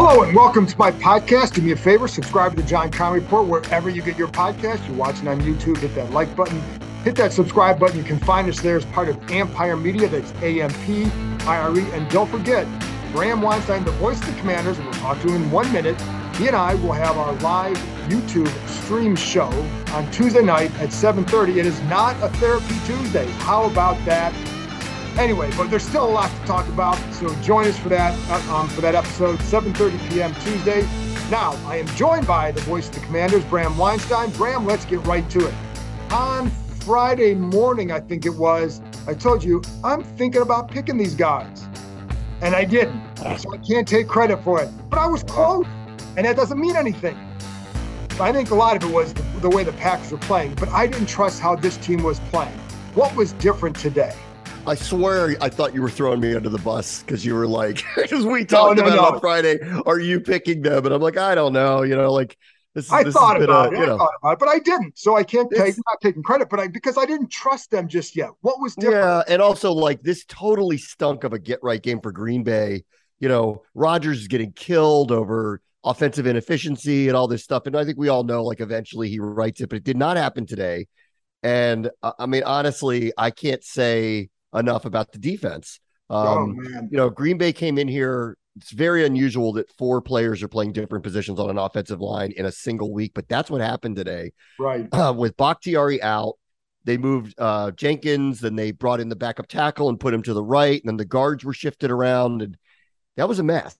Hello 0.00 0.22
and 0.22 0.32
welcome 0.32 0.64
to 0.64 0.78
my 0.78 0.92
podcast. 0.92 1.54
Do 1.54 1.60
me 1.60 1.72
a 1.72 1.76
favor, 1.76 2.06
subscribe 2.06 2.54
to 2.54 2.62
the 2.62 2.68
John 2.68 2.88
Conn 2.88 3.14
Report 3.14 3.48
wherever 3.48 3.90
you 3.90 4.00
get 4.00 4.16
your 4.16 4.28
podcast. 4.28 4.86
You're 4.86 4.96
watching 4.96 5.26
on 5.26 5.40
YouTube, 5.40 5.78
hit 5.78 5.92
that 5.96 6.12
like 6.12 6.36
button, 6.36 6.62
hit 7.02 7.16
that 7.16 7.32
subscribe 7.32 7.80
button. 7.80 7.98
You 7.98 8.04
can 8.04 8.20
find 8.20 8.48
us 8.48 8.60
there 8.60 8.76
as 8.76 8.84
part 8.84 9.08
of 9.08 9.18
Empire 9.28 9.76
Media. 9.76 10.06
That's 10.06 10.30
AMP, 10.34 11.10
IRE. 11.48 11.80
And 11.94 12.08
don't 12.10 12.30
forget, 12.30 12.68
Bram 13.10 13.42
Weinstein, 13.42 13.82
the 13.82 13.90
voice 13.90 14.20
of 14.20 14.32
the 14.32 14.40
commanders, 14.40 14.78
we'll 14.78 14.92
talk 14.92 15.20
to 15.22 15.32
him 15.32 15.42
in 15.42 15.50
one 15.50 15.72
minute. 15.72 16.00
He 16.36 16.46
and 16.46 16.54
I 16.54 16.76
will 16.76 16.92
have 16.92 17.18
our 17.18 17.32
live 17.40 17.76
YouTube 18.06 18.46
stream 18.68 19.16
show 19.16 19.50
on 19.94 20.08
Tuesday 20.12 20.44
night 20.44 20.70
at 20.78 20.90
7:30. 20.90 21.58
It 21.58 21.66
is 21.66 21.82
not 21.90 22.14
a 22.22 22.28
therapy 22.36 22.76
Tuesday. 22.86 23.26
How 23.40 23.64
about 23.64 23.96
that? 24.04 24.32
Anyway, 25.18 25.50
but 25.56 25.68
there's 25.68 25.82
still 25.82 26.04
a 26.04 26.08
lot 26.08 26.30
to 26.30 26.46
talk 26.46 26.68
about, 26.68 26.96
so 27.12 27.28
join 27.42 27.66
us 27.66 27.76
for 27.76 27.88
that 27.88 28.16
uh, 28.30 28.54
um, 28.54 28.68
for 28.68 28.80
that 28.80 28.94
episode, 28.94 29.36
7:30 29.40 30.10
p.m. 30.10 30.32
Tuesday. 30.36 30.82
Now, 31.28 31.58
I 31.66 31.74
am 31.76 31.86
joined 31.88 32.24
by 32.24 32.52
the 32.52 32.60
voice 32.60 32.86
of 32.88 32.94
the 32.94 33.00
Commanders, 33.00 33.44
Bram 33.46 33.76
Weinstein. 33.76 34.30
Bram, 34.30 34.64
let's 34.64 34.84
get 34.84 35.04
right 35.08 35.28
to 35.30 35.48
it. 35.48 35.54
On 36.12 36.48
Friday 36.48 37.34
morning, 37.34 37.90
I 37.90 37.98
think 37.98 38.26
it 38.26 38.34
was, 38.34 38.80
I 39.08 39.14
told 39.14 39.42
you 39.42 39.60
I'm 39.82 40.04
thinking 40.04 40.40
about 40.40 40.70
picking 40.70 40.96
these 40.96 41.16
guys, 41.16 41.66
and 42.40 42.54
I 42.54 42.64
didn't, 42.64 43.02
so 43.38 43.52
I 43.52 43.56
can't 43.58 43.88
take 43.88 44.06
credit 44.06 44.44
for 44.44 44.62
it. 44.62 44.70
But 44.88 45.00
I 45.00 45.08
was 45.08 45.24
close, 45.24 45.66
and 46.16 46.26
that 46.26 46.36
doesn't 46.36 46.60
mean 46.60 46.76
anything. 46.76 47.18
I 48.20 48.32
think 48.32 48.52
a 48.52 48.54
lot 48.54 48.76
of 48.76 48.88
it 48.88 48.94
was 48.94 49.14
the, 49.14 49.22
the 49.40 49.50
way 49.50 49.64
the 49.64 49.72
Packers 49.72 50.12
were 50.12 50.18
playing, 50.18 50.54
but 50.54 50.68
I 50.68 50.86
didn't 50.86 51.08
trust 51.08 51.40
how 51.40 51.56
this 51.56 51.76
team 51.76 52.04
was 52.04 52.20
playing. 52.30 52.56
What 52.94 53.16
was 53.16 53.32
different 53.32 53.74
today? 53.74 54.14
I 54.68 54.74
swear 54.74 55.34
I 55.40 55.48
thought 55.48 55.74
you 55.74 55.80
were 55.80 55.88
throwing 55.88 56.20
me 56.20 56.34
under 56.34 56.50
the 56.50 56.58
bus 56.58 57.02
because 57.02 57.24
you 57.24 57.34
were 57.34 57.46
like, 57.46 57.82
because 57.96 58.26
we 58.26 58.44
talked 58.44 58.76
no, 58.76 58.82
about 58.82 58.96
no. 58.96 59.08
it 59.08 59.14
on 59.14 59.20
Friday. 59.20 59.58
Are 59.86 59.98
you 59.98 60.20
picking 60.20 60.60
them? 60.60 60.84
And 60.84 60.94
I'm 60.94 61.00
like, 61.00 61.16
I 61.16 61.34
don't 61.34 61.54
know. 61.54 61.82
You 61.82 61.96
know, 61.96 62.12
like 62.12 62.36
this. 62.74 62.92
I 62.92 63.02
this 63.02 63.14
thought 63.14 63.40
about 63.40 63.72
a, 63.72 63.76
it. 63.76 63.86
You 63.86 63.94
I 63.94 63.96
thought 63.96 64.10
about 64.20 64.32
it, 64.32 64.38
but 64.40 64.48
I 64.48 64.58
didn't. 64.58 64.98
So 64.98 65.16
I 65.16 65.24
can't 65.24 65.50
take 65.50 65.74
not 65.74 66.00
taking 66.02 66.22
credit, 66.22 66.50
but 66.50 66.60
I 66.60 66.68
because 66.68 66.98
I 66.98 67.06
didn't 67.06 67.30
trust 67.30 67.70
them 67.70 67.88
just 67.88 68.14
yet. 68.14 68.28
What 68.42 68.60
was 68.60 68.74
different? 68.74 69.04
yeah, 69.04 69.22
and 69.26 69.40
also 69.40 69.72
like 69.72 70.02
this 70.02 70.26
totally 70.26 70.76
stunk 70.76 71.24
of 71.24 71.32
a 71.32 71.38
get 71.38 71.60
right 71.62 71.82
game 71.82 72.02
for 72.02 72.12
Green 72.12 72.42
Bay. 72.42 72.84
You 73.20 73.28
know, 73.30 73.62
Rodgers 73.74 74.20
is 74.20 74.28
getting 74.28 74.52
killed 74.52 75.12
over 75.12 75.62
offensive 75.82 76.26
inefficiency 76.26 77.08
and 77.08 77.16
all 77.16 77.26
this 77.26 77.42
stuff. 77.42 77.64
And 77.64 77.74
I 77.74 77.84
think 77.86 77.96
we 77.96 78.08
all 78.08 78.22
know, 78.22 78.44
like, 78.44 78.60
eventually 78.60 79.08
he 79.08 79.18
writes 79.18 79.60
it, 79.62 79.70
but 79.70 79.76
it 79.76 79.84
did 79.84 79.96
not 79.96 80.16
happen 80.16 80.44
today. 80.44 80.86
And 81.42 81.90
uh, 82.02 82.12
I 82.18 82.26
mean, 82.26 82.42
honestly, 82.42 83.12
I 83.16 83.30
can't 83.30 83.64
say 83.64 84.28
enough 84.58 84.84
about 84.84 85.12
the 85.12 85.18
defense. 85.18 85.80
oh 86.10 86.38
Um, 86.38 86.56
man, 86.56 86.88
you 86.90 86.96
know, 86.96 87.10
Green 87.10 87.38
Bay 87.38 87.52
came 87.52 87.78
in 87.78 87.88
here. 87.88 88.36
It's 88.56 88.72
very 88.72 89.06
unusual 89.06 89.52
that 89.52 89.70
four 89.78 90.02
players 90.02 90.42
are 90.42 90.48
playing 90.48 90.72
different 90.72 91.04
positions 91.04 91.38
on 91.38 91.48
an 91.48 91.58
offensive 91.58 92.00
line 92.00 92.32
in 92.36 92.46
a 92.46 92.52
single 92.52 92.92
week, 92.92 93.12
but 93.14 93.28
that's 93.28 93.50
what 93.50 93.60
happened 93.60 93.96
today. 93.96 94.32
right. 94.58 94.86
Uh, 94.92 95.14
with 95.16 95.36
Bakhtiari 95.36 96.02
out, 96.02 96.34
they 96.84 96.96
moved 96.96 97.34
uh, 97.38 97.70
Jenkins, 97.72 98.40
then 98.40 98.56
they 98.56 98.72
brought 98.72 99.00
in 99.00 99.08
the 99.08 99.16
backup 99.16 99.46
tackle 99.46 99.88
and 99.88 100.00
put 100.00 100.14
him 100.14 100.22
to 100.22 100.34
the 100.34 100.42
right, 100.42 100.80
and 100.80 100.88
then 100.88 100.96
the 100.96 101.04
guards 101.04 101.44
were 101.44 101.52
shifted 101.52 101.90
around, 101.90 102.42
and 102.42 102.56
that 103.16 103.28
was 103.28 103.38
a 103.38 103.42
mess. 103.42 103.76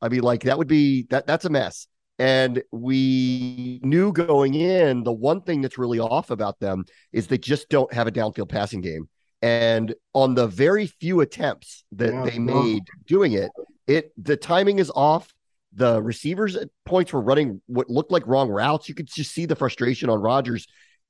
I 0.00 0.08
mean, 0.08 0.20
like 0.20 0.42
that 0.42 0.58
would 0.58 0.68
be 0.68 1.06
that 1.10 1.26
that's 1.26 1.44
a 1.44 1.50
mess. 1.50 1.86
And 2.18 2.62
we 2.70 3.80
knew 3.82 4.12
going 4.12 4.54
in 4.54 5.04
the 5.04 5.12
one 5.12 5.40
thing 5.40 5.62
that's 5.62 5.78
really 5.78 5.98
off 5.98 6.30
about 6.30 6.60
them 6.60 6.84
is 7.12 7.26
they 7.26 7.38
just 7.38 7.70
don't 7.70 7.90
have 7.94 8.06
a 8.06 8.12
downfield 8.12 8.50
passing 8.50 8.82
game. 8.82 9.08
And 9.42 9.94
on 10.12 10.34
the 10.34 10.46
very 10.46 10.86
few 10.86 11.20
attempts 11.20 11.84
that 11.92 12.12
Yeah, 12.12 12.24
they 12.24 12.38
made 12.38 12.82
doing 13.06 13.32
it, 13.32 13.50
it 13.86 14.12
the 14.22 14.36
timing 14.36 14.78
is 14.78 14.90
off. 14.94 15.32
The 15.72 16.02
receivers 16.02 16.56
at 16.56 16.68
points 16.84 17.12
were 17.12 17.20
running 17.20 17.62
what 17.66 17.88
looked 17.88 18.10
like 18.10 18.26
wrong 18.26 18.50
routes. 18.50 18.88
You 18.88 18.94
could 18.94 19.06
just 19.06 19.32
see 19.32 19.46
the 19.46 19.56
frustration 19.56 20.10
on 20.10 20.20
Rodgers. 20.20 20.66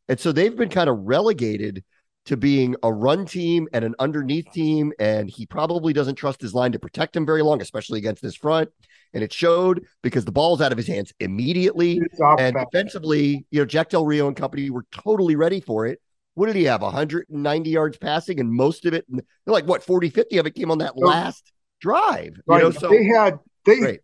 And 0.09 0.21
so 0.21 0.33
they've 0.33 0.55
been 0.55 0.69
kind 0.69 0.91
of 0.91 0.99
relegated 1.01 1.83
to 2.27 2.37
being 2.37 2.77
a 2.83 2.93
run 2.93 3.25
team 3.25 3.67
and 3.73 3.85
an 3.85 3.95
underneath 3.99 4.53
team. 4.53 4.93
And 4.99 5.31
he 5.31 5.47
probably 5.47 5.93
doesn't 5.93 6.17
trust 6.17 6.41
his 6.41 6.53
line 6.53 6.73
to 6.73 6.79
protect 6.79 7.17
him 7.17 7.25
very 7.25 7.43
long, 7.43 7.63
especially 7.63 7.99
against 7.99 8.23
this 8.23 8.37
front. 8.37 8.71
And 9.15 9.25
it 9.25 9.33
showed 9.33 9.87
because 10.03 10.25
the 10.25 10.33
ball's 10.33 10.61
out 10.61 10.71
of 10.71 10.79
his 10.79 10.87
hands 10.87 11.13
immediately. 11.19 12.01
And 12.39 12.55
defensively, 12.55 13.47
you 13.51 13.61
know, 13.61 13.67
Jack 13.67 13.89
Del 13.89 14.05
Rio 14.05 14.29
and 14.29 14.37
company 14.37 14.71
were 14.71 14.85
totally 14.93 15.35
ready 15.37 15.61
for 15.61 15.87
it. 15.87 16.01
What 16.35 16.47
did 16.47 16.57
he 16.57 16.65
have? 16.65 16.83
190 16.83 17.71
yards 17.71 17.99
passing, 17.99 18.41
and 18.41 18.53
most 18.53 18.87
of 18.87 18.95
it, 18.95 19.05
like 19.47 19.67
what, 19.67 19.83
40, 19.83 20.11
50 20.11 20.39
of 20.39 20.47
it 20.47 20.55
came 20.55 20.71
on 20.71 20.79
that 20.79 20.97
last 20.97 21.53
drive. 21.81 22.37
You 22.37 22.43
Right. 22.47 22.63
know, 22.63 22.71
so 22.71 22.89
they 22.89 23.05
had 23.05 23.39
they 23.65 23.79
great. 23.79 24.01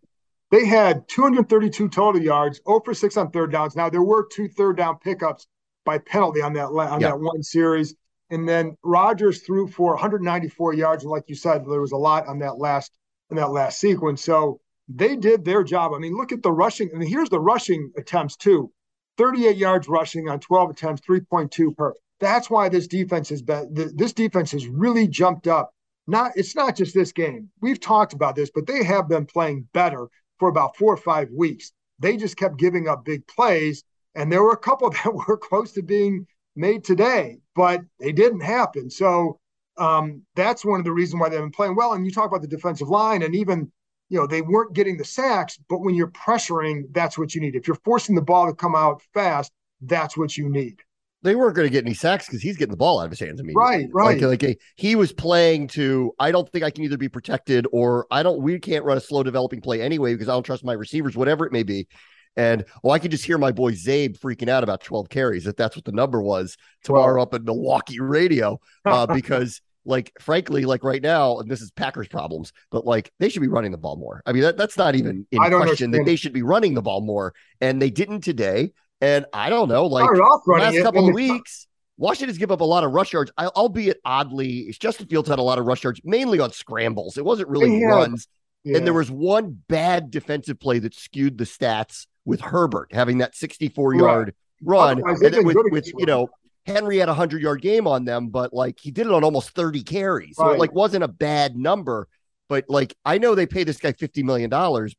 they 0.51 0.65
had 0.65 1.07
232 1.07 1.89
total 1.89 2.21
yards, 2.21 2.59
0 2.67 2.81
for 2.83 2.93
6 2.93 3.17
on 3.17 3.31
third 3.31 3.51
downs. 3.51 3.75
Now 3.75 3.89
there 3.89 4.03
were 4.03 4.27
two 4.31 4.47
third 4.49 4.77
down 4.77 4.97
pickups 4.99 5.47
by 5.85 5.97
penalty 5.99 6.41
on 6.41 6.53
that 6.53 6.65
on 6.67 6.99
Yeah. 7.01 7.09
that 7.09 7.19
one 7.19 7.41
series, 7.43 7.95
and 8.29 8.47
then 8.47 8.75
Rodgers 8.83 9.41
threw 9.43 9.67
for 9.67 9.93
194 9.93 10.73
yards. 10.73 11.03
And 11.03 11.11
like 11.11 11.23
you 11.27 11.35
said, 11.35 11.65
there 11.65 11.81
was 11.81 11.93
a 11.93 11.97
lot 11.97 12.27
on 12.27 12.39
that 12.39 12.57
last 12.57 12.91
in 13.31 13.37
that 13.37 13.51
last 13.51 13.79
sequence. 13.79 14.23
So 14.23 14.59
they 14.89 15.15
did 15.15 15.43
their 15.45 15.63
job. 15.63 15.93
I 15.93 15.97
mean, 15.99 16.15
look 16.15 16.31
at 16.31 16.43
the 16.43 16.51
rushing. 16.51 16.89
And 16.93 17.03
here's 17.03 17.29
the 17.29 17.39
rushing 17.39 17.91
attempts 17.97 18.35
too: 18.35 18.71
38 19.17 19.55
yards 19.57 19.87
rushing 19.87 20.29
on 20.29 20.39
12 20.39 20.69
attempts, 20.71 21.01
3.2 21.01 21.71
per. 21.75 21.93
That's 22.19 22.49
why 22.49 22.69
this 22.69 22.87
defense 22.87 23.29
has 23.29 23.41
been. 23.41 23.69
This 23.71 24.13
defense 24.13 24.51
has 24.51 24.67
really 24.67 25.07
jumped 25.07 25.47
up. 25.47 25.71
Not 26.07 26.31
it's 26.35 26.55
not 26.55 26.75
just 26.75 26.93
this 26.93 27.11
game. 27.11 27.49
We've 27.61 27.79
talked 27.79 28.13
about 28.13 28.35
this, 28.35 28.49
but 28.53 28.65
they 28.65 28.83
have 28.83 29.07
been 29.07 29.25
playing 29.25 29.67
better 29.73 30.07
for 30.39 30.49
about 30.49 30.77
four 30.77 30.93
or 30.93 30.97
five 30.97 31.29
weeks. 31.31 31.71
They 31.99 32.17
just 32.17 32.37
kept 32.37 32.57
giving 32.57 32.87
up 32.87 33.05
big 33.05 33.27
plays, 33.27 33.83
and 34.15 34.31
there 34.31 34.43
were 34.43 34.53
a 34.53 34.57
couple 34.57 34.89
that 35.03 35.13
were 35.13 35.37
close 35.37 35.73
to 35.73 35.83
being 35.83 36.25
made 36.55 36.83
today, 36.83 37.39
but 37.55 37.81
they 37.99 38.11
didn't 38.11 38.41
happen. 38.41 38.89
So 38.89 39.39
um, 39.77 40.23
that's 40.35 40.65
one 40.65 40.79
of 40.79 40.85
the 40.85 40.91
reasons 40.91 41.21
why 41.21 41.29
they've 41.29 41.39
been 41.39 41.51
playing 41.51 41.75
well. 41.75 41.93
And 41.93 42.05
you 42.05 42.11
talk 42.11 42.27
about 42.27 42.41
the 42.41 42.47
defensive 42.47 42.89
line, 42.89 43.21
and 43.21 43.35
even 43.35 43.71
you 44.09 44.17
know 44.19 44.25
they 44.25 44.41
weren't 44.41 44.73
getting 44.73 44.97
the 44.97 45.05
sacks, 45.05 45.59
but 45.69 45.79
when 45.79 45.93
you're 45.93 46.11
pressuring, 46.11 46.85
that's 46.91 47.17
what 47.17 47.35
you 47.35 47.41
need. 47.41 47.55
If 47.55 47.67
you're 47.67 47.79
forcing 47.83 48.15
the 48.15 48.21
ball 48.21 48.47
to 48.47 48.55
come 48.55 48.75
out 48.75 49.01
fast, 49.13 49.51
that's 49.81 50.17
what 50.17 50.35
you 50.35 50.49
need. 50.49 50.81
They 51.23 51.35
weren't 51.35 51.55
going 51.55 51.67
to 51.67 51.71
get 51.71 51.83
any 51.85 51.93
sacks 51.93 52.27
because 52.27 52.41
he's 52.41 52.57
getting 52.57 52.71
the 52.71 52.77
ball 52.77 52.99
out 52.99 53.05
of 53.05 53.11
his 53.11 53.19
hands 53.19 53.39
immediately. 53.39 53.63
Right, 53.63 53.87
right. 53.91 54.21
Like, 54.21 54.41
like 54.41 54.61
he 54.75 54.95
was 54.95 55.11
playing 55.11 55.67
to, 55.69 56.13
I 56.19 56.31
don't 56.31 56.49
think 56.51 56.63
I 56.63 56.69
can 56.69 56.83
either 56.83 56.97
be 56.97 57.09
protected 57.09 57.65
or 57.71 58.05
I 58.11 58.23
don't, 58.23 58.41
we 58.41 58.59
can't 58.59 58.85
run 58.85 58.97
a 58.97 59.01
slow 59.01 59.23
developing 59.23 59.61
play 59.61 59.81
anyway 59.81 60.13
because 60.13 60.29
I 60.29 60.33
don't 60.33 60.43
trust 60.43 60.63
my 60.63 60.73
receivers, 60.73 61.15
whatever 61.15 61.45
it 61.45 61.51
may 61.51 61.63
be. 61.63 61.87
And 62.35 62.65
well, 62.83 62.93
I 62.93 62.99
could 62.99 63.09
just 63.09 63.25
hear 63.25 63.39
my 63.39 63.51
boy 63.51 63.71
Zabe 63.71 64.17
freaking 64.19 64.47
out 64.47 64.63
about 64.63 64.81
12 64.81 65.09
carries, 65.09 65.47
if 65.47 65.55
that's 65.55 65.75
what 65.75 65.85
the 65.85 65.91
number 65.91 66.21
was 66.21 66.55
tomorrow 66.83 67.21
up 67.21 67.33
at 67.33 67.43
Milwaukee 67.43 67.99
radio. 67.99 68.59
Uh, 68.85 69.07
because 69.13 69.59
like 69.87 70.11
frankly, 70.19 70.65
like 70.65 70.83
right 70.83 71.01
now, 71.01 71.39
and 71.39 71.49
this 71.49 71.61
is 71.61 71.71
Packers 71.71 72.07
problems, 72.07 72.53
but 72.69 72.85
like 72.85 73.11
they 73.19 73.29
should 73.29 73.41
be 73.41 73.47
running 73.47 73.71
the 73.71 73.77
ball 73.77 73.95
more. 73.95 74.21
I 74.25 74.33
mean, 74.33 74.43
that, 74.43 74.57
that's 74.57 74.77
not 74.77 74.95
even 74.95 75.25
in 75.31 75.39
I 75.39 75.49
question 75.49 75.91
that 75.91 76.05
they 76.05 76.15
should 76.17 76.33
be 76.33 76.43
running 76.43 76.75
the 76.75 76.81
ball 76.81 77.01
more. 77.01 77.33
And 77.59 77.81
they 77.81 77.89
didn't 77.89 78.21
today. 78.21 78.71
And 79.01 79.25
I 79.33 79.49
don't 79.49 79.69
know, 79.69 79.85
like 79.85 80.05
Started 80.05 80.21
off 80.21 80.41
the 80.45 80.51
running 80.51 80.75
last 80.75 80.83
couple 80.83 81.07
of 81.07 81.13
weeks, 81.13 81.67
Washington's 81.97 82.37
give 82.37 82.51
up 82.51 82.61
a 82.61 82.65
lot 82.65 82.83
of 82.83 82.91
rush 82.91 83.13
yards, 83.13 83.31
I- 83.37 83.47
albeit 83.47 83.99
oddly. 84.05 84.61
It's 84.61 84.77
Justin 84.77 85.07
Fields 85.07 85.29
had 85.29 85.39
a 85.39 85.43
lot 85.43 85.59
of 85.59 85.65
rush 85.65 85.83
yards, 85.83 86.01
mainly 86.03 86.39
on 86.39 86.51
scrambles. 86.51 87.17
It 87.17 87.25
wasn't 87.25 87.49
really 87.49 87.79
had- 87.79 87.87
runs. 87.87 88.27
Yeah. 88.63 88.77
And 88.77 88.85
there 88.85 88.93
was 88.93 89.09
one 89.09 89.61
bad 89.69 90.11
defensive 90.11 90.59
play 90.59 90.79
that 90.79 90.93
skewed 90.93 91.37
the 91.37 91.43
stats 91.45 92.05
with 92.25 92.41
Herbert 92.41 92.89
having 92.91 93.19
that 93.19 93.33
64 93.35 93.95
yard 93.95 94.33
run. 94.61 94.97
Otherwise, 94.97 95.13
And 95.13 95.21
they've 95.25 95.31
then 95.31 95.39
been 95.47 95.55
with, 95.71 95.71
with 95.71 95.93
you 95.97 96.05
know, 96.05 96.27
Henry 96.65 96.97
had 96.97 97.07
a 97.07 97.11
100 97.13 97.41
yard 97.41 97.61
game 97.61 97.87
on 97.87 98.03
them, 98.03 98.27
but 98.27 98.51
like 98.53 98.77
he 98.79 98.91
did 98.91 99.07
it 99.07 99.13
on 99.13 99.23
almost 99.23 99.51
30 99.51 99.83
carries. 99.83 100.35
So 100.35 100.43
Right. 100.47 100.55
it 100.55 100.59
like 100.59 100.73
wasn't 100.73 101.03
a 101.05 101.07
bad 101.07 101.55
number. 101.55 102.09
But 102.49 102.65
like 102.67 102.93
I 103.05 103.19
know 103.19 103.35
they 103.35 103.45
pay 103.45 103.63
this 103.63 103.77
guy 103.77 103.93
$50 103.93 104.23
million, 104.23 104.49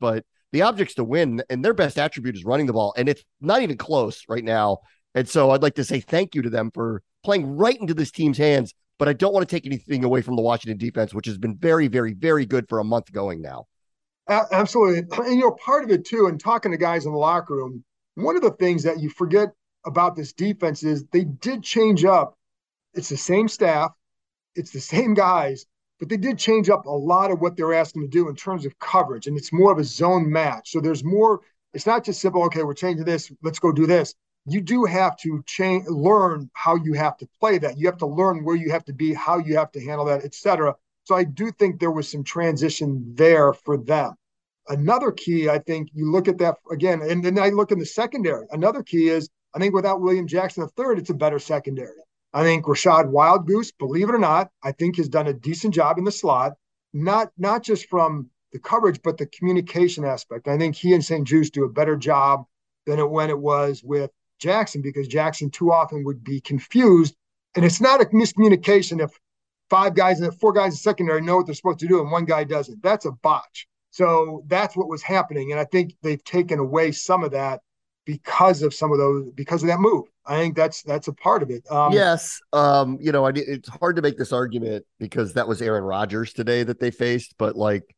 but 0.00 0.24
the 0.52 0.62
object's 0.62 0.94
to 0.94 1.04
win, 1.04 1.42
and 1.50 1.64
their 1.64 1.74
best 1.74 1.98
attribute 1.98 2.36
is 2.36 2.44
running 2.44 2.66
the 2.66 2.72
ball, 2.72 2.94
and 2.96 3.08
it's 3.08 3.22
not 3.40 3.62
even 3.62 3.76
close 3.76 4.22
right 4.28 4.44
now. 4.44 4.78
And 5.14 5.28
so 5.28 5.50
I'd 5.50 5.62
like 5.62 5.74
to 5.76 5.84
say 5.84 6.00
thank 6.00 6.34
you 6.34 6.42
to 6.42 6.50
them 6.50 6.70
for 6.72 7.02
playing 7.24 7.56
right 7.56 7.78
into 7.78 7.94
this 7.94 8.10
team's 8.10 8.38
hands. 8.38 8.74
But 8.98 9.08
I 9.08 9.12
don't 9.12 9.32
want 9.32 9.48
to 9.48 9.54
take 9.54 9.64
anything 9.64 10.02
away 10.02 10.22
from 10.22 10.34
the 10.34 10.42
Washington 10.42 10.76
defense, 10.76 11.14
which 11.14 11.26
has 11.26 11.38
been 11.38 11.56
very, 11.56 11.86
very, 11.86 12.14
very 12.14 12.44
good 12.44 12.68
for 12.68 12.80
a 12.80 12.84
month 12.84 13.12
going 13.12 13.40
now. 13.40 13.66
Absolutely. 14.28 15.04
And, 15.24 15.36
you 15.36 15.40
know, 15.40 15.52
part 15.52 15.84
of 15.84 15.90
it 15.90 16.04
too, 16.04 16.26
and 16.26 16.40
talking 16.40 16.72
to 16.72 16.78
guys 16.78 17.06
in 17.06 17.12
the 17.12 17.18
locker 17.18 17.54
room, 17.54 17.84
one 18.16 18.36
of 18.36 18.42
the 18.42 18.50
things 18.50 18.82
that 18.82 19.00
you 19.00 19.08
forget 19.10 19.50
about 19.86 20.16
this 20.16 20.32
defense 20.32 20.82
is 20.82 21.04
they 21.06 21.24
did 21.24 21.62
change 21.62 22.04
up. 22.04 22.36
It's 22.94 23.08
the 23.08 23.16
same 23.16 23.48
staff, 23.48 23.92
it's 24.56 24.72
the 24.72 24.80
same 24.80 25.14
guys, 25.14 25.66
but 25.98 26.08
they 26.08 26.16
did 26.16 26.38
change 26.38 26.68
up 26.68 26.86
a 26.86 26.90
lot 26.90 27.30
of 27.30 27.40
what 27.40 27.56
they're 27.56 27.74
asking 27.74 28.02
to 28.02 28.08
do 28.08 28.28
in 28.28 28.36
terms 28.36 28.64
of 28.64 28.78
coverage. 28.78 29.26
And 29.26 29.36
it's 29.36 29.52
more 29.52 29.72
of 29.72 29.78
a 29.78 29.84
zone 29.84 30.30
match. 30.30 30.70
So 30.70 30.80
there's 30.80 31.04
more, 31.04 31.40
it's 31.74 31.86
not 31.86 32.04
just 32.04 32.20
simple, 32.20 32.44
okay, 32.44 32.62
we're 32.62 32.74
changing 32.74 33.04
this, 33.04 33.32
let's 33.42 33.58
go 33.58 33.72
do 33.72 33.86
this. 33.86 34.14
You 34.46 34.60
do 34.60 34.84
have 34.84 35.16
to 35.18 35.42
change 35.46 35.86
learn 35.88 36.50
how 36.54 36.76
you 36.76 36.94
have 36.94 37.16
to 37.18 37.28
play 37.40 37.58
that. 37.58 37.78
You 37.78 37.86
have 37.86 37.98
to 37.98 38.06
learn 38.06 38.44
where 38.44 38.56
you 38.56 38.70
have 38.70 38.84
to 38.86 38.92
be 38.92 39.12
how 39.12 39.38
you 39.38 39.56
have 39.56 39.72
to 39.72 39.84
handle 39.84 40.06
that 40.06 40.24
etc 40.24 40.74
so 41.08 41.14
i 41.14 41.24
do 41.24 41.50
think 41.50 41.80
there 41.80 41.90
was 41.90 42.06
some 42.06 42.22
transition 42.22 43.14
there 43.14 43.54
for 43.54 43.78
them. 43.78 44.12
Another 44.68 45.10
key 45.10 45.48
i 45.48 45.58
think 45.58 45.88
you 45.94 46.10
look 46.12 46.28
at 46.28 46.36
that 46.38 46.56
again 46.70 47.00
and 47.00 47.24
then 47.24 47.38
i 47.38 47.48
look 47.48 47.72
in 47.72 47.78
the 47.78 47.86
secondary. 47.86 48.46
Another 48.50 48.82
key 48.82 49.08
is 49.08 49.30
i 49.54 49.58
think 49.58 49.74
without 49.74 50.02
william 50.02 50.26
jackson 50.26 50.62
the 50.64 50.68
third 50.68 50.98
it's 50.98 51.08
a 51.08 51.14
better 51.14 51.38
secondary 51.38 51.96
i 52.32 52.42
think 52.42 52.64
Rachad 52.64 53.10
Wildgoose, 53.10 53.72
believe 53.78 54.08
it 54.08 54.14
or 54.14 54.18
not 54.18 54.50
i 54.62 54.72
think 54.72 54.96
has 54.96 55.08
done 55.08 55.26
a 55.26 55.32
decent 55.32 55.74
job 55.74 55.98
in 55.98 56.04
the 56.04 56.12
slot 56.12 56.52
not 56.92 57.30
not 57.36 57.62
just 57.62 57.86
from 57.88 58.28
the 58.52 58.58
coverage 58.58 59.00
but 59.02 59.18
the 59.18 59.26
communication 59.26 60.04
aspect 60.04 60.48
i 60.48 60.56
think 60.56 60.74
he 60.74 60.94
and 60.94 61.04
st-juste 61.04 61.54
do 61.54 61.64
a 61.64 61.68
better 61.68 61.96
job 61.96 62.44
than 62.86 62.98
it 62.98 63.10
when 63.10 63.30
it 63.30 63.38
was 63.38 63.82
with 63.84 64.10
Jackson 64.38 64.82
because 64.82 65.08
Jackson 65.08 65.50
too 65.50 65.72
often 65.72 66.04
would 66.04 66.24
be 66.24 66.40
confused. 66.40 67.14
And 67.54 67.64
it's 67.64 67.80
not 67.80 68.00
a 68.00 68.06
miscommunication 68.06 69.02
if 69.02 69.10
five 69.68 69.94
guys 69.94 70.20
and 70.20 70.34
four 70.38 70.52
guys 70.52 70.72
in 70.72 70.78
secondary 70.78 71.20
know 71.20 71.36
what 71.36 71.46
they're 71.46 71.54
supposed 71.54 71.80
to 71.80 71.88
do 71.88 72.00
and 72.00 72.10
one 72.10 72.24
guy 72.24 72.44
doesn't. 72.44 72.82
That's 72.82 73.04
a 73.04 73.12
botch. 73.12 73.66
So 73.90 74.44
that's 74.46 74.76
what 74.76 74.88
was 74.88 75.02
happening. 75.02 75.50
And 75.50 75.60
I 75.60 75.64
think 75.64 75.94
they've 76.02 76.22
taken 76.22 76.58
away 76.58 76.92
some 76.92 77.24
of 77.24 77.32
that 77.32 77.60
because 78.08 78.62
of 78.62 78.72
some 78.72 78.90
of 78.90 78.96
those 78.96 79.30
because 79.34 79.62
of 79.62 79.68
that 79.68 79.78
move. 79.78 80.06
I 80.24 80.38
think 80.38 80.56
that's 80.56 80.82
that's 80.82 81.08
a 81.08 81.12
part 81.12 81.42
of 81.42 81.50
it. 81.50 81.70
Um, 81.70 81.92
yes, 81.92 82.40
um, 82.54 82.96
you 83.02 83.12
know, 83.12 83.26
I, 83.26 83.32
it's 83.34 83.68
hard 83.68 83.96
to 83.96 84.02
make 84.02 84.16
this 84.16 84.32
argument 84.32 84.86
because 84.98 85.34
that 85.34 85.46
was 85.46 85.60
Aaron 85.60 85.84
Rodgers 85.84 86.32
today 86.32 86.62
that 86.62 86.80
they 86.80 86.90
faced, 86.90 87.34
but 87.38 87.54
like, 87.54 87.94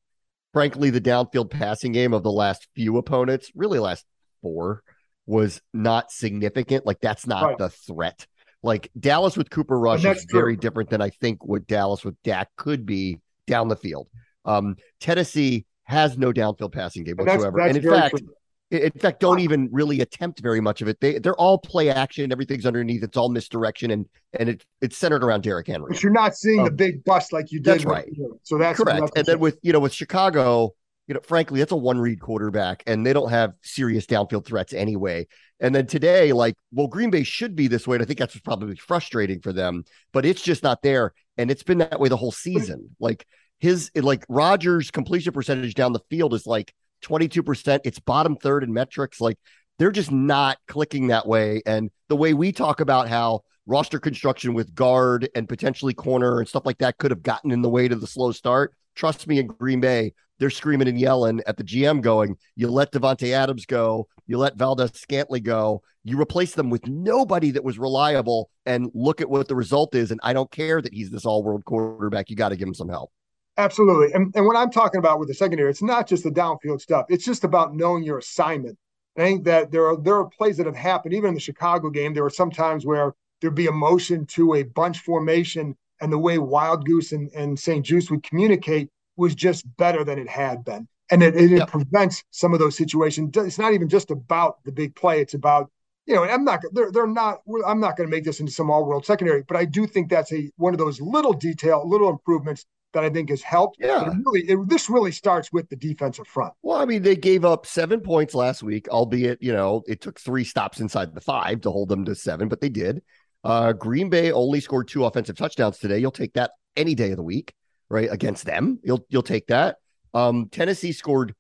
frankly, 0.52 0.90
the 0.90 1.00
downfield 1.00 1.48
passing 1.48 1.92
game 1.92 2.12
of 2.12 2.24
the 2.24 2.32
last 2.32 2.66
few 2.74 2.98
opponents, 2.98 3.52
really 3.54 3.78
last 3.78 4.04
four, 4.42 4.82
was 5.26 5.60
not 5.72 6.10
significant. 6.10 6.84
Like 6.84 6.98
that's 7.00 7.24
not 7.24 7.44
right. 7.44 7.58
the 7.58 7.70
threat. 7.70 8.26
Like 8.64 8.90
Dallas 8.98 9.36
with 9.36 9.48
Cooper 9.48 9.78
Rush 9.78 10.04
is 10.04 10.26
true. 10.28 10.40
very 10.40 10.56
different 10.56 10.90
than 10.90 11.00
I 11.00 11.10
think 11.10 11.44
what 11.44 11.68
Dallas 11.68 12.04
with 12.04 12.20
Dak 12.24 12.48
could 12.56 12.84
be 12.84 13.20
down 13.46 13.68
the 13.68 13.76
field. 13.76 14.08
Um, 14.44 14.74
Tennessee 14.98 15.66
has 15.84 16.18
no 16.18 16.32
downfield 16.32 16.72
passing 16.72 17.04
game 17.04 17.14
whatsoever, 17.16 17.58
that's, 17.58 17.74
that's 17.74 17.76
and 17.76 17.84
in 17.84 17.92
fact, 17.92 18.16
true. 18.18 18.34
In 18.70 18.92
fact, 18.92 19.18
don't 19.18 19.40
even 19.40 19.68
really 19.72 20.00
attempt 20.00 20.40
very 20.40 20.60
much 20.60 20.80
of 20.80 20.86
it. 20.86 21.00
They 21.00 21.18
they're 21.18 21.34
all 21.34 21.58
play 21.58 21.90
action. 21.90 22.30
Everything's 22.30 22.66
underneath. 22.66 23.02
It's 23.02 23.16
all 23.16 23.28
misdirection, 23.28 23.90
and 23.90 24.06
and 24.38 24.48
it 24.48 24.64
it's 24.80 24.96
centered 24.96 25.24
around 25.24 25.42
Derrick 25.42 25.66
Henry. 25.66 25.88
But 25.90 26.02
you're 26.02 26.12
not 26.12 26.36
seeing 26.36 26.60
um, 26.60 26.66
the 26.66 26.70
big 26.70 27.02
bust 27.04 27.32
like 27.32 27.50
you 27.50 27.58
did. 27.58 27.64
That's 27.64 27.84
right. 27.84 28.08
So 28.44 28.58
that's 28.58 28.78
correct. 28.78 29.10
And 29.16 29.26
then 29.26 29.40
with 29.40 29.58
you 29.62 29.72
know 29.72 29.80
with 29.80 29.92
Chicago, 29.92 30.74
you 31.08 31.14
know, 31.14 31.20
frankly, 31.24 31.58
that's 31.58 31.72
a 31.72 31.76
one 31.76 31.98
read 31.98 32.20
quarterback, 32.20 32.84
and 32.86 33.04
they 33.04 33.12
don't 33.12 33.30
have 33.30 33.54
serious 33.62 34.06
downfield 34.06 34.46
threats 34.46 34.72
anyway. 34.72 35.26
And 35.58 35.74
then 35.74 35.88
today, 35.88 36.32
like, 36.32 36.54
well, 36.70 36.86
Green 36.86 37.10
Bay 37.10 37.24
should 37.24 37.56
be 37.56 37.66
this 37.66 37.88
way. 37.88 37.96
And 37.96 38.02
I 38.02 38.06
think 38.06 38.20
that's 38.20 38.38
probably 38.38 38.76
frustrating 38.76 39.40
for 39.40 39.52
them, 39.52 39.84
but 40.12 40.24
it's 40.24 40.40
just 40.40 40.62
not 40.62 40.82
there. 40.82 41.12
And 41.36 41.50
it's 41.50 41.64
been 41.64 41.78
that 41.78 41.98
way 41.98 42.08
the 42.08 42.16
whole 42.16 42.30
season. 42.30 42.94
Like 43.00 43.26
his, 43.58 43.90
like 43.96 44.24
Rodgers' 44.28 44.92
completion 44.92 45.32
percentage 45.32 45.74
down 45.74 45.92
the 45.92 46.00
field 46.10 46.32
is 46.32 46.46
like 46.46 46.72
22%. 47.00 47.80
It's 47.84 47.98
bottom 47.98 48.36
third 48.36 48.64
in 48.64 48.72
metrics. 48.72 49.20
Like 49.20 49.38
they're 49.78 49.90
just 49.90 50.10
not 50.10 50.58
clicking 50.66 51.08
that 51.08 51.26
way. 51.26 51.62
And 51.66 51.90
the 52.08 52.16
way 52.16 52.34
we 52.34 52.52
talk 52.52 52.80
about 52.80 53.08
how 53.08 53.42
roster 53.66 53.98
construction 53.98 54.52
with 54.52 54.74
guard 54.74 55.28
and 55.34 55.48
potentially 55.48 55.94
corner 55.94 56.38
and 56.38 56.48
stuff 56.48 56.66
like 56.66 56.78
that 56.78 56.98
could 56.98 57.10
have 57.10 57.22
gotten 57.22 57.50
in 57.50 57.62
the 57.62 57.68
way 57.68 57.88
to 57.88 57.96
the 57.96 58.06
slow 58.06 58.32
start. 58.32 58.74
Trust 58.94 59.26
me, 59.26 59.38
in 59.38 59.46
Green 59.46 59.80
Bay, 59.80 60.12
they're 60.38 60.50
screaming 60.50 60.88
and 60.88 60.98
yelling 60.98 61.40
at 61.46 61.56
the 61.56 61.62
GM, 61.62 62.00
going, 62.00 62.36
"You 62.56 62.68
let 62.68 62.92
Davante 62.92 63.32
Adams 63.32 63.66
go, 63.66 64.08
you 64.26 64.38
let 64.38 64.56
Valdes-Scantling 64.56 65.42
go, 65.42 65.82
you 66.02 66.20
replace 66.20 66.54
them 66.54 66.70
with 66.70 66.86
nobody 66.86 67.50
that 67.52 67.62
was 67.62 67.78
reliable, 67.78 68.50
and 68.64 68.90
look 68.94 69.20
at 69.20 69.28
what 69.30 69.48
the 69.48 69.54
result 69.54 69.94
is." 69.94 70.10
And 70.10 70.18
I 70.22 70.32
don't 70.32 70.50
care 70.50 70.80
that 70.80 70.94
he's 70.94 71.10
this 71.10 71.26
all-world 71.26 71.64
quarterback. 71.64 72.30
You 72.30 72.36
got 72.36 72.48
to 72.48 72.56
give 72.56 72.66
him 72.66 72.74
some 72.74 72.88
help. 72.88 73.12
Absolutely, 73.60 74.12
and 74.14 74.32
and 74.34 74.46
what 74.46 74.56
I'm 74.56 74.70
talking 74.70 74.98
about 74.98 75.18
with 75.18 75.28
the 75.28 75.34
secondary, 75.34 75.68
it's 75.68 75.82
not 75.82 76.08
just 76.08 76.24
the 76.24 76.30
downfield 76.30 76.80
stuff. 76.80 77.04
It's 77.10 77.26
just 77.26 77.44
about 77.44 77.74
knowing 77.74 78.02
your 78.02 78.18
assignment. 78.18 78.78
I 79.18 79.20
think 79.20 79.44
that 79.44 79.70
there 79.70 79.86
are 79.86 79.98
there 79.98 80.16
are 80.16 80.24
plays 80.24 80.56
that 80.56 80.64
have 80.64 80.76
happened, 80.76 81.12
even 81.14 81.28
in 81.28 81.34
the 81.34 81.40
Chicago 81.40 81.90
game. 81.90 82.14
There 82.14 82.22
were 82.22 82.30
some 82.30 82.50
times 82.50 82.86
where 82.86 83.14
there'd 83.40 83.54
be 83.54 83.66
a 83.66 83.72
motion 83.72 84.24
to 84.26 84.54
a 84.54 84.62
bunch 84.62 85.00
formation, 85.00 85.76
and 86.00 86.10
the 86.10 86.18
way 86.18 86.38
Wildgoose 86.38 87.12
and, 87.12 87.30
and 87.34 87.58
St-Juste 87.58 88.10
would 88.10 88.22
communicate 88.22 88.88
was 89.16 89.34
just 89.34 89.66
better 89.76 90.04
than 90.04 90.18
it 90.18 90.28
had 90.28 90.64
been. 90.64 90.88
And 91.10 91.22
it, 91.22 91.36
it, 91.36 91.50
yep. 91.50 91.68
prevents 91.68 92.24
some 92.30 92.54
of 92.54 92.60
those 92.60 92.76
situations. 92.76 93.36
It's 93.36 93.58
not 93.58 93.74
even 93.74 93.88
just 93.88 94.10
about 94.10 94.64
the 94.64 94.72
big 94.72 94.94
play. 94.94 95.20
It's 95.20 95.34
about, 95.34 95.70
you 96.06 96.14
know, 96.14 96.24
I'm 96.24 96.44
not, 96.44 96.60
they're, 96.72 96.92
they're 96.92 97.06
not, 97.06 97.40
I'm 97.66 97.80
not 97.80 97.96
going 97.96 98.08
to 98.08 98.16
make 98.16 98.24
this 98.24 98.40
into 98.40 98.52
some 98.52 98.70
all 98.70 98.86
world 98.86 99.04
secondary, 99.04 99.42
but 99.42 99.56
I 99.56 99.64
do 99.64 99.86
think 99.86 100.08
that's 100.08 100.32
a, 100.32 100.50
one 100.56 100.72
of 100.72 100.78
those 100.78 101.00
little 101.00 101.32
detail, 101.32 101.86
little 101.86 102.08
improvements 102.08 102.64
that 102.92 103.04
I 103.04 103.10
think 103.10 103.30
has 103.30 103.42
helped. 103.42 103.78
Yeah. 103.80 104.10
It 104.10 104.16
really, 104.24 104.40
it, 104.42 104.68
this 104.68 104.90
really 104.90 105.12
starts 105.12 105.52
with 105.52 105.68
the 105.68 105.76
defensive 105.76 106.26
front. 106.26 106.54
Well, 106.62 106.78
I 106.78 106.84
mean, 106.84 107.02
they 107.02 107.16
gave 107.16 107.44
up 107.44 107.66
seven 107.66 108.00
points 108.00 108.34
last 108.34 108.62
week, 108.62 108.88
albeit, 108.88 109.42
you 109.42 109.52
know, 109.52 109.82
it 109.86 110.00
took 110.00 110.18
three 110.18 110.44
stops 110.44 110.80
inside 110.80 111.14
the 111.14 111.20
five 111.20 111.60
to 111.62 111.70
hold 111.70 111.88
them 111.88 112.04
to 112.06 112.14
seven, 112.14 112.48
but 112.48 112.60
they 112.60 112.68
did. 112.68 113.02
Uh, 113.42 113.72
Green 113.72 114.10
Bay 114.10 114.32
only 114.32 114.60
scored 114.60 114.88
two 114.88 115.04
offensive 115.04 115.36
touchdowns 115.36 115.78
today. 115.78 115.98
You'll 115.98 116.10
take 116.10 116.34
that 116.34 116.52
any 116.76 116.94
day 116.94 117.10
of 117.10 117.16
the 117.16 117.22
week 117.22 117.54
right 117.88 118.10
against 118.10 118.44
them. 118.44 118.78
You'll 118.82 119.04
you'll 119.08 119.22
take 119.22 119.46
that. 119.48 119.76
Um, 120.12 120.48
Tennessee 120.50 120.92
scored 120.92 121.34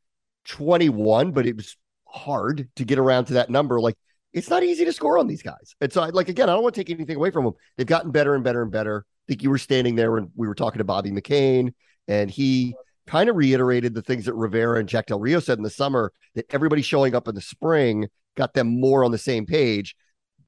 21, 0.46 1.32
but 1.32 1.46
it 1.46 1.56
was 1.56 1.76
hard 2.06 2.68
to 2.76 2.84
get 2.84 2.98
around 2.98 3.26
to 3.26 3.34
that 3.34 3.50
number. 3.50 3.80
Like 3.80 3.96
it's 4.32 4.50
not 4.50 4.62
easy 4.62 4.84
to 4.84 4.92
score 4.92 5.18
on 5.18 5.26
these 5.26 5.42
guys. 5.42 5.74
And 5.80 5.92
so, 5.92 6.04
like 6.04 6.28
again, 6.28 6.48
I 6.48 6.52
don't 6.52 6.62
want 6.62 6.74
to 6.74 6.80
take 6.80 6.90
anything 6.90 7.16
away 7.16 7.30
from 7.30 7.44
them. 7.44 7.54
They've 7.76 7.86
gotten 7.86 8.10
better 8.10 8.34
and 8.34 8.44
better 8.44 8.62
and 8.62 8.70
better. 8.70 9.04
Think 9.30 9.42
you 9.42 9.50
were 9.50 9.58
standing 9.58 9.94
there 9.94 10.10
when 10.10 10.30
we 10.34 10.48
were 10.48 10.54
talking 10.54 10.78
to 10.78 10.84
Bobby 10.84 11.12
McCain, 11.12 11.72
and 12.08 12.30
he 12.30 12.74
kind 13.06 13.30
of 13.30 13.36
reiterated 13.36 13.94
the 13.94 14.02
things 14.02 14.24
that 14.24 14.34
Rivera 14.34 14.80
and 14.80 14.88
Jack 14.88 15.06
Del 15.06 15.20
Rio 15.20 15.40
said 15.40 15.56
in 15.56 15.64
the 15.64 15.70
summer 15.70 16.12
that 16.34 16.46
everybody 16.52 16.82
showing 16.82 17.14
up 17.14 17.28
in 17.28 17.34
the 17.34 17.40
spring 17.40 18.08
got 18.36 18.54
them 18.54 18.80
more 18.80 19.04
on 19.04 19.12
the 19.12 19.18
same 19.18 19.46
page. 19.46 19.94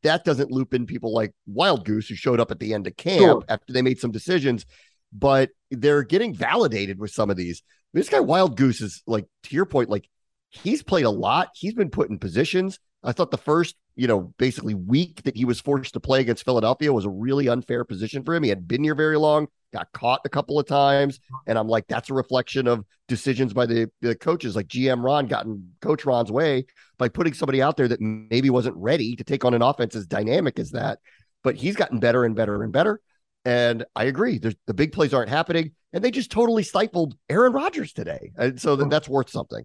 That 0.02 0.24
doesn't 0.24 0.50
loop 0.50 0.74
in 0.74 0.86
people 0.86 1.14
like 1.14 1.32
Wildgoose, 1.48 2.08
who 2.08 2.16
showed 2.16 2.40
up 2.40 2.50
at 2.50 2.58
the 2.58 2.74
end 2.74 2.88
of 2.88 2.96
camp 2.96 3.20
sure. 3.20 3.44
after 3.48 3.72
they 3.72 3.82
made 3.82 4.00
some 4.00 4.10
decisions 4.10 4.66
but 5.12 5.50
they're 5.70 6.02
getting 6.02 6.34
validated 6.34 6.98
with 6.98 7.10
some 7.10 7.30
of 7.30 7.36
these. 7.36 7.62
This 7.92 8.08
guy 8.08 8.18
Wildgoose, 8.18 8.80
is 8.82 9.02
like 9.06 9.26
to 9.44 9.54
your 9.54 9.66
point, 9.66 9.90
like 9.90 10.08
he's 10.48 10.82
played 10.82 11.04
a 11.04 11.10
lot. 11.10 11.50
He's 11.54 11.74
been 11.74 11.90
put 11.90 12.10
in 12.10 12.18
positions. 12.18 12.78
I 13.04 13.12
thought 13.12 13.30
the 13.30 13.38
first, 13.38 13.74
you 13.96 14.06
know, 14.06 14.32
basically 14.38 14.74
week 14.74 15.22
that 15.24 15.36
he 15.36 15.44
was 15.44 15.60
forced 15.60 15.94
to 15.94 16.00
play 16.00 16.20
against 16.20 16.44
Philadelphia 16.44 16.92
was 16.92 17.04
a 17.04 17.10
really 17.10 17.48
unfair 17.48 17.84
position 17.84 18.22
for 18.24 18.34
him. 18.34 18.42
He 18.42 18.48
hadn't 18.48 18.68
been 18.68 18.84
here 18.84 18.94
very 18.94 19.18
long, 19.18 19.48
got 19.72 19.90
caught 19.92 20.20
a 20.24 20.28
couple 20.28 20.58
of 20.58 20.66
times. 20.66 21.18
And 21.46 21.58
I'm 21.58 21.68
like, 21.68 21.86
that's 21.88 22.10
a 22.10 22.14
reflection 22.14 22.68
of 22.68 22.84
decisions 23.08 23.52
by 23.52 23.66
the, 23.66 23.90
the 24.00 24.14
coaches, 24.14 24.54
like 24.54 24.68
GM 24.68 25.02
Ron 25.02 25.26
got 25.26 25.46
in 25.46 25.70
Coach 25.80 26.04
Ron's 26.04 26.30
way 26.30 26.66
by 26.96 27.08
putting 27.08 27.34
somebody 27.34 27.60
out 27.60 27.76
there 27.76 27.88
that 27.88 28.00
maybe 28.00 28.50
wasn't 28.50 28.76
ready 28.76 29.16
to 29.16 29.24
take 29.24 29.44
on 29.44 29.54
an 29.54 29.62
offense 29.62 29.96
as 29.96 30.06
dynamic 30.06 30.58
as 30.58 30.70
that. 30.70 31.00
But 31.42 31.56
he's 31.56 31.74
gotten 31.74 31.98
better 31.98 32.24
and 32.24 32.36
better 32.36 32.62
and 32.62 32.72
better. 32.72 33.00
And 33.44 33.84
I 33.96 34.04
agree. 34.04 34.38
There's, 34.38 34.54
the 34.66 34.74
big 34.74 34.92
plays 34.92 35.12
aren't 35.12 35.28
happening, 35.28 35.72
and 35.92 36.04
they 36.04 36.12
just 36.12 36.30
totally 36.30 36.62
stifled 36.62 37.16
Aaron 37.28 37.52
Rodgers 37.52 37.92
today. 37.92 38.30
And 38.36 38.60
so 38.60 38.76
then 38.76 38.88
that's 38.88 39.08
worth 39.08 39.30
something. 39.30 39.64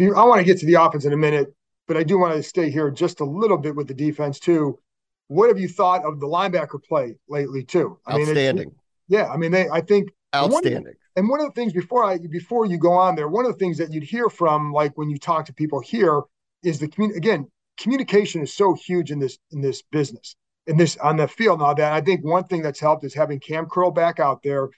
I 0.00 0.24
want 0.24 0.38
to 0.38 0.44
get 0.44 0.58
to 0.58 0.66
the 0.66 0.74
offense 0.74 1.04
in 1.04 1.12
a 1.12 1.16
minute, 1.16 1.52
but 1.90 1.96
I 1.96 2.04
do 2.04 2.20
want 2.20 2.36
to 2.36 2.42
stay 2.44 2.70
here 2.70 2.88
just 2.88 3.18
a 3.18 3.24
little 3.24 3.58
bit 3.58 3.74
with 3.74 3.88
the 3.88 3.94
defense 3.94 4.38
too. 4.38 4.78
What 5.26 5.48
have 5.48 5.58
you 5.58 5.66
thought 5.66 6.04
of 6.04 6.20
the 6.20 6.26
linebacker 6.28 6.80
play 6.80 7.16
lately 7.28 7.64
too? 7.64 7.98
I 8.06 8.12
Outstanding. 8.12 8.68
Mean, 8.68 8.76
yeah, 9.08 9.26
I 9.26 9.36
mean, 9.36 9.50
they. 9.50 9.68
I 9.68 9.80
think 9.80 10.10
outstanding. 10.32 10.84
One, 10.84 10.94
and 11.16 11.28
one 11.28 11.40
of 11.40 11.46
the 11.46 11.52
things 11.52 11.72
before 11.72 12.04
I 12.04 12.18
before 12.18 12.64
you 12.64 12.78
go 12.78 12.92
on 12.92 13.16
there, 13.16 13.26
one 13.26 13.44
of 13.44 13.50
the 13.50 13.58
things 13.58 13.76
that 13.78 13.92
you'd 13.92 14.04
hear 14.04 14.28
from 14.28 14.72
like 14.72 14.96
when 14.96 15.10
you 15.10 15.18
talk 15.18 15.46
to 15.46 15.52
people 15.52 15.80
here 15.80 16.22
is 16.62 16.78
the 16.78 16.86
commun- 16.86 17.16
again 17.16 17.50
communication 17.76 18.40
is 18.40 18.54
so 18.54 18.74
huge 18.74 19.10
in 19.10 19.18
this 19.18 19.38
in 19.50 19.60
this 19.60 19.82
business 19.90 20.36
in 20.68 20.76
this 20.76 20.96
on 20.98 21.16
the 21.16 21.26
field. 21.26 21.58
Now 21.58 21.74
that 21.74 21.92
I 21.92 22.00
think 22.00 22.24
one 22.24 22.44
thing 22.44 22.62
that's 22.62 22.78
helped 22.78 23.02
is 23.02 23.14
having 23.14 23.40
Kam 23.40 23.66
Curl 23.66 23.90
back 23.90 24.20
out 24.20 24.44
there. 24.44 24.68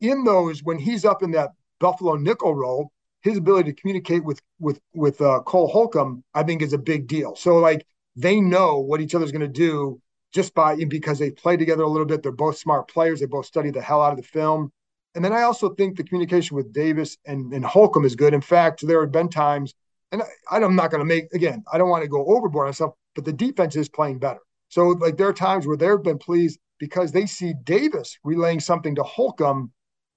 In 0.00 0.24
those, 0.24 0.62
when 0.62 0.78
he's 0.78 1.04
up 1.04 1.22
in 1.22 1.32
that 1.32 1.50
Buffalo 1.80 2.16
nickel 2.16 2.54
role, 2.54 2.92
his 3.26 3.38
ability 3.38 3.72
to 3.72 3.80
communicate 3.80 4.24
with 4.24 4.40
with 4.58 4.80
with 4.94 5.20
uh, 5.20 5.40
Cole 5.44 5.68
Holcomb, 5.68 6.24
I 6.34 6.42
think, 6.42 6.62
is 6.62 6.72
a 6.72 6.78
big 6.78 7.06
deal. 7.06 7.34
So 7.36 7.56
like 7.58 7.86
they 8.14 8.40
know 8.40 8.78
what 8.78 9.00
each 9.00 9.14
other's 9.14 9.32
going 9.32 9.40
to 9.40 9.48
do 9.48 10.00
just 10.32 10.54
by 10.54 10.76
because 10.84 11.18
they 11.18 11.30
play 11.30 11.56
together 11.56 11.82
a 11.82 11.88
little 11.88 12.06
bit. 12.06 12.22
They're 12.22 12.32
both 12.32 12.58
smart 12.58 12.88
players. 12.88 13.20
They 13.20 13.26
both 13.26 13.46
study 13.46 13.70
the 13.70 13.82
hell 13.82 14.02
out 14.02 14.12
of 14.12 14.16
the 14.18 14.22
film. 14.22 14.72
And 15.14 15.24
then 15.24 15.32
I 15.32 15.42
also 15.42 15.70
think 15.70 15.96
the 15.96 16.04
communication 16.04 16.56
with 16.56 16.72
Davis 16.72 17.16
and, 17.24 17.52
and 17.54 17.64
Holcomb 17.64 18.04
is 18.04 18.14
good. 18.14 18.34
In 18.34 18.42
fact, 18.42 18.86
there 18.86 19.00
have 19.00 19.12
been 19.12 19.30
times, 19.30 19.74
and 20.12 20.22
I, 20.22 20.56
I'm 20.58 20.76
not 20.76 20.90
going 20.90 21.00
to 21.00 21.06
make 21.06 21.32
again. 21.32 21.64
I 21.72 21.78
don't 21.78 21.88
want 21.88 22.02
to 22.02 22.08
go 22.08 22.24
overboard 22.26 22.66
on 22.66 22.74
stuff, 22.74 22.92
but 23.14 23.24
the 23.24 23.32
defense 23.32 23.76
is 23.76 23.88
playing 23.88 24.18
better. 24.18 24.40
So 24.68 24.88
like 24.88 25.16
there 25.16 25.28
are 25.28 25.32
times 25.32 25.66
where 25.66 25.76
they've 25.76 26.02
been 26.02 26.18
pleased 26.18 26.58
because 26.78 27.12
they 27.12 27.26
see 27.26 27.54
Davis 27.64 28.18
relaying 28.24 28.60
something 28.60 28.94
to 28.96 29.02
Holcomb 29.02 29.72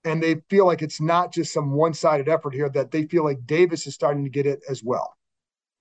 and 0.06 0.22
they 0.22 0.41
feel 0.50 0.65
like 0.65 0.82
it's 0.82 1.01
not 1.01 1.34
just 1.34 1.53
some 1.53 1.72
one-sided 1.72 2.29
effort 2.29 2.53
here 2.53 2.70
that 2.70 2.91
they 2.91 3.06
feel 3.06 3.24
like 3.24 3.46
Davis 3.46 3.86
is 3.88 3.94
starting 3.94 4.24
to 4.24 4.29
get 4.29 4.46
it 4.46 4.62
as 4.70 4.84
well. 4.84 5.13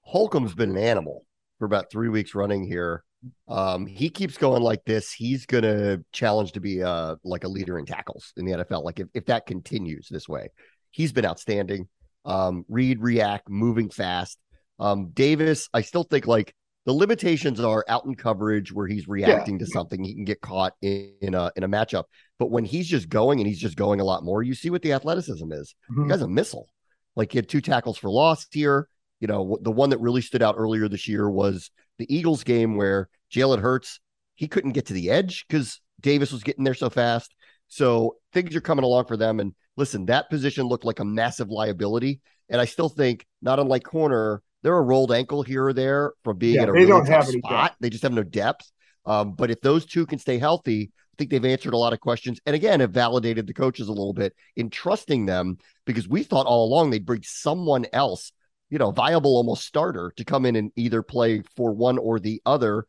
Holcomb's 0.03 0.55
been 0.55 0.71
an 0.71 0.79
animal 0.79 1.25
for 1.59 1.65
about 1.65 1.91
three 1.91 2.09
weeks 2.09 2.35
running 2.35 2.65
here. 2.65 3.05
Um, 3.49 3.87
he 3.87 4.11
keeps 4.11 4.37
going 4.37 4.63
like 4.63 4.85
this. 4.85 5.13
He's 5.13 5.45
gonna 5.45 5.99
challenge 6.13 6.53
to 6.53 6.61
be 6.61 6.83
uh 6.83 7.17
like 7.25 7.45
a 7.45 7.49
leader 7.49 7.79
in 7.79 7.85
tackles 7.85 8.33
in 8.37 8.45
the 8.45 8.53
NFL. 8.53 8.85
Like 8.85 9.01
if, 9.01 9.09
if 9.13 9.27
that 9.27 9.47
continues 9.47 10.09
this 10.09 10.29
way, 10.29 10.51
he's 10.91 11.13
been 11.13 11.27
outstanding. 11.27 11.89
Um, 12.25 12.65
read, 12.69 13.01
react, 13.01 13.49
moving 13.49 13.91
fast. 13.91 14.39
Um, 14.79 15.11
Davis, 15.13 15.69
I 15.75 15.81
still 15.81 16.05
think 16.05 16.27
like 16.27 16.55
the 16.89 16.95
limitations 16.95 17.61
are 17.61 17.85
out 17.87 18.07
in 18.07 18.15
coverage 18.15 18.73
where 18.73 18.87
he's 18.87 19.07
reacting 19.07 19.57
yeah. 19.57 19.67
to 19.67 19.67
something. 19.67 20.03
He 20.03 20.15
can 20.15 20.25
get 20.25 20.41
caught 20.41 20.73
in, 20.81 21.13
in, 21.21 21.35
a 21.35 21.53
in 21.55 21.63
a 21.63 21.69
matchup. 21.69 22.05
But 22.39 22.51
when 22.51 22.65
he's 22.65 22.89
just 22.89 23.11
going 23.11 23.41
and 23.41 23.47
he's 23.47 23.61
just 23.61 23.77
going 23.77 24.01
a 24.01 24.05
lot 24.05 24.25
more, 24.25 24.43
you 24.43 24.55
see 24.55 24.71
what 24.71 24.81
the 24.81 24.95
athleticism 24.95 25.53
is. 25.53 25.75
Mm-hmm. 25.91 26.05
The 26.05 26.09
guy's 26.09 26.23
a 26.23 26.29
missile. 26.29 26.67
Like 27.15 27.31
he 27.31 27.37
had 27.37 27.47
two 27.47 27.61
tackles 27.61 27.99
for 27.99 28.09
loss 28.09 28.47
here. 28.51 28.89
You 29.21 29.29
know, 29.29 29.59
the 29.61 29.71
one 29.71 29.91
that 29.91 30.01
really 30.01 30.23
stood 30.23 30.41
out 30.43 30.55
earlier 30.57 30.89
this 30.89 31.07
year 31.07 31.29
was 31.29 31.71
the 31.99 32.07
Eagles 32.09 32.43
game 32.43 32.75
where 32.77 33.11
Jalen 33.31 33.61
Hurts, 33.61 34.01
he 34.37 34.49
couldn't 34.49 34.73
get 34.73 34.87
to 34.87 34.95
the 34.95 35.11
edge 35.11 35.45
because 35.47 35.83
Davis 36.01 36.33
was 36.33 36.43
getting 36.43 36.65
there 36.65 36.73
so 36.73 36.89
fast. 36.89 37.35
So 37.67 38.17
things 38.33 38.57
are 38.57 38.63
coming 38.63 38.87
along 38.87 39.05
for 39.05 39.19
them. 39.19 39.41
And 39.41 39.53
listen, 39.77 40.07
that 40.07 40.31
position 40.31 40.65
looked 40.65 40.87
like 40.87 41.01
a 41.01 41.05
massive 41.05 41.51
liability. 41.51 42.23
And 42.49 42.63
I 42.63 42.65
still 42.65 42.89
think, 42.89 43.27
not 43.43 43.59
unlike 43.59 43.85
corner, 43.85 44.43
they're 44.69 44.77
a 44.77 44.83
rolled 44.83 45.13
ankle 45.13 45.43
here 45.43 45.65
or 45.69 45.73
there 45.73 46.13
from 46.25 46.37
being 46.37 46.57
yeah, 46.57 46.65
in 46.65 46.69
a 46.69 46.73
they 46.73 46.81
really 46.81 46.91
don't 46.91 47.09
have 47.09 47.27
spot. 47.27 47.75
They 47.81 47.89
just 47.89 48.03
have 48.03 48.13
no 48.13 48.23
depth. 48.23 48.71
Um, 49.07 49.33
but 49.33 49.51
if 49.51 49.63
those 49.63 49.87
two 49.87 50.05
can 50.05 50.19
stay 50.19 50.37
healthy, 50.37 50.91
I 50.93 51.15
think 51.17 51.31
they've 51.31 51.43
answered 51.43 51.73
a 51.73 51.79
lot 51.79 51.95
of 51.95 52.01
questions. 52.01 52.39
And 52.45 52.55
again, 52.55 52.81
have 52.81 52.91
validated 52.91 53.47
the 53.47 53.55
coaches 53.55 53.89
a 53.89 53.93
little 53.93 54.13
bit 54.13 54.35
in 54.57 54.69
trusting 54.69 55.25
them 55.25 55.57
because 55.87 56.07
we 56.07 56.23
thought 56.23 56.45
all 56.45 56.67
along 56.67 56.91
they'd 56.91 57.07
bring 57.07 57.23
someone 57.23 57.87
else, 57.95 58.31
you 58.69 58.77
know, 58.77 58.91
viable 58.91 59.37
almost 59.37 59.65
starter 59.65 60.13
to 60.19 60.25
come 60.27 60.45
in 60.45 60.55
and 60.55 60.71
either 60.77 61.03
play 61.03 61.43
for 61.57 61.73
one 61.73 61.97
or 61.97 62.21
the 62.21 62.43
other. 62.45 62.85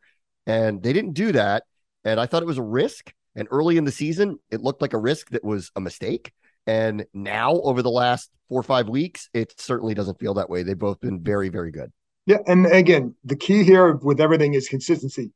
And 0.46 0.82
they 0.82 0.92
didn't 0.92 1.14
do 1.14 1.32
that. 1.32 1.62
And 2.04 2.20
I 2.20 2.26
thought 2.26 2.42
it 2.42 2.46
was 2.46 2.58
a 2.58 2.62
risk. 2.62 3.10
And 3.34 3.48
early 3.50 3.78
in 3.78 3.84
the 3.84 3.90
season, 3.90 4.38
it 4.50 4.60
looked 4.60 4.82
like 4.82 4.92
a 4.92 4.98
risk 4.98 5.30
that 5.30 5.44
was 5.44 5.70
a 5.74 5.80
mistake. 5.80 6.30
And 6.66 7.06
now, 7.14 7.52
over 7.62 7.82
the 7.82 7.90
last 7.90 8.30
four 8.48 8.60
or 8.60 8.64
five 8.64 8.88
weeks, 8.88 9.28
it 9.32 9.54
certainly 9.58 9.94
doesn't 9.94 10.18
feel 10.18 10.34
that 10.34 10.50
way. 10.50 10.62
They've 10.62 10.78
both 10.78 11.00
been 11.00 11.22
very, 11.22 11.48
very 11.48 11.70
good. 11.70 11.92
Yeah. 12.26 12.38
And 12.46 12.66
again, 12.66 13.14
the 13.24 13.36
key 13.36 13.64
here 13.64 13.94
with 13.96 14.20
everything 14.20 14.54
is 14.54 14.68
consistency. 14.68 15.32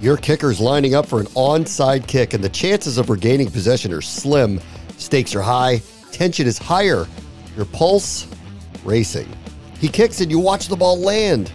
Your 0.00 0.16
kicker's 0.16 0.60
lining 0.60 0.94
up 0.94 1.06
for 1.06 1.20
an 1.20 1.26
onside 1.28 2.06
kick, 2.06 2.32
and 2.32 2.42
the 2.42 2.48
chances 2.48 2.98
of 2.98 3.10
regaining 3.10 3.50
possession 3.50 3.92
are 3.92 4.00
slim. 4.00 4.60
Stakes 4.96 5.34
are 5.34 5.42
high, 5.42 5.82
tension 6.12 6.46
is 6.46 6.56
higher, 6.56 7.06
your 7.56 7.64
pulse 7.66 8.28
racing. 8.84 9.28
He 9.80 9.88
kicks, 9.88 10.20
and 10.20 10.30
you 10.30 10.38
watch 10.38 10.68
the 10.68 10.76
ball 10.76 10.98
land. 10.98 11.52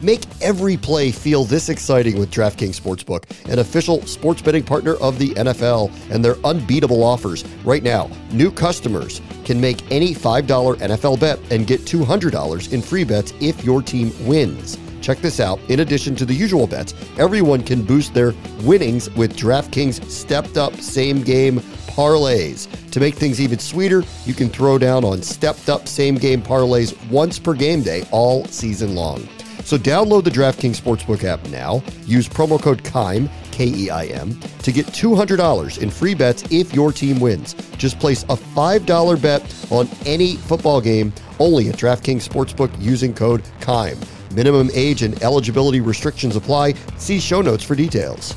Make 0.00 0.22
every 0.40 0.76
play 0.76 1.10
feel 1.10 1.44
this 1.44 1.68
exciting 1.68 2.20
with 2.20 2.30
DraftKings 2.30 2.80
Sportsbook, 2.80 3.24
an 3.50 3.58
official 3.58 4.00
sports 4.06 4.40
betting 4.40 4.62
partner 4.62 4.94
of 4.96 5.18
the 5.18 5.30
NFL, 5.30 5.92
and 6.10 6.24
their 6.24 6.36
unbeatable 6.46 7.02
offers. 7.02 7.44
Right 7.64 7.82
now, 7.82 8.08
new 8.30 8.52
customers 8.52 9.20
can 9.44 9.60
make 9.60 9.90
any 9.90 10.14
$5 10.14 10.76
NFL 10.76 11.18
bet 11.18 11.40
and 11.50 11.66
get 11.66 11.80
$200 11.80 12.72
in 12.72 12.80
free 12.80 13.02
bets 13.02 13.34
if 13.40 13.64
your 13.64 13.82
team 13.82 14.12
wins. 14.24 14.78
Check 15.00 15.18
this 15.18 15.40
out. 15.40 15.58
In 15.68 15.80
addition 15.80 16.14
to 16.16 16.24
the 16.24 16.34
usual 16.34 16.68
bets, 16.68 16.94
everyone 17.18 17.64
can 17.64 17.82
boost 17.82 18.14
their 18.14 18.34
winnings 18.62 19.10
with 19.10 19.36
DraftKings 19.36 20.08
stepped 20.08 20.56
up 20.56 20.74
same 20.76 21.22
game 21.22 21.58
parlays. 21.88 22.68
To 22.92 23.00
make 23.00 23.16
things 23.16 23.40
even 23.40 23.58
sweeter, 23.58 24.04
you 24.24 24.34
can 24.34 24.48
throw 24.48 24.78
down 24.78 25.04
on 25.04 25.22
stepped 25.22 25.68
up 25.68 25.88
same 25.88 26.14
game 26.14 26.40
parlays 26.40 26.94
once 27.10 27.40
per 27.40 27.54
game 27.54 27.82
day 27.82 28.06
all 28.12 28.44
season 28.44 28.94
long. 28.94 29.26
So 29.68 29.76
download 29.76 30.24
the 30.24 30.30
DraftKings 30.30 30.80
Sportsbook 30.80 31.24
app 31.24 31.46
now. 31.48 31.82
Use 32.06 32.26
promo 32.26 32.58
code 32.58 32.82
KIME, 32.84 33.28
K 33.50 33.66
E 33.66 33.90
I 33.90 34.06
M, 34.06 34.40
to 34.62 34.72
get 34.72 34.86
$200 34.86 35.82
in 35.82 35.90
free 35.90 36.14
bets 36.14 36.42
if 36.50 36.72
your 36.72 36.90
team 36.90 37.20
wins. 37.20 37.52
Just 37.76 38.00
place 38.00 38.22
a 38.22 38.36
$5 38.36 39.20
bet 39.20 39.42
on 39.70 39.86
any 40.06 40.36
football 40.36 40.80
game 40.80 41.12
only 41.38 41.68
at 41.68 41.74
DraftKings 41.74 42.26
Sportsbook 42.26 42.70
using 42.80 43.12
code 43.12 43.42
KIME. 43.60 43.98
Minimum 44.34 44.70
age 44.72 45.02
and 45.02 45.22
eligibility 45.22 45.82
restrictions 45.82 46.34
apply. 46.34 46.72
See 46.96 47.20
show 47.20 47.42
notes 47.42 47.62
for 47.62 47.74
details. 47.74 48.34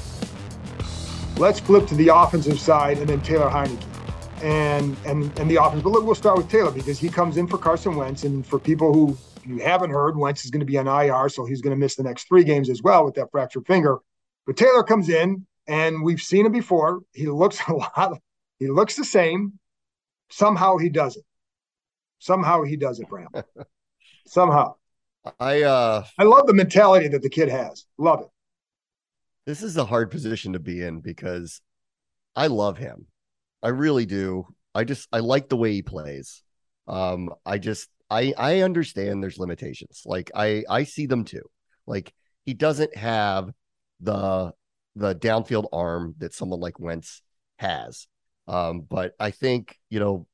Let's 1.38 1.62
flip 1.62 1.88
to 1.88 1.96
the 1.96 2.10
offensive 2.14 2.60
side 2.60 2.98
and 2.98 3.08
then 3.08 3.22
Taylor 3.22 3.50
Heinicke 3.50 3.82
and 4.44 4.98
and 5.06 5.32
and 5.40 5.50
the 5.50 5.64
offense. 5.64 5.82
But 5.82 5.92
look, 5.92 6.04
we'll 6.04 6.14
start 6.14 6.36
with 6.36 6.50
Taylor 6.50 6.72
because 6.72 7.00
he 7.00 7.08
comes 7.08 7.38
in 7.38 7.48
for 7.48 7.58
Carson 7.58 7.96
Wentz, 7.96 8.26
and 8.26 8.46
for 8.46 8.60
people 8.60 8.94
who 8.94 9.18
you 9.46 9.58
haven't 9.58 9.92
heard, 9.92 10.18
Wentz 10.18 10.46
is 10.46 10.52
going 10.52 10.60
to 10.62 10.66
be 10.66 10.78
on 10.78 10.88
IR, 10.88 11.30
so 11.30 11.46
he's 11.46 11.62
going 11.62 11.76
to 11.76 11.80
miss 11.80 11.96
the 11.96 12.04
next 12.04 12.28
three 12.28 12.44
games 12.44 12.70
as 12.70 12.82
well 12.82 13.06
with 13.06 13.16
that 13.16 13.32
fractured 13.32 13.66
finger. 13.66 14.00
But 14.46 14.58
Taylor 14.58 14.84
comes 14.84 15.10
in, 15.10 15.46
and 15.68 16.04
we've 16.04 16.22
seen 16.22 16.46
him 16.46 16.52
before. 16.52 17.02
He 17.14 17.28
looks 17.28 17.60
a 17.68 17.74
lot. 17.74 18.20
He 18.60 18.68
looks 18.68 18.96
the 18.96 19.06
same. 19.06 19.60
Somehow 20.30 20.78
he 20.78 20.90
does 20.90 21.18
it. 21.18 21.24
Somehow 22.20 22.64
he 22.64 22.78
does 22.78 23.00
it, 23.00 23.10
Bram. 23.10 23.30
Somehow. 24.28 24.76
I 25.40 25.64
uh 25.64 26.04
I 26.18 26.24
love 26.24 26.48
the 26.48 26.54
mentality 26.54 27.08
that 27.10 27.22
the 27.22 27.30
kid 27.30 27.50
has. 27.50 27.86
Love 27.98 28.22
it. 28.22 28.28
This 29.46 29.62
is 29.62 29.78
a 29.78 29.86
hard 29.86 30.10
position 30.10 30.54
to 30.54 30.60
be 30.60 30.82
in 30.82 31.00
because 31.00 31.62
I 32.36 32.48
love 32.48 32.78
him. 32.78 33.08
I 33.62 33.70
really 33.70 34.06
do. 34.06 34.48
I 34.74 34.84
just 34.84 35.08
I 35.12 35.20
like 35.20 35.50
the 35.50 35.58
way 35.58 35.74
he 35.74 35.82
plays. 35.82 36.44
Um 36.88 37.30
I 37.46 37.58
just 37.58 37.90
I 38.12 38.34
I 38.38 38.62
understand 38.62 39.24
there's 39.24 39.40
limitations. 39.40 40.04
Like 40.06 40.30
I 40.36 40.64
I 40.70 40.84
see 40.84 41.06
them 41.08 41.24
too. 41.24 41.44
Like 41.88 42.14
he 42.46 42.54
doesn't 42.54 42.96
have 42.96 43.50
the 44.02 44.52
the 44.96 45.16
downfield 45.16 45.68
arm 45.72 46.16
that 46.18 46.34
someone 46.34 46.60
like 46.60 46.80
Wentz 46.80 47.22
has. 47.58 48.08
Um, 48.48 48.82
but 48.82 49.14
I 49.20 49.32
think 49.32 49.78
you 49.90 50.00
know 50.00 50.28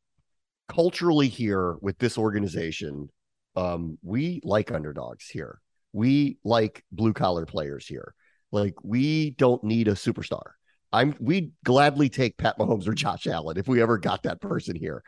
culturally 0.67 1.27
here 1.27 1.75
with 1.81 1.99
this 1.99 2.17
organization, 2.17 3.09
um, 3.55 3.97
we 4.01 4.41
like 4.43 4.71
underdogs 4.71 5.27
here. 5.27 5.61
We 5.93 6.39
like 6.43 6.83
blue 6.91 7.13
collar 7.13 7.45
players 7.45 7.85
here. 7.85 8.15
Like 8.51 8.73
we 8.83 9.31
don't 9.31 9.63
need 9.63 9.87
a 9.87 9.93
superstar. 9.93 10.53
I'm 10.91 11.15
we 11.19 11.51
gladly 11.63 12.09
take 12.09 12.37
Pat 12.37 12.57
Mahomes 12.57 12.87
or 12.87 12.93
Josh 12.93 13.27
Allen 13.27 13.57
if 13.57 13.67
we 13.67 13.83
ever 13.83 13.99
got 13.99 14.23
that 14.23 14.41
person 14.41 14.75
here. 14.75 15.03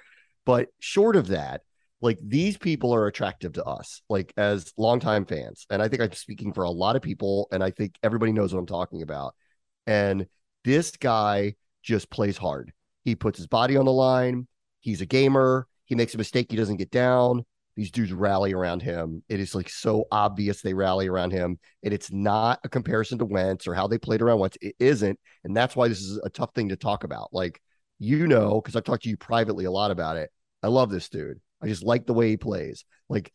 But 0.46 0.68
short 0.80 1.16
of 1.16 1.28
that, 1.28 1.62
like 2.02 2.18
these 2.24 2.58
people 2.58 2.94
are 2.94 3.08
attractive 3.08 3.54
to 3.54 3.64
us, 3.66 4.02
like 4.10 4.34
as 4.38 4.74
longtime 4.78 5.26
fans. 5.26 5.66
And 5.70 5.82
I 5.82 5.88
think 5.88 6.02
I'm 6.02 6.12
speaking 6.14 6.54
for 6.54 6.64
a 6.64 6.70
lot 6.70 6.96
of 6.96 7.02
people, 7.02 7.48
and 7.52 7.64
I 7.64 7.72
think 7.72 7.96
everybody 8.04 8.32
knows 8.32 8.54
what 8.54 8.60
I'm 8.60 8.66
talking 8.66 9.02
about. 9.02 9.36
And 9.86 10.28
this 10.64 10.92
guy 10.92 11.56
just 11.84 12.10
plays 12.10 12.38
hard. 12.38 12.72
He 13.04 13.16
puts 13.16 13.38
his 13.38 13.48
body 13.48 13.76
on 13.78 13.86
the 13.86 13.92
line. 13.92 14.48
He's 14.80 15.02
a 15.02 15.06
gamer. 15.06 15.68
He 15.86 15.96
makes 15.96 16.14
a 16.14 16.18
mistake. 16.18 16.48
He 16.50 16.58
doesn't 16.58 16.78
get 16.78 16.92
down. 16.92 17.46
These 17.76 17.92
dudes 17.92 18.12
rally 18.12 18.54
around 18.54 18.82
him. 18.82 19.24
It 19.30 19.40
is 19.40 19.56
like 19.56 19.70
so 19.70 20.06
obvious 20.12 20.62
they 20.62 20.74
rally 20.74 21.08
around 21.08 21.32
him. 21.32 21.60
And 21.84 21.94
it's 21.94 22.12
not 22.12 22.60
a 22.64 22.70
comparison 22.70 23.18
to 23.20 23.26
Wentz 23.26 23.68
or 23.68 23.74
how 23.74 23.88
they 23.88 23.98
played 23.98 24.22
around 24.22 24.40
Wentz. 24.40 24.58
It 24.62 24.76
isn't. 24.80 25.18
And 25.44 25.56
that's 25.56 25.76
why 25.76 25.88
this 25.88 26.02
is 26.02 26.20
a 26.24 26.30
tough 26.30 26.54
thing 26.54 26.70
to 26.70 26.76
talk 26.76 27.04
about. 27.04 27.30
Like, 27.32 27.62
you 27.98 28.28
know, 28.28 28.62
because 28.62 28.76
I've 28.76 28.84
talked 28.84 29.04
to 29.04 29.10
you 29.10 29.18
privately 29.18 29.66
a 29.66 29.72
lot 29.72 29.92
about 29.92 30.18
it. 30.18 30.30
I 30.62 30.68
love 30.68 30.90
this 30.90 31.10
dude. 31.10 31.40
I 31.62 31.68
just 31.68 31.84
like 31.84 32.06
the 32.06 32.14
way 32.14 32.30
he 32.30 32.38
plays. 32.38 32.86
Like, 33.10 33.32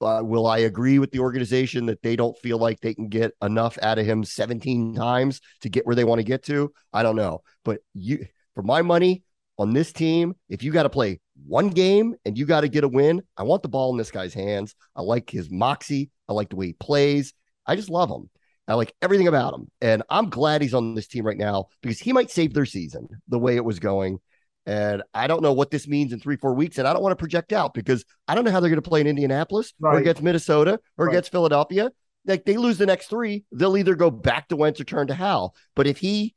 uh, 0.00 0.22
will 0.24 0.46
I 0.46 0.58
agree 0.58 0.98
with 0.98 1.10
the 1.10 1.18
organization 1.18 1.86
that 1.86 2.02
they 2.02 2.16
don't 2.16 2.38
feel 2.38 2.58
like 2.58 2.80
they 2.80 2.94
can 2.94 3.08
get 3.08 3.32
enough 3.42 3.78
out 3.82 3.98
of 3.98 4.06
him 4.06 4.22
17 4.24 4.94
times 4.94 5.40
to 5.62 5.68
get 5.68 5.86
where 5.86 5.96
they 5.96 6.04
want 6.04 6.20
to 6.20 6.24
get 6.24 6.44
to? 6.44 6.72
I 6.92 7.02
don't 7.02 7.16
know. 7.16 7.42
But 7.64 7.80
you, 7.94 8.26
for 8.54 8.62
my 8.62 8.82
money 8.82 9.24
on 9.58 9.72
this 9.72 9.92
team, 9.92 10.34
if 10.48 10.62
you 10.62 10.70
got 10.70 10.84
to 10.84 10.90
play 10.90 11.20
one 11.46 11.68
game 11.68 12.14
and 12.24 12.38
you 12.38 12.46
got 12.46 12.60
to 12.60 12.68
get 12.68 12.84
a 12.84 12.88
win, 12.88 13.22
I 13.36 13.42
want 13.42 13.62
the 13.62 13.68
ball 13.68 13.90
in 13.90 13.96
this 13.96 14.10
guy's 14.10 14.34
hands. 14.34 14.74
I 14.94 15.02
like 15.02 15.30
his 15.30 15.50
moxie. 15.50 16.10
I 16.28 16.32
like 16.32 16.50
the 16.50 16.56
way 16.56 16.66
he 16.68 16.72
plays. 16.74 17.34
I 17.66 17.74
just 17.76 17.90
love 17.90 18.10
him. 18.10 18.30
I 18.68 18.74
like 18.74 18.94
everything 19.00 19.28
about 19.28 19.54
him. 19.54 19.70
And 19.80 20.02
I'm 20.10 20.28
glad 20.28 20.60
he's 20.60 20.74
on 20.74 20.94
this 20.94 21.08
team 21.08 21.24
right 21.24 21.36
now 21.36 21.68
because 21.82 21.98
he 21.98 22.12
might 22.12 22.30
save 22.30 22.52
their 22.52 22.66
season 22.66 23.08
the 23.28 23.38
way 23.38 23.56
it 23.56 23.64
was 23.64 23.78
going. 23.78 24.20
And 24.66 25.02
I 25.14 25.26
don't 25.26 25.42
know 25.42 25.52
what 25.52 25.70
this 25.70 25.88
means 25.88 26.12
in 26.12 26.20
three, 26.20 26.36
four 26.36 26.52
weeks. 26.52 26.78
And 26.78 26.86
I 26.86 26.92
don't 26.92 27.02
want 27.02 27.12
to 27.12 27.16
project 27.16 27.52
out 27.52 27.72
because 27.72 28.04
I 28.26 28.34
don't 28.34 28.44
know 28.44 28.50
how 28.50 28.60
they're 28.60 28.68
going 28.70 28.82
to 28.82 28.88
play 28.88 29.00
in 29.00 29.06
Indianapolis 29.06 29.72
or 29.80 29.98
against 29.98 30.22
Minnesota 30.22 30.78
or 30.98 31.06
Right. 31.06 31.12
against 31.12 31.30
Philadelphia. 31.32 31.90
Like 32.26 32.44
they 32.44 32.58
lose 32.58 32.76
the 32.76 32.84
next 32.84 33.06
three, 33.06 33.44
they'll 33.52 33.76
either 33.78 33.94
go 33.94 34.10
back 34.10 34.48
to 34.48 34.56
Wentz 34.56 34.80
or 34.80 34.84
turn 34.84 35.06
to 35.06 35.14
Howell. 35.14 35.54
But 35.74 35.86
if 35.86 35.98
he 35.98 36.34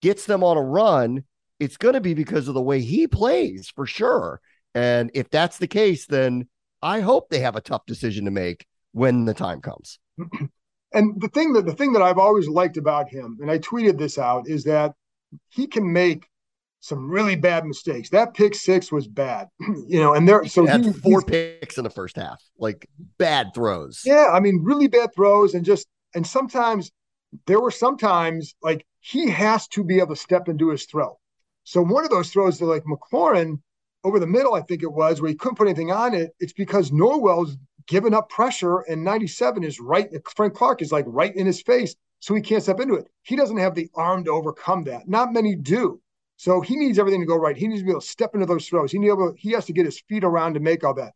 gets 0.00 0.24
them 0.24 0.42
on 0.42 0.56
a 0.56 0.62
run, 0.62 1.24
it's 1.60 1.76
going 1.76 1.94
to 1.94 2.00
be 2.00 2.14
because 2.14 2.48
of 2.48 2.54
the 2.54 2.62
way 2.62 2.80
he 2.80 3.06
plays 3.06 3.70
for 3.74 3.84
sure. 3.86 4.40
And 4.74 5.10
if 5.12 5.28
that's 5.28 5.58
the 5.58 5.66
case, 5.66 6.06
then 6.06 6.48
I 6.82 7.00
hope 7.00 7.28
they 7.28 7.40
have 7.40 7.56
a 7.56 7.60
tough 7.60 7.84
decision 7.86 8.24
to 8.24 8.30
make 8.30 8.66
when 8.92 9.26
the 9.26 9.34
time 9.34 9.60
comes. 9.60 9.98
And 10.94 11.20
the 11.20 11.28
thing 11.28 11.52
that 11.54 11.66
the 11.66 11.74
thing 11.74 11.92
that 11.94 12.02
I've 12.02 12.18
always 12.18 12.46
liked 12.46 12.76
about 12.76 13.08
him, 13.08 13.38
and 13.40 13.50
I 13.50 13.58
tweeted 13.58 13.98
this 13.98 14.16
out, 14.16 14.48
is 14.48 14.62
that 14.62 14.92
he 15.48 15.66
can 15.66 15.92
make 15.92 16.28
some 16.84 17.10
really 17.10 17.34
bad 17.34 17.64
mistakes. 17.64 18.10
That 18.10 18.34
pick 18.34 18.54
six 18.54 18.92
was 18.92 19.08
bad, 19.08 19.48
you 19.88 20.00
know, 20.00 20.12
and 20.12 20.28
there 20.28 20.44
so 20.44 20.66
he- 20.66 20.92
four 20.92 21.22
picks 21.22 21.78
in 21.78 21.84
the 21.84 21.90
first 21.90 22.16
half, 22.16 22.42
like 22.58 22.86
bad 23.16 23.54
throws. 23.54 24.02
Yeah, 24.04 24.28
I 24.30 24.40
mean, 24.40 24.60
really 24.62 24.86
bad 24.86 25.14
throws, 25.14 25.54
and 25.54 25.64
just 25.64 25.86
and 26.14 26.26
sometimes 26.26 26.92
there 27.46 27.58
were 27.58 27.70
sometimes 27.70 28.54
like 28.62 28.84
he 29.00 29.30
has 29.30 29.66
to 29.68 29.82
be 29.82 29.98
able 29.98 30.14
to 30.14 30.20
step 30.20 30.46
do 30.56 30.68
his 30.68 30.84
throw. 30.84 31.18
So 31.64 31.80
one 31.80 32.04
of 32.04 32.10
those 32.10 32.30
throws 32.30 32.58
to 32.58 32.66
like 32.66 32.84
McLaurin 32.84 33.60
over 34.04 34.18
the 34.18 34.26
middle, 34.26 34.52
I 34.52 34.60
think 34.60 34.82
it 34.82 34.92
was, 34.92 35.22
where 35.22 35.30
he 35.30 35.36
couldn't 35.36 35.56
put 35.56 35.66
anything 35.66 35.90
on 35.90 36.12
it. 36.12 36.32
It's 36.38 36.52
because 36.52 36.90
Norwell's 36.90 37.56
given 37.86 38.12
up 38.12 38.28
pressure, 38.28 38.80
and 38.80 39.02
97 39.02 39.64
is 39.64 39.80
right. 39.80 40.10
Frank 40.36 40.52
Clark 40.52 40.82
is 40.82 40.92
like 40.92 41.06
right 41.08 41.34
in 41.34 41.46
his 41.46 41.62
face, 41.62 41.96
so 42.20 42.34
he 42.34 42.42
can't 42.42 42.62
step 42.62 42.80
into 42.80 42.94
it. 42.94 43.06
He 43.22 43.36
doesn't 43.36 43.56
have 43.56 43.74
the 43.74 43.88
arm 43.94 44.24
to 44.24 44.32
overcome 44.32 44.84
that. 44.84 45.08
Not 45.08 45.32
many 45.32 45.54
do. 45.54 46.02
So 46.36 46.60
he 46.60 46.76
needs 46.76 46.98
everything 46.98 47.20
to 47.20 47.26
go 47.26 47.36
right. 47.36 47.56
He 47.56 47.68
needs 47.68 47.80
to 47.80 47.84
be 47.84 47.90
able 47.92 48.00
to 48.00 48.06
step 48.06 48.34
into 48.34 48.46
those 48.46 48.68
throws. 48.68 48.92
He 48.92 48.98
need 48.98 49.08
able, 49.08 49.34
he 49.36 49.52
has 49.52 49.66
to 49.66 49.72
get 49.72 49.86
his 49.86 50.00
feet 50.08 50.24
around 50.24 50.54
to 50.54 50.60
make 50.60 50.84
all 50.84 50.94
that. 50.94 51.12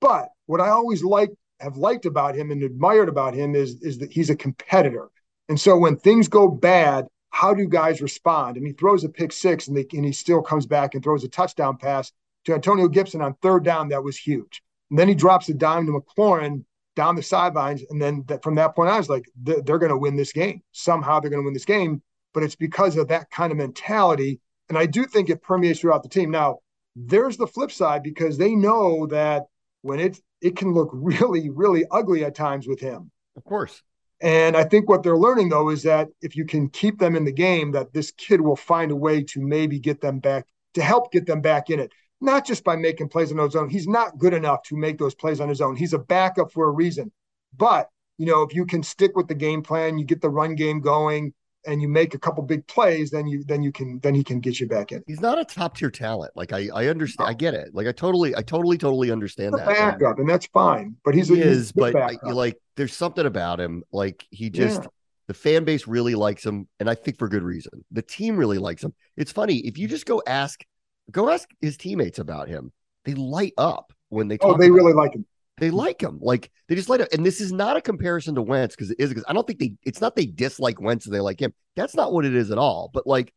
But 0.00 0.28
what 0.46 0.60
I 0.60 0.68
always 0.68 1.02
like 1.04 1.30
have 1.60 1.76
liked 1.76 2.04
about 2.04 2.34
him 2.34 2.50
and 2.50 2.62
admired 2.62 3.08
about 3.08 3.34
him 3.34 3.54
is 3.54 3.80
is 3.80 3.98
that 3.98 4.12
he's 4.12 4.30
a 4.30 4.36
competitor. 4.36 5.08
And 5.48 5.58
so 5.58 5.78
when 5.78 5.96
things 5.96 6.28
go 6.28 6.48
bad, 6.48 7.06
how 7.30 7.54
do 7.54 7.66
guys 7.66 8.02
respond? 8.02 8.56
And 8.56 8.66
he 8.66 8.72
throws 8.72 9.04
a 9.04 9.08
pick 9.08 9.32
six, 9.32 9.68
and, 9.68 9.76
they, 9.76 9.86
and 9.92 10.04
he 10.04 10.12
still 10.12 10.42
comes 10.42 10.66
back 10.66 10.94
and 10.94 11.02
throws 11.02 11.24
a 11.24 11.28
touchdown 11.28 11.76
pass 11.76 12.12
to 12.44 12.54
Antonio 12.54 12.88
Gibson 12.88 13.22
on 13.22 13.34
third 13.42 13.64
down. 13.64 13.88
That 13.88 14.04
was 14.04 14.18
huge. 14.18 14.62
And 14.90 14.98
then 14.98 15.08
he 15.08 15.14
drops 15.14 15.46
the 15.46 15.54
dime 15.54 15.86
to 15.86 15.92
McLaurin 15.92 16.64
down 16.94 17.14
the 17.14 17.22
sidelines, 17.22 17.84
and 17.90 18.00
then 18.00 18.24
that, 18.26 18.42
from 18.42 18.54
that 18.56 18.74
point 18.74 18.88
on, 18.88 18.94
I 18.94 18.98
was 18.98 19.08
like, 19.08 19.26
they're, 19.42 19.60
they're 19.62 19.78
going 19.78 19.90
to 19.90 19.98
win 19.98 20.16
this 20.16 20.32
game. 20.32 20.62
Somehow 20.72 21.20
they're 21.20 21.30
going 21.30 21.42
to 21.42 21.44
win 21.44 21.54
this 21.54 21.64
game. 21.64 22.02
But 22.32 22.42
it's 22.42 22.56
because 22.56 22.96
of 22.96 23.08
that 23.08 23.30
kind 23.30 23.52
of 23.52 23.58
mentality, 23.58 24.40
and 24.68 24.76
I 24.76 24.86
do 24.86 25.04
think 25.04 25.30
it 25.30 25.42
permeates 25.42 25.80
throughout 25.80 26.02
the 26.02 26.08
team. 26.08 26.30
Now, 26.30 26.58
there's 26.94 27.36
the 27.36 27.46
flip 27.46 27.70
side 27.70 28.02
because 28.02 28.38
they 28.38 28.54
know 28.54 29.06
that 29.06 29.44
when 29.82 30.00
it 30.00 30.20
it 30.40 30.56
can 30.56 30.72
look 30.72 30.90
really, 30.92 31.50
really 31.50 31.84
ugly 31.90 32.24
at 32.24 32.34
times 32.34 32.66
with 32.66 32.80
him. 32.80 33.10
Of 33.36 33.44
course. 33.44 33.82
And 34.22 34.56
I 34.56 34.64
think 34.64 34.88
what 34.88 35.02
they're 35.02 35.16
learning 35.16 35.50
though 35.50 35.68
is 35.68 35.82
that 35.82 36.08
if 36.22 36.36
you 36.36 36.46
can 36.46 36.70
keep 36.70 36.98
them 36.98 37.16
in 37.16 37.24
the 37.24 37.32
game, 37.32 37.72
that 37.72 37.92
this 37.92 38.10
kid 38.12 38.40
will 38.40 38.56
find 38.56 38.90
a 38.90 38.96
way 38.96 39.22
to 39.24 39.40
maybe 39.40 39.78
get 39.78 40.00
them 40.00 40.20
back 40.20 40.46
to 40.74 40.82
help 40.82 41.12
get 41.12 41.26
them 41.26 41.40
back 41.40 41.70
in 41.70 41.80
it. 41.80 41.92
Not 42.20 42.46
just 42.46 42.64
by 42.64 42.76
making 42.76 43.10
plays 43.10 43.30
on 43.30 43.38
his 43.38 43.54
own. 43.54 43.68
He's 43.68 43.86
not 43.86 44.16
good 44.16 44.32
enough 44.32 44.62
to 44.64 44.76
make 44.76 44.96
those 44.96 45.14
plays 45.14 45.38
on 45.38 45.50
his 45.50 45.60
own. 45.60 45.76
He's 45.76 45.92
a 45.92 45.98
backup 45.98 46.50
for 46.50 46.66
a 46.66 46.70
reason. 46.70 47.12
But 47.54 47.90
you 48.16 48.24
know, 48.24 48.42
if 48.42 48.54
you 48.54 48.64
can 48.64 48.82
stick 48.82 49.16
with 49.16 49.28
the 49.28 49.34
game 49.34 49.62
plan, 49.62 49.98
you 49.98 50.06
get 50.06 50.22
the 50.22 50.30
run 50.30 50.54
game 50.54 50.80
going, 50.80 51.34
and 51.66 51.82
you 51.82 51.88
make 51.88 52.14
a 52.14 52.18
couple 52.18 52.42
big 52.42 52.66
plays, 52.66 53.10
then 53.10 53.26
you 53.26 53.44
then 53.44 53.62
you 53.62 53.72
can 53.72 53.98
then 54.00 54.14
he 54.14 54.22
can 54.24 54.40
get 54.40 54.60
you 54.60 54.66
back 54.66 54.92
in. 54.92 55.02
He's 55.06 55.20
not 55.20 55.38
a 55.38 55.44
top 55.44 55.76
tier 55.76 55.90
talent. 55.90 56.32
Like 56.36 56.52
I, 56.52 56.68
I 56.74 56.86
understand. 56.86 57.28
I 57.28 57.34
get 57.34 57.54
it. 57.54 57.70
Like 57.74 57.86
I 57.86 57.92
totally, 57.92 58.34
I 58.36 58.42
totally, 58.42 58.78
totally 58.78 59.10
understand 59.10 59.54
He's 59.54 59.62
a 59.62 59.66
that. 59.66 59.98
Backup, 59.98 60.18
and 60.18 60.28
that's 60.28 60.46
fine. 60.46 60.96
But 61.04 61.14
he's 61.14 61.28
he 61.28 61.40
a 61.40 61.44
is, 61.44 61.72
good 61.72 61.92
but 61.92 61.96
I- 62.24 62.30
like 62.30 62.58
there's 62.76 62.94
something 62.94 63.26
about 63.26 63.60
him. 63.60 63.82
Like 63.92 64.26
he 64.30 64.50
just 64.50 64.82
Yeah. 64.82 64.88
the 65.28 65.34
fan 65.34 65.64
base 65.64 65.86
really 65.86 66.14
likes 66.14 66.44
him, 66.44 66.68
and 66.80 66.88
I 66.88 66.94
think 66.94 67.18
for 67.18 67.28
good 67.28 67.42
reason. 67.42 67.84
The 67.90 68.02
team 68.02 68.36
really 68.36 68.58
likes 68.58 68.82
him. 68.84 68.94
It's 69.16 69.32
funny 69.32 69.58
if 69.58 69.78
you 69.78 69.88
just 69.88 70.06
go 70.06 70.22
ask, 70.26 70.64
go 71.10 71.28
ask 71.30 71.48
his 71.60 71.76
teammates 71.76 72.18
about 72.18 72.48
him. 72.48 72.72
They 73.04 73.14
light 73.14 73.54
up 73.58 73.92
when 74.08 74.28
they. 74.28 74.36
Talk. 74.36 74.46
Oh, 74.46 74.52
talk 74.52 74.60
they 74.60 74.66
about 74.66 74.74
really 74.76 74.90
him. 74.92 74.96
like 74.98 75.14
him. 75.14 75.26
They 75.58 75.70
like 75.70 76.02
him. 76.02 76.18
Like 76.20 76.50
they 76.68 76.74
just 76.74 76.88
light 76.88 77.00
up. 77.00 77.08
And 77.12 77.24
this 77.24 77.40
is 77.40 77.52
not 77.52 77.76
a 77.76 77.80
comparison 77.80 78.34
to 78.34 78.42
Wentz 78.42 78.76
because 78.76 78.90
it 78.90 79.00
is 79.00 79.08
because 79.08 79.24
I 79.26 79.32
don't 79.32 79.46
think 79.46 79.58
they. 79.58 79.74
It's 79.84 80.00
not 80.00 80.14
they 80.14 80.26
dislike 80.26 80.80
Wentz 80.80 81.06
and 81.06 81.14
they 81.14 81.20
like 81.20 81.40
him. 81.40 81.54
That's 81.76 81.94
not 81.94 82.12
what 82.12 82.24
it 82.24 82.34
is 82.34 82.50
at 82.50 82.58
all. 82.58 82.90
But 82.92 83.06
like 83.06 83.32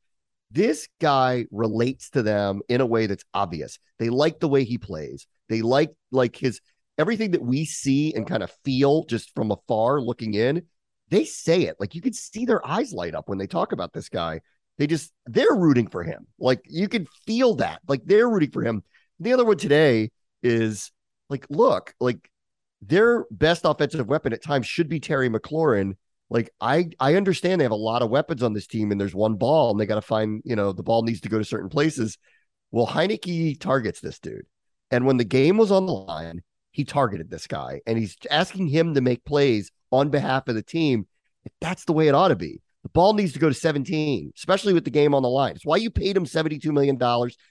this 0.51 0.87
guy 0.99 1.45
relates 1.51 2.09
to 2.11 2.23
them 2.23 2.61
in 2.67 2.81
a 2.81 2.85
way 2.85 3.05
that's 3.05 3.23
obvious. 3.33 3.79
They 3.99 4.09
like 4.09 4.39
the 4.39 4.49
way 4.49 4.63
he 4.63 4.77
plays. 4.77 5.27
They 5.47 5.61
like 5.61 5.91
like 6.11 6.35
his 6.35 6.59
everything 6.97 7.31
that 7.31 7.41
we 7.41 7.65
see 7.65 8.13
and 8.13 8.27
kind 8.27 8.43
of 8.43 8.51
feel 8.65 9.05
just 9.05 9.33
from 9.35 9.51
afar 9.51 10.01
looking 10.01 10.33
in. 10.33 10.63
They 11.09 11.23
say 11.25 11.63
it 11.63 11.77
like 11.79 11.95
you 11.95 12.01
can 12.01 12.13
see 12.13 12.45
their 12.45 12.65
eyes 12.67 12.93
light 12.93 13.15
up 13.15 13.29
when 13.29 13.37
they 13.37 13.47
talk 13.47 13.71
about 13.71 13.93
this 13.93 14.09
guy. 14.09 14.41
They 14.77 14.87
just 14.87 15.11
they're 15.25 15.55
rooting 15.55 15.87
for 15.87 16.03
him. 16.03 16.27
Like 16.39 16.61
you 16.65 16.87
can 16.87 17.07
feel 17.25 17.55
that. 17.55 17.79
Like 17.87 18.01
they're 18.05 18.29
rooting 18.29 18.51
for 18.51 18.63
him. 18.63 18.83
The 19.19 19.33
other 19.33 19.45
one 19.45 19.57
today 19.57 20.11
is 20.41 20.91
like, 21.29 21.45
look, 21.49 21.93
like 21.99 22.29
their 22.81 23.25
best 23.31 23.61
offensive 23.65 24.07
weapon 24.07 24.33
at 24.33 24.43
times 24.43 24.65
should 24.67 24.89
be 24.89 24.99
Terry 24.99 25.29
McLaurin. 25.29 25.95
Like 26.29 26.51
I 26.61 26.89
I 26.99 27.15
understand 27.15 27.59
they 27.59 27.65
have 27.65 27.71
a 27.71 27.75
lot 27.75 28.01
of 28.01 28.09
weapons 28.09 28.43
on 28.43 28.53
this 28.53 28.67
team 28.67 28.91
and 28.91 29.01
there's 29.01 29.15
one 29.15 29.35
ball 29.35 29.71
and 29.71 29.79
they 29.79 29.85
got 29.85 29.95
to 29.95 30.01
find, 30.01 30.41
you 30.45 30.55
know, 30.55 30.71
the 30.71 30.83
ball 30.83 31.03
needs 31.03 31.21
to 31.21 31.29
go 31.29 31.39
to 31.39 31.45
certain 31.45 31.69
places. 31.69 32.17
Well, 32.71 32.87
Heinicke 32.87 33.59
targets 33.59 33.99
this 33.99 34.19
dude. 34.19 34.45
And 34.91 35.05
when 35.05 35.17
the 35.17 35.23
game 35.23 35.57
was 35.57 35.71
on 35.71 35.85
the 35.85 35.93
line, 35.93 36.41
he 36.71 36.83
targeted 36.85 37.29
this 37.29 37.47
guy 37.47 37.81
and 37.87 37.97
he's 37.97 38.15
asking 38.29 38.67
him 38.67 38.93
to 38.93 39.01
make 39.01 39.25
plays 39.25 39.71
on 39.91 40.09
behalf 40.09 40.47
of 40.47 40.55
the 40.55 40.63
team. 40.63 41.07
That's 41.61 41.85
the 41.85 41.93
way 41.93 42.07
it 42.07 42.15
ought 42.15 42.27
to 42.29 42.35
be. 42.35 42.61
The 42.83 42.89
ball 42.89 43.13
needs 43.13 43.33
to 43.33 43.39
go 43.39 43.49
to 43.49 43.53
17, 43.53 44.31
especially 44.37 44.73
with 44.73 44.85
the 44.85 44.89
game 44.89 45.13
on 45.13 45.21
the 45.21 45.29
line. 45.29 45.55
It's 45.55 45.65
why 45.65 45.77
you 45.77 45.89
paid 45.89 46.15
him 46.15 46.25
$72 46.25 46.65
million. 46.71 46.97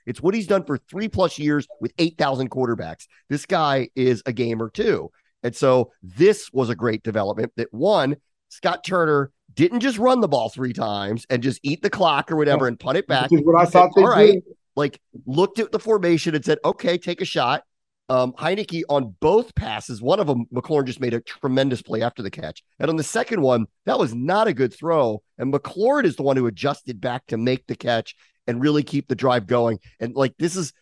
It's 0.07 0.23
what 0.23 0.35
he's 0.35 0.47
done 0.47 0.65
for 0.65 0.79
three 0.79 1.09
plus 1.09 1.39
years 1.39 1.67
with 1.81 1.93
8,000 1.99 2.51
quarterbacks. 2.51 3.07
This 3.29 3.45
guy 3.45 3.91
is 3.95 4.23
a 4.25 4.33
gamer 4.33 4.71
too. 4.71 5.11
And 5.43 5.55
so 5.55 5.93
this 6.03 6.51
was 6.53 6.71
a 6.71 6.75
great 6.75 7.03
development 7.03 7.53
that 7.57 7.73
one, 7.73 8.17
Scott 8.49 8.83
Turner 8.85 9.31
didn't 9.53 9.81
just 9.81 9.99
run 9.99 10.21
the 10.21 10.29
ball 10.29 10.49
three 10.49 10.73
times 10.73 11.27
and 11.29 11.43
just 11.43 11.61
eat 11.63 11.83
the 11.83 11.91
clock 11.91 12.33
or 12.33 12.37
whatever 12.37 12.67
and 12.67 12.81
punt 12.81 12.97
it 12.97 13.07
back. 13.07 13.31
Which 13.31 13.41
is 13.41 13.47
what 13.47 13.61
I 13.61 13.65
said, 13.65 13.73
thought 13.73 13.91
they 13.95 14.03
All 14.03 14.09
right, 14.09 14.33
did. 14.33 14.43
like 14.77 15.01
looked 15.27 15.59
at 15.59 15.73
the 15.73 15.79
formation 15.79 16.35
and 16.35 16.45
said, 16.45 16.59
okay, 16.65 16.97
take 16.97 17.21
a 17.21 17.27
shot. 17.27 17.65
Um, 18.11 18.33
Heinicke 18.33 18.83
on 18.89 19.15
both 19.21 19.55
passes, 19.55 20.01
one 20.01 20.19
of 20.19 20.27
them, 20.27 20.47
McLaurin 20.53 20.87
just 20.87 21.01
made 21.01 21.13
a 21.13 21.21
tremendous 21.21 21.83
play 21.83 22.01
after 22.01 22.23
the 22.23 22.31
catch. 22.31 22.63
And 22.79 22.89
on 22.89 22.97
the 22.97 23.05
second 23.05 23.43
one, 23.43 23.67
that 23.85 23.99
was 23.99 24.15
not 24.15 24.49
a 24.49 24.55
good 24.55 24.73
throw. 24.73 25.23
And 25.37 25.53
McLaurin 25.53 26.05
is 26.05 26.17
the 26.17 26.23
one 26.23 26.37
who 26.37 26.47
adjusted 26.47 27.01
back 27.01 27.27
to 27.27 27.37
make 27.37 27.67
the 27.67 27.77
catch 27.77 28.15
and 28.47 28.63
really 28.63 28.83
keep 28.83 29.09
the 29.09 29.15
drive 29.15 29.47
going. 29.47 29.79
And 30.01 30.15
like, 30.15 30.35
this 30.39 30.57
is, 30.57 30.73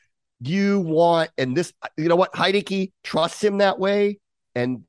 you 0.41 0.81
want, 0.81 1.31
and 1.37 1.57
this, 1.57 1.73
you 1.97 2.09
know 2.09 2.15
what? 2.15 2.33
Heinicke 2.33 2.93
trusts 3.03 3.43
him 3.43 3.59
that 3.59 3.81
way. 3.81 4.21
And 4.55 4.85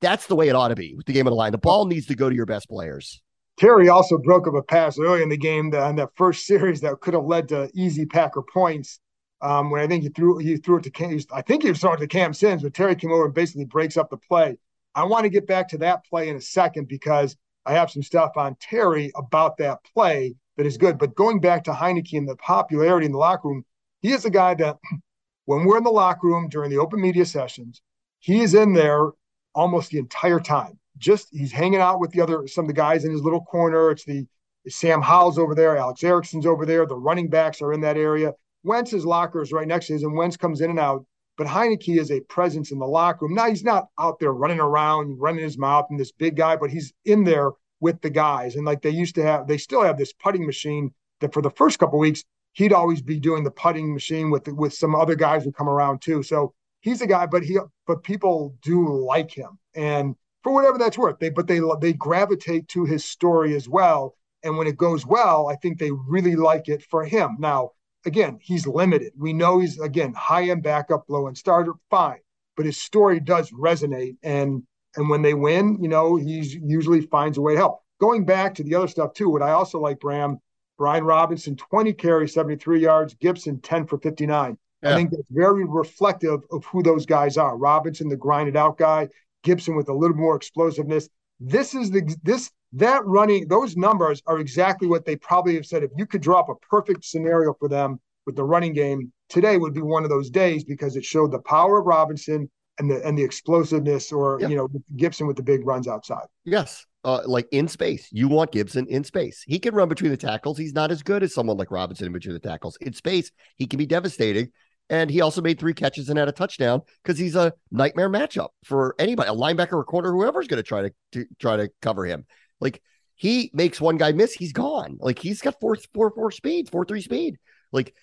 that's 0.00 0.26
the 0.26 0.36
way 0.36 0.48
it 0.48 0.54
ought 0.54 0.68
to 0.68 0.76
be 0.76 0.94
with 0.94 1.06
the 1.06 1.12
game 1.12 1.26
of 1.26 1.32
the 1.32 1.36
line. 1.36 1.52
The 1.52 1.58
ball 1.58 1.86
needs 1.86 2.06
to 2.06 2.14
go 2.14 2.30
to 2.30 2.34
your 2.34 2.46
best 2.46 2.68
players. 2.68 3.20
Terry 3.58 3.88
also 3.88 4.18
broke 4.18 4.46
up 4.46 4.54
a 4.54 4.62
pass 4.62 4.98
early 4.98 5.22
in 5.22 5.28
the 5.28 5.36
game 5.36 5.74
on 5.74 5.96
that 5.96 6.10
first 6.14 6.46
series 6.46 6.80
that 6.80 7.00
could 7.00 7.14
have 7.14 7.24
led 7.24 7.48
to 7.48 7.70
easy 7.74 8.06
Packer 8.06 8.42
points. 8.42 9.00
Um, 9.42 9.70
when 9.70 9.80
I 9.80 9.88
think 9.88 10.04
he 10.04 10.08
threw 10.08 10.38
he 10.38 10.56
threw 10.56 10.78
it 10.78 10.84
to 10.84 10.90
Cam, 10.90 11.18
I 11.32 11.42
think 11.42 11.64
he 11.64 11.68
was 11.68 11.80
throwing 11.80 11.98
to 11.98 12.06
Cam 12.06 12.32
Sims, 12.32 12.62
but 12.62 12.74
Terry 12.74 12.94
came 12.94 13.10
over 13.10 13.24
and 13.26 13.34
basically 13.34 13.64
breaks 13.64 13.96
up 13.96 14.08
the 14.08 14.16
play. 14.16 14.56
I 14.94 15.04
want 15.04 15.24
to 15.24 15.30
get 15.30 15.46
back 15.46 15.68
to 15.70 15.78
that 15.78 16.04
play 16.04 16.28
in 16.28 16.36
a 16.36 16.40
second 16.40 16.86
because 16.86 17.36
I 17.66 17.72
have 17.72 17.90
some 17.90 18.02
stuff 18.02 18.32
on 18.36 18.56
Terry 18.60 19.10
about 19.16 19.56
that 19.58 19.80
play 19.94 20.36
that 20.56 20.66
is 20.66 20.76
good. 20.76 20.98
But 20.98 21.14
going 21.14 21.40
back 21.40 21.64
to 21.64 21.72
Heinicke 21.72 22.16
and 22.16 22.28
the 22.28 22.36
popularity 22.36 23.06
in 23.06 23.12
the 23.12 23.18
locker 23.18 23.48
room, 23.48 23.64
he 24.00 24.12
is 24.12 24.24
a 24.24 24.30
guy 24.30 24.54
that 24.54 24.78
when 25.46 25.64
we're 25.64 25.78
in 25.78 25.84
the 25.84 25.90
locker 25.90 26.26
room 26.28 26.48
during 26.48 26.70
the 26.70 26.78
open 26.78 27.00
media 27.00 27.24
sessions, 27.24 27.82
he 28.20 28.42
is 28.42 28.54
in 28.54 28.72
there 28.72 29.10
almost 29.54 29.90
the 29.90 29.98
entire 29.98 30.40
time. 30.40 30.78
Just 30.98 31.28
he's 31.32 31.52
hanging 31.52 31.80
out 31.80 32.00
with 32.00 32.12
the 32.12 32.20
other 32.20 32.46
some 32.46 32.64
of 32.64 32.68
the 32.68 32.74
guys 32.74 33.04
in 33.04 33.10
his 33.10 33.22
little 33.22 33.42
corner. 33.42 33.90
It's 33.90 34.04
the 34.04 34.26
Sam 34.68 35.02
Howell's 35.02 35.38
over 35.38 35.54
there, 35.54 35.76
Alex 35.76 36.04
Erickson's 36.04 36.46
over 36.46 36.64
there. 36.64 36.86
The 36.86 36.94
running 36.94 37.28
backs 37.28 37.60
are 37.60 37.72
in 37.72 37.80
that 37.80 37.96
area. 37.96 38.34
Wentz's 38.64 39.04
locker 39.04 39.42
is 39.42 39.52
right 39.52 39.66
next 39.66 39.86
to 39.86 39.94
his, 39.94 40.02
and 40.02 40.16
Wentz 40.16 40.36
comes 40.36 40.60
in 40.60 40.70
and 40.70 40.78
out. 40.78 41.04
But 41.38 41.46
Heinicke 41.46 41.98
is 41.98 42.10
a 42.10 42.20
presence 42.20 42.72
in 42.72 42.78
the 42.78 42.86
locker 42.86 43.24
room. 43.24 43.34
Now 43.34 43.48
he's 43.48 43.64
not 43.64 43.88
out 43.98 44.18
there 44.20 44.32
running 44.32 44.60
around, 44.60 45.18
running 45.18 45.42
his 45.42 45.56
mouth, 45.56 45.86
and 45.88 45.98
this 45.98 46.12
big 46.12 46.36
guy, 46.36 46.56
but 46.56 46.70
he's 46.70 46.92
in 47.04 47.24
there 47.24 47.52
with 47.80 48.00
the 48.02 48.10
guys. 48.10 48.54
And 48.54 48.66
like 48.66 48.82
they 48.82 48.90
used 48.90 49.14
to 49.14 49.22
have, 49.22 49.46
they 49.46 49.56
still 49.56 49.82
have 49.82 49.96
this 49.96 50.12
putting 50.12 50.44
machine 50.46 50.92
that 51.20 51.32
for 51.32 51.40
the 51.40 51.50
first 51.50 51.78
couple 51.78 51.98
weeks 51.98 52.22
he'd 52.52 52.72
always 52.72 53.02
be 53.02 53.18
doing 53.18 53.44
the 53.44 53.50
putting 53.50 53.92
machine 53.92 54.30
with 54.30 54.46
with 54.48 54.72
some 54.72 54.94
other 54.94 55.14
guys 55.14 55.44
who 55.44 55.52
come 55.52 55.68
around 55.68 56.00
too. 56.00 56.22
So 56.22 56.54
he's 56.80 57.00
a 57.00 57.06
guy, 57.06 57.26
but 57.26 57.42
he 57.42 57.58
but 57.86 58.02
people 58.02 58.54
do 58.62 58.88
like 58.88 59.30
him, 59.30 59.58
and 59.74 60.14
for 60.42 60.52
whatever 60.52 60.78
that's 60.78 60.98
worth, 60.98 61.18
they 61.18 61.30
but 61.30 61.46
they 61.46 61.60
they 61.80 61.92
gravitate 61.92 62.68
to 62.68 62.84
his 62.84 63.04
story 63.04 63.54
as 63.54 63.68
well. 63.68 64.16
And 64.44 64.56
when 64.58 64.66
it 64.66 64.76
goes 64.76 65.06
well, 65.06 65.48
I 65.48 65.56
think 65.56 65.78
they 65.78 65.92
really 65.92 66.34
like 66.34 66.68
it 66.68 66.82
for 66.82 67.04
him. 67.04 67.36
Now 67.38 67.70
again, 68.04 68.38
he's 68.40 68.66
limited. 68.66 69.12
We 69.16 69.32
know 69.32 69.58
he's 69.58 69.78
again 69.80 70.12
high 70.14 70.50
end 70.50 70.62
backup, 70.62 71.04
low 71.08 71.26
end 71.26 71.38
starter, 71.38 71.72
fine, 71.90 72.20
but 72.56 72.66
his 72.66 72.80
story 72.80 73.20
does 73.20 73.50
resonate. 73.50 74.16
And 74.22 74.62
and 74.96 75.08
when 75.08 75.22
they 75.22 75.34
win, 75.34 75.78
you 75.80 75.88
know, 75.88 76.16
he 76.16 76.42
usually 76.62 77.02
finds 77.02 77.38
a 77.38 77.40
way 77.40 77.54
to 77.54 77.58
help. 77.58 77.82
Going 78.00 78.24
back 78.24 78.54
to 78.56 78.64
the 78.64 78.74
other 78.74 78.88
stuff 78.88 79.14
too, 79.14 79.30
what 79.30 79.42
I 79.42 79.52
also 79.52 79.78
like, 79.80 80.00
Bram, 80.00 80.38
Brian 80.76 81.04
Robinson, 81.04 81.56
20 81.56 81.92
carries, 81.92 82.34
73 82.34 82.80
yards, 82.80 83.14
Gibson, 83.14 83.60
10 83.60 83.86
for 83.86 83.98
59. 83.98 84.58
Yeah. 84.82 84.90
I 84.90 84.94
think 84.94 85.10
that's 85.10 85.22
very 85.30 85.64
reflective 85.64 86.40
of 86.50 86.64
who 86.64 86.82
those 86.82 87.06
guys 87.06 87.38
are. 87.38 87.56
Robinson, 87.56 88.08
the 88.08 88.16
grinded 88.16 88.56
out 88.56 88.76
guy, 88.78 89.08
Gibson 89.44 89.76
with 89.76 89.88
a 89.88 89.94
little 89.94 90.16
more 90.16 90.36
explosiveness. 90.36 91.08
This 91.38 91.74
is 91.74 91.90
the 91.90 92.14
this 92.22 92.50
that 92.74 93.04
running 93.04 93.48
those 93.48 93.76
numbers 93.76 94.22
are 94.26 94.38
exactly 94.38 94.88
what 94.88 95.04
they 95.04 95.16
probably 95.16 95.54
have 95.54 95.66
said. 95.66 95.82
If 95.82 95.90
you 95.96 96.06
could 96.06 96.22
draw 96.22 96.40
up 96.40 96.48
a 96.48 96.54
perfect 96.66 97.04
scenario 97.04 97.54
for 97.54 97.68
them 97.68 98.00
with 98.26 98.36
the 98.36 98.44
running 98.44 98.72
game, 98.72 99.12
today 99.28 99.58
would 99.58 99.74
be 99.74 99.82
one 99.82 100.04
of 100.04 100.10
those 100.10 100.30
days 100.30 100.64
because 100.64 100.96
it 100.96 101.04
showed 101.04 101.32
the 101.32 101.40
power 101.40 101.80
of 101.80 101.86
Robinson 101.86 102.50
and 102.78 102.90
the 102.90 103.06
and 103.06 103.18
the 103.18 103.22
explosiveness, 103.22 104.12
or 104.12 104.40
you 104.40 104.56
know 104.56 104.68
Gibson 104.96 105.26
with 105.26 105.36
the 105.36 105.42
big 105.42 105.66
runs 105.66 105.86
outside. 105.86 106.26
Yes. 106.44 106.86
Uh, 107.04 107.20
like 107.26 107.48
in 107.50 107.66
space, 107.66 108.08
you 108.12 108.28
want 108.28 108.52
Gibson 108.52 108.86
in 108.86 109.02
space. 109.02 109.42
He 109.44 109.58
can 109.58 109.74
run 109.74 109.88
between 109.88 110.12
the 110.12 110.16
tackles. 110.16 110.56
He's 110.56 110.72
not 110.72 110.92
as 110.92 111.02
good 111.02 111.24
as 111.24 111.34
someone 111.34 111.56
like 111.56 111.72
Robinson 111.72 112.06
in 112.06 112.12
between 112.12 112.34
the 112.34 112.38
tackles. 112.38 112.76
In 112.80 112.92
space, 112.92 113.32
he 113.56 113.66
can 113.66 113.78
be 113.78 113.86
devastating. 113.86 114.50
And 114.88 115.10
he 115.10 115.20
also 115.20 115.40
made 115.40 115.58
three 115.58 115.74
catches 115.74 116.08
and 116.08 116.18
had 116.18 116.28
a 116.28 116.32
touchdown 116.32 116.82
because 117.02 117.18
he's 117.18 117.34
a 117.34 117.54
nightmare 117.72 118.10
matchup 118.10 118.50
for 118.64 118.94
anybody, 118.98 119.30
a 119.30 119.34
linebacker 119.34 119.72
or 119.72 119.84
corner, 119.84 120.12
whoever's 120.12 120.46
going 120.46 120.62
to 120.62 120.68
try 120.68 120.90
to 121.12 121.26
try 121.40 121.56
to 121.56 121.70
cover 121.80 122.04
him. 122.04 122.24
Like 122.62 122.80
he 123.16 123.50
makes 123.52 123.80
one 123.80 123.96
guy 123.98 124.12
miss, 124.12 124.32
he's 124.32 124.52
gone. 124.52 124.96
Like 125.00 125.18
he's 125.18 125.42
got 125.42 125.60
four 125.60 125.76
four 125.92 126.12
four 126.12 126.30
speed, 126.30 126.70
four 126.70 126.84
three 126.84 127.02
speed. 127.02 127.38
Like 127.72 127.94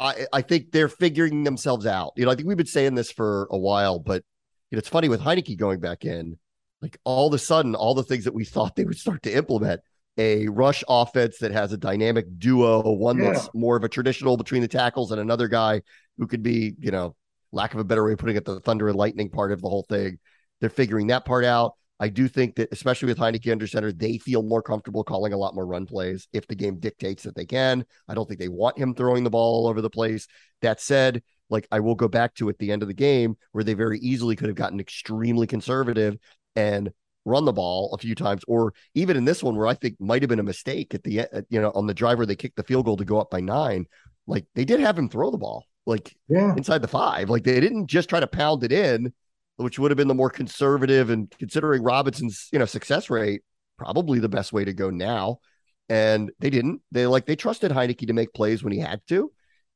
I 0.00 0.26
I 0.32 0.40
think 0.40 0.72
they're 0.72 0.88
figuring 0.88 1.44
themselves 1.44 1.86
out. 1.86 2.14
You 2.16 2.24
know, 2.24 2.30
I 2.30 2.34
think 2.34 2.48
we've 2.48 2.56
been 2.56 2.66
saying 2.66 2.94
this 2.94 3.12
for 3.12 3.46
a 3.50 3.58
while, 3.58 3.98
but 3.98 4.24
you 4.70 4.76
know, 4.76 4.78
it's 4.78 4.88
funny 4.88 5.10
with 5.10 5.20
Heinicke 5.20 5.58
going 5.58 5.78
back 5.78 6.06
in 6.06 6.38
like 6.80 6.98
all 7.04 7.28
of 7.28 7.34
a 7.34 7.38
sudden, 7.38 7.74
all 7.74 7.94
the 7.94 8.02
things 8.02 8.24
that 8.24 8.34
we 8.34 8.44
thought 8.46 8.74
they 8.74 8.84
would 8.84 8.98
start 8.98 9.22
to 9.24 9.32
implement 9.32 9.80
a 10.18 10.48
rush 10.48 10.82
offense 10.88 11.38
that 11.38 11.52
has 11.52 11.72
a 11.72 11.78
dynamic 11.78 12.26
duo, 12.38 12.82
one 12.92 13.18
that's 13.18 13.48
more 13.54 13.76
of 13.76 13.84
a 13.84 13.88
traditional 13.88 14.36
between 14.36 14.60
the 14.60 14.68
tackles 14.68 15.10
and 15.10 15.20
another 15.20 15.48
guy 15.48 15.80
who 16.18 16.26
could 16.26 16.42
be, 16.42 16.74
you 16.78 16.90
know, 16.90 17.16
lack 17.50 17.72
of 17.72 17.80
a 17.80 17.84
better 17.84 18.04
way 18.04 18.12
of 18.12 18.18
putting 18.18 18.36
it, 18.36 18.44
the 18.44 18.60
thunder 18.60 18.88
and 18.88 18.96
lightning 18.96 19.30
part 19.30 19.52
of 19.52 19.62
the 19.62 19.68
whole 19.68 19.86
thing. 19.88 20.18
They're 20.60 20.70
figuring 20.70 21.08
that 21.08 21.24
part 21.24 21.44
out. 21.44 21.76
I 22.00 22.08
do 22.08 22.26
think 22.26 22.56
that, 22.56 22.68
especially 22.72 23.06
with 23.08 23.18
Heinicke 23.18 23.52
under 23.52 23.66
center, 23.66 23.92
they 23.92 24.18
feel 24.18 24.42
more 24.42 24.62
comfortable 24.62 25.04
calling 25.04 25.32
a 25.32 25.36
lot 25.36 25.54
more 25.54 25.66
run 25.66 25.86
plays 25.86 26.26
if 26.32 26.46
the 26.46 26.54
game 26.54 26.78
dictates 26.78 27.22
that 27.22 27.36
they 27.36 27.46
can. 27.46 27.84
I 28.08 28.14
don't 28.14 28.26
think 28.26 28.40
they 28.40 28.48
want 28.48 28.78
him 28.78 28.94
throwing 28.94 29.22
the 29.24 29.30
ball 29.30 29.54
all 29.54 29.68
over 29.68 29.80
the 29.80 29.90
place. 29.90 30.26
That 30.62 30.80
said, 30.80 31.22
like 31.48 31.68
I 31.70 31.80
will 31.80 31.94
go 31.94 32.08
back 32.08 32.34
to 32.36 32.48
at 32.48 32.58
the 32.58 32.72
end 32.72 32.82
of 32.82 32.88
the 32.88 32.94
game 32.94 33.36
where 33.52 33.62
they 33.62 33.74
very 33.74 33.98
easily 34.00 34.34
could 34.34 34.48
have 34.48 34.56
gotten 34.56 34.80
extremely 34.80 35.46
conservative 35.46 36.16
and 36.56 36.90
run 37.24 37.44
the 37.44 37.52
ball 37.52 37.92
a 37.94 37.98
few 37.98 38.16
times, 38.16 38.42
or 38.48 38.74
even 38.94 39.16
in 39.16 39.24
this 39.24 39.42
one 39.42 39.54
where 39.54 39.68
I 39.68 39.74
think 39.74 40.00
might 40.00 40.22
have 40.22 40.28
been 40.28 40.40
a 40.40 40.44
mistake 40.44 40.94
at 40.94 41.04
the 41.04 41.20
end, 41.20 41.46
you 41.50 41.60
know, 41.60 41.70
on 41.74 41.86
the 41.86 41.94
driver 41.94 42.26
they 42.26 42.34
kicked 42.34 42.56
the 42.56 42.64
field 42.64 42.84
goal 42.86 42.96
to 42.96 43.04
go 43.04 43.20
up 43.20 43.30
by 43.30 43.40
nine. 43.40 43.86
Like 44.26 44.46
they 44.54 44.64
did 44.64 44.80
have 44.80 44.98
him 44.98 45.08
throw 45.08 45.30
the 45.30 45.38
ball 45.38 45.66
like 45.86 46.16
Yeah. 46.28 46.54
inside 46.56 46.82
the 46.82 46.88
five. 46.88 47.30
Like 47.30 47.44
they 47.44 47.60
didn't 47.60 47.86
just 47.86 48.08
try 48.08 48.18
to 48.18 48.26
pound 48.26 48.64
it 48.64 48.72
in, 48.72 49.12
which 49.56 49.78
would 49.78 49.90
have 49.90 49.98
been 49.98 50.08
the 50.08 50.14
more 50.14 50.30
conservative 50.30 51.10
and 51.10 51.30
considering 51.38 51.82
Robinson's, 51.82 52.48
you 52.52 52.58
know, 52.58 52.64
success 52.64 53.10
rate, 53.10 53.42
probably 53.78 54.18
the 54.18 54.28
best 54.28 54.52
way 54.52 54.64
to 54.64 54.72
go 54.72 54.90
now. 54.90 55.38
And 55.88 56.30
they 56.38 56.50
didn't. 56.50 56.80
They 56.90 57.06
like 57.06 57.26
they 57.26 57.36
trusted 57.36 57.70
Heinicke 57.70 58.06
to 58.06 58.12
make 58.12 58.32
plays 58.32 58.62
when 58.62 58.72
he 58.72 58.78
had 58.78 59.00
to. 59.08 59.32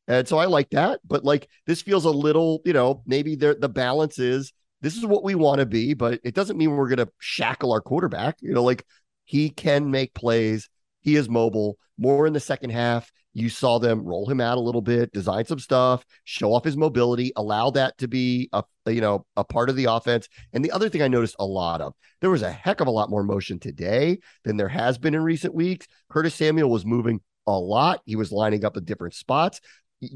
And 0.08 0.26
so 0.26 0.38
I 0.38 0.46
like 0.46 0.70
that. 0.70 1.00
But 1.04 1.24
like 1.24 1.48
this 1.66 1.82
feels 1.82 2.04
a 2.04 2.10
little, 2.10 2.60
you 2.64 2.72
know, 2.72 3.02
maybe 3.06 3.34
the 3.34 3.56
the 3.58 3.68
balance 3.68 4.18
is 4.18 4.52
this 4.80 4.96
is 4.96 5.04
what 5.04 5.24
we 5.24 5.34
want 5.34 5.58
to 5.58 5.66
be, 5.66 5.94
but 5.94 6.20
it 6.24 6.34
doesn't 6.34 6.56
mean 6.56 6.70
we're 6.70 6.88
gonna 6.88 7.08
shackle 7.18 7.72
our 7.72 7.80
quarterback. 7.80 8.36
You 8.40 8.52
know, 8.54 8.62
like 8.62 8.84
he 9.24 9.50
can 9.50 9.90
make 9.90 10.14
plays. 10.14 10.70
He 11.00 11.16
is 11.16 11.28
mobile. 11.28 11.78
More 11.98 12.26
in 12.26 12.32
the 12.32 12.40
second 12.40 12.70
half, 12.70 13.10
you 13.37 13.51
saw 13.51 13.79
them 13.79 14.03
roll 14.03 14.27
him 14.27 14.40
out 14.40 14.57
a 14.57 14.62
little 14.62 14.81
bit, 14.81 15.12
design 15.12 15.44
some 15.44 15.59
stuff, 15.59 16.07
show 16.25 16.55
off 16.55 16.64
his 16.64 16.77
mobility, 16.77 17.33
allow 17.37 17.68
that 17.68 17.99
to 17.99 18.09
be 18.09 18.49
a 18.55 18.64
you 18.87 19.03
know 19.03 19.27
a 19.37 19.44
part 19.44 19.68
of 19.68 19.77
the 19.77 19.85
offense. 19.85 20.27
And 20.55 20.64
the 20.64 20.72
other 20.72 20.88
thing 20.88 21.03
I 21.03 21.09
noticed 21.09 21.37
a 21.38 21.44
lot 21.44 21.83
of, 21.83 21.92
there 22.22 22.31
was 22.31 22.40
a 22.40 22.51
heck 22.51 22.81
of 22.81 22.87
a 22.87 22.90
lot 22.90 23.11
more 23.11 23.22
motion 23.22 23.59
today 23.59 24.20
than 24.44 24.57
there 24.57 24.68
has 24.68 24.96
been 24.96 25.14
in 25.14 25.22
recent 25.22 25.55
weeks. 25.55 25.87
Curtis 26.09 26.35
Samuel 26.35 26.70
was 26.70 26.87
moving 26.87 27.20
a 27.46 27.53
lot. 27.53 28.01
He 28.07 28.16
was 28.16 28.33
lining 28.33 28.64
up 28.64 28.79
at 28.79 28.87
different 28.87 29.12
spots. 29.12 29.61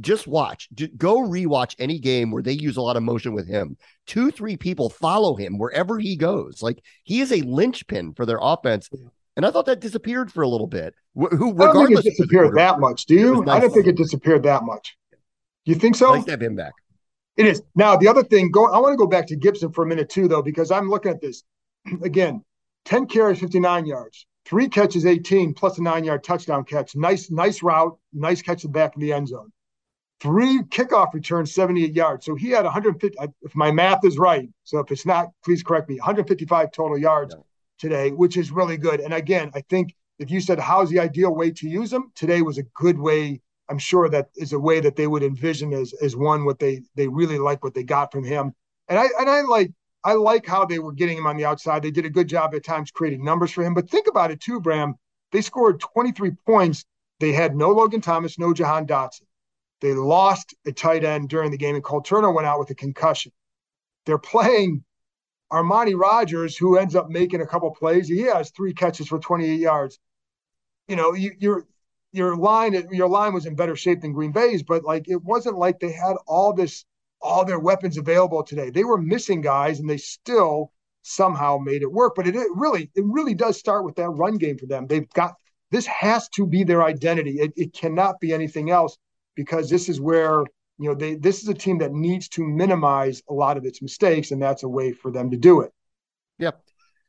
Just 0.00 0.26
watch, 0.26 0.68
go 0.96 1.18
rewatch 1.18 1.74
any 1.78 1.98
game 1.98 2.30
where 2.30 2.42
they 2.42 2.52
use 2.52 2.78
a 2.78 2.82
lot 2.82 2.96
of 2.96 3.02
motion 3.02 3.34
with 3.34 3.46
him. 3.46 3.76
Two, 4.06 4.30
three 4.30 4.56
people 4.56 4.88
follow 4.88 5.36
him 5.36 5.58
wherever 5.58 5.98
he 5.98 6.16
goes. 6.16 6.62
Like 6.62 6.82
he 7.04 7.20
is 7.20 7.32
a 7.32 7.42
linchpin 7.42 8.14
for 8.14 8.24
their 8.24 8.38
offense. 8.40 8.88
And 9.40 9.46
I 9.46 9.50
thought 9.50 9.64
that 9.64 9.80
disappeared 9.80 10.30
for 10.30 10.42
a 10.42 10.48
little 10.48 10.66
bit. 10.66 10.94
Wh- 11.14 11.32
Who, 11.34 11.54
I 11.62 11.72
don't 11.72 11.88
think 11.88 11.88
regardless, 11.88 12.04
it 12.04 12.10
disappeared 12.10 12.54
that 12.56 12.78
much. 12.78 13.06
Do 13.06 13.14
you? 13.14 13.40
was 13.40 13.48
I 13.48 13.58
don't 13.58 13.72
think 13.72 13.86
it 13.86 13.96
disappeared 13.96 14.42
that 14.42 14.64
much. 14.64 14.98
Do 15.12 15.72
you 15.72 15.76
think 15.76 15.96
so? 15.96 16.12
nice 16.12 16.26
to 16.26 16.32
have 16.32 16.42
him 16.42 16.56
back. 16.56 16.74
It 17.38 17.46
is. 17.46 17.62
Now, 17.74 17.96
the 17.96 18.06
other 18.06 18.22
thing, 18.22 18.50
go 18.50 18.70
I 18.70 18.76
want 18.80 18.92
to 18.92 18.98
go 18.98 19.06
back 19.06 19.26
to 19.28 19.36
Gibson 19.36 19.72
for 19.72 19.82
a 19.82 19.86
minute 19.86 20.10
too, 20.10 20.28
though, 20.28 20.42
because 20.42 20.70
I'm 20.70 20.90
looking 20.90 21.10
at 21.10 21.22
this. 21.22 21.42
Again, 22.02 22.44
10 22.84 23.06
carries, 23.06 23.40
59 23.40 23.86
yards, 23.86 24.26
three 24.44 24.68
catches, 24.68 25.06
18, 25.06 25.54
plus 25.54 25.78
a 25.78 25.82
nine-yard 25.82 26.22
touchdown 26.22 26.62
catch. 26.62 26.94
Nice, 26.94 27.30
nice 27.30 27.62
route, 27.62 27.96
nice 28.12 28.42
catch 28.42 28.64
in 28.64 28.70
the 28.70 28.74
back 28.74 28.94
of 28.94 29.00
the 29.00 29.10
end 29.10 29.28
zone. 29.28 29.50
Three 30.20 30.58
kickoff 30.64 31.14
returns, 31.14 31.54
78 31.54 31.94
yards. 31.94 32.26
So 32.26 32.34
he 32.34 32.50
had 32.50 32.64
150, 32.64 33.16
if 33.40 33.56
my 33.56 33.70
math 33.70 34.04
is 34.04 34.18
right. 34.18 34.50
So 34.64 34.80
if 34.80 34.92
it's 34.92 35.06
not, 35.06 35.28
please 35.42 35.62
correct 35.62 35.88
me, 35.88 35.94
155 35.94 36.72
total 36.72 36.98
yards 36.98 37.34
Yeah. 37.34 37.42
Today, 37.80 38.10
which 38.10 38.36
is 38.36 38.52
really 38.52 38.76
good. 38.76 39.00
And 39.00 39.12
again, 39.12 39.50
I 39.54 39.62
think 39.62 39.94
if 40.18 40.30
you 40.30 40.40
said 40.40 40.60
how's 40.60 40.90
the 40.90 41.00
ideal 41.00 41.34
way 41.34 41.50
to 41.50 41.68
use 41.68 41.90
them, 41.90 42.12
today 42.14 42.42
was 42.42 42.58
a 42.58 42.62
good 42.74 42.98
way. 42.98 43.40
I'm 43.68 43.78
sure 43.78 44.08
that 44.08 44.28
is 44.36 44.52
a 44.52 44.60
way 44.60 44.80
that 44.80 44.96
they 44.96 45.06
would 45.06 45.22
envision 45.22 45.72
as 45.72 45.92
as 46.02 46.14
one 46.14 46.44
what 46.44 46.58
they 46.58 46.82
they 46.94 47.08
really 47.08 47.38
like 47.38 47.64
what 47.64 47.74
they 47.74 47.82
got 47.82 48.12
from 48.12 48.24
him. 48.24 48.52
And 48.88 48.98
I 48.98 49.08
and 49.18 49.30
I 49.30 49.40
like 49.42 49.72
I 50.04 50.12
like 50.12 50.46
how 50.46 50.64
they 50.64 50.78
were 50.78 50.92
getting 50.92 51.16
him 51.16 51.26
on 51.26 51.36
the 51.36 51.44
outside. 51.44 51.82
They 51.82 51.90
did 51.90 52.06
a 52.06 52.10
good 52.10 52.28
job 52.28 52.54
at 52.54 52.64
times 52.64 52.90
creating 52.90 53.24
numbers 53.24 53.50
for 53.50 53.64
him. 53.64 53.74
But 53.74 53.90
think 53.90 54.06
about 54.06 54.30
it 54.30 54.40
too, 54.40 54.60
Bram. 54.60 54.94
They 55.32 55.40
scored 55.40 55.80
23 55.80 56.32
points. 56.46 56.84
They 57.20 57.32
had 57.32 57.54
no 57.54 57.70
Logan 57.70 58.00
Thomas, 58.00 58.38
no 58.38 58.52
Jahan 58.52 58.86
Dotson. 58.86 59.22
They 59.80 59.94
lost 59.94 60.54
a 60.66 60.72
tight 60.72 61.04
end 61.04 61.28
during 61.28 61.50
the 61.50 61.58
game, 61.58 61.74
and 61.74 61.84
Cole 61.84 62.02
Turner 62.02 62.30
went 62.32 62.46
out 62.46 62.58
with 62.58 62.70
a 62.70 62.74
concussion. 62.74 63.32
They're 64.06 64.18
playing 64.18 64.84
Armani 65.52 65.98
Rogers, 65.98 66.56
who 66.56 66.78
ends 66.78 66.94
up 66.94 67.08
making 67.08 67.40
a 67.40 67.46
couple 67.46 67.70
plays. 67.72 68.08
He 68.08 68.22
has 68.22 68.50
three 68.50 68.72
catches 68.72 69.08
for 69.08 69.18
28 69.18 69.58
yards. 69.58 69.98
You 70.88 70.96
know, 70.96 71.14
you, 71.14 71.32
your 71.38 71.66
your 72.12 72.36
line 72.36 72.88
your 72.90 73.08
line 73.08 73.32
was 73.32 73.46
in 73.46 73.54
better 73.54 73.76
shape 73.76 74.00
than 74.00 74.12
Green 74.12 74.32
Bay's, 74.32 74.62
but 74.62 74.84
like 74.84 75.08
it 75.08 75.22
wasn't 75.22 75.58
like 75.58 75.78
they 75.78 75.92
had 75.92 76.16
all 76.26 76.52
this 76.52 76.84
all 77.22 77.44
their 77.44 77.58
weapons 77.58 77.96
available 77.96 78.42
today. 78.42 78.70
They 78.70 78.84
were 78.84 78.98
missing 78.98 79.40
guys, 79.40 79.80
and 79.80 79.88
they 79.88 79.98
still 79.98 80.72
somehow 81.02 81.58
made 81.58 81.82
it 81.82 81.92
work. 81.92 82.14
But 82.16 82.26
it, 82.26 82.34
it 82.34 82.48
really 82.54 82.90
it 82.94 83.04
really 83.04 83.34
does 83.34 83.58
start 83.58 83.84
with 83.84 83.96
that 83.96 84.10
run 84.10 84.36
game 84.38 84.58
for 84.58 84.66
them. 84.66 84.86
They've 84.86 85.08
got 85.10 85.34
this 85.70 85.86
has 85.86 86.28
to 86.30 86.46
be 86.46 86.64
their 86.64 86.82
identity. 86.82 87.38
It, 87.38 87.52
it 87.56 87.72
cannot 87.72 88.20
be 88.20 88.32
anything 88.32 88.70
else 88.70 88.96
because 89.36 89.70
this 89.70 89.88
is 89.88 90.00
where 90.00 90.44
you 90.80 90.88
know 90.88 90.94
they 90.94 91.14
this 91.14 91.42
is 91.42 91.48
a 91.48 91.54
team 91.54 91.78
that 91.78 91.92
needs 91.92 92.28
to 92.30 92.42
minimize 92.44 93.22
a 93.28 93.34
lot 93.34 93.56
of 93.56 93.64
its 93.64 93.82
mistakes, 93.82 94.30
and 94.30 94.40
that's 94.40 94.62
a 94.62 94.68
way 94.68 94.92
for 94.92 95.10
them 95.12 95.30
to 95.30 95.36
do 95.36 95.60
it. 95.60 95.70
Yep. 96.38 96.60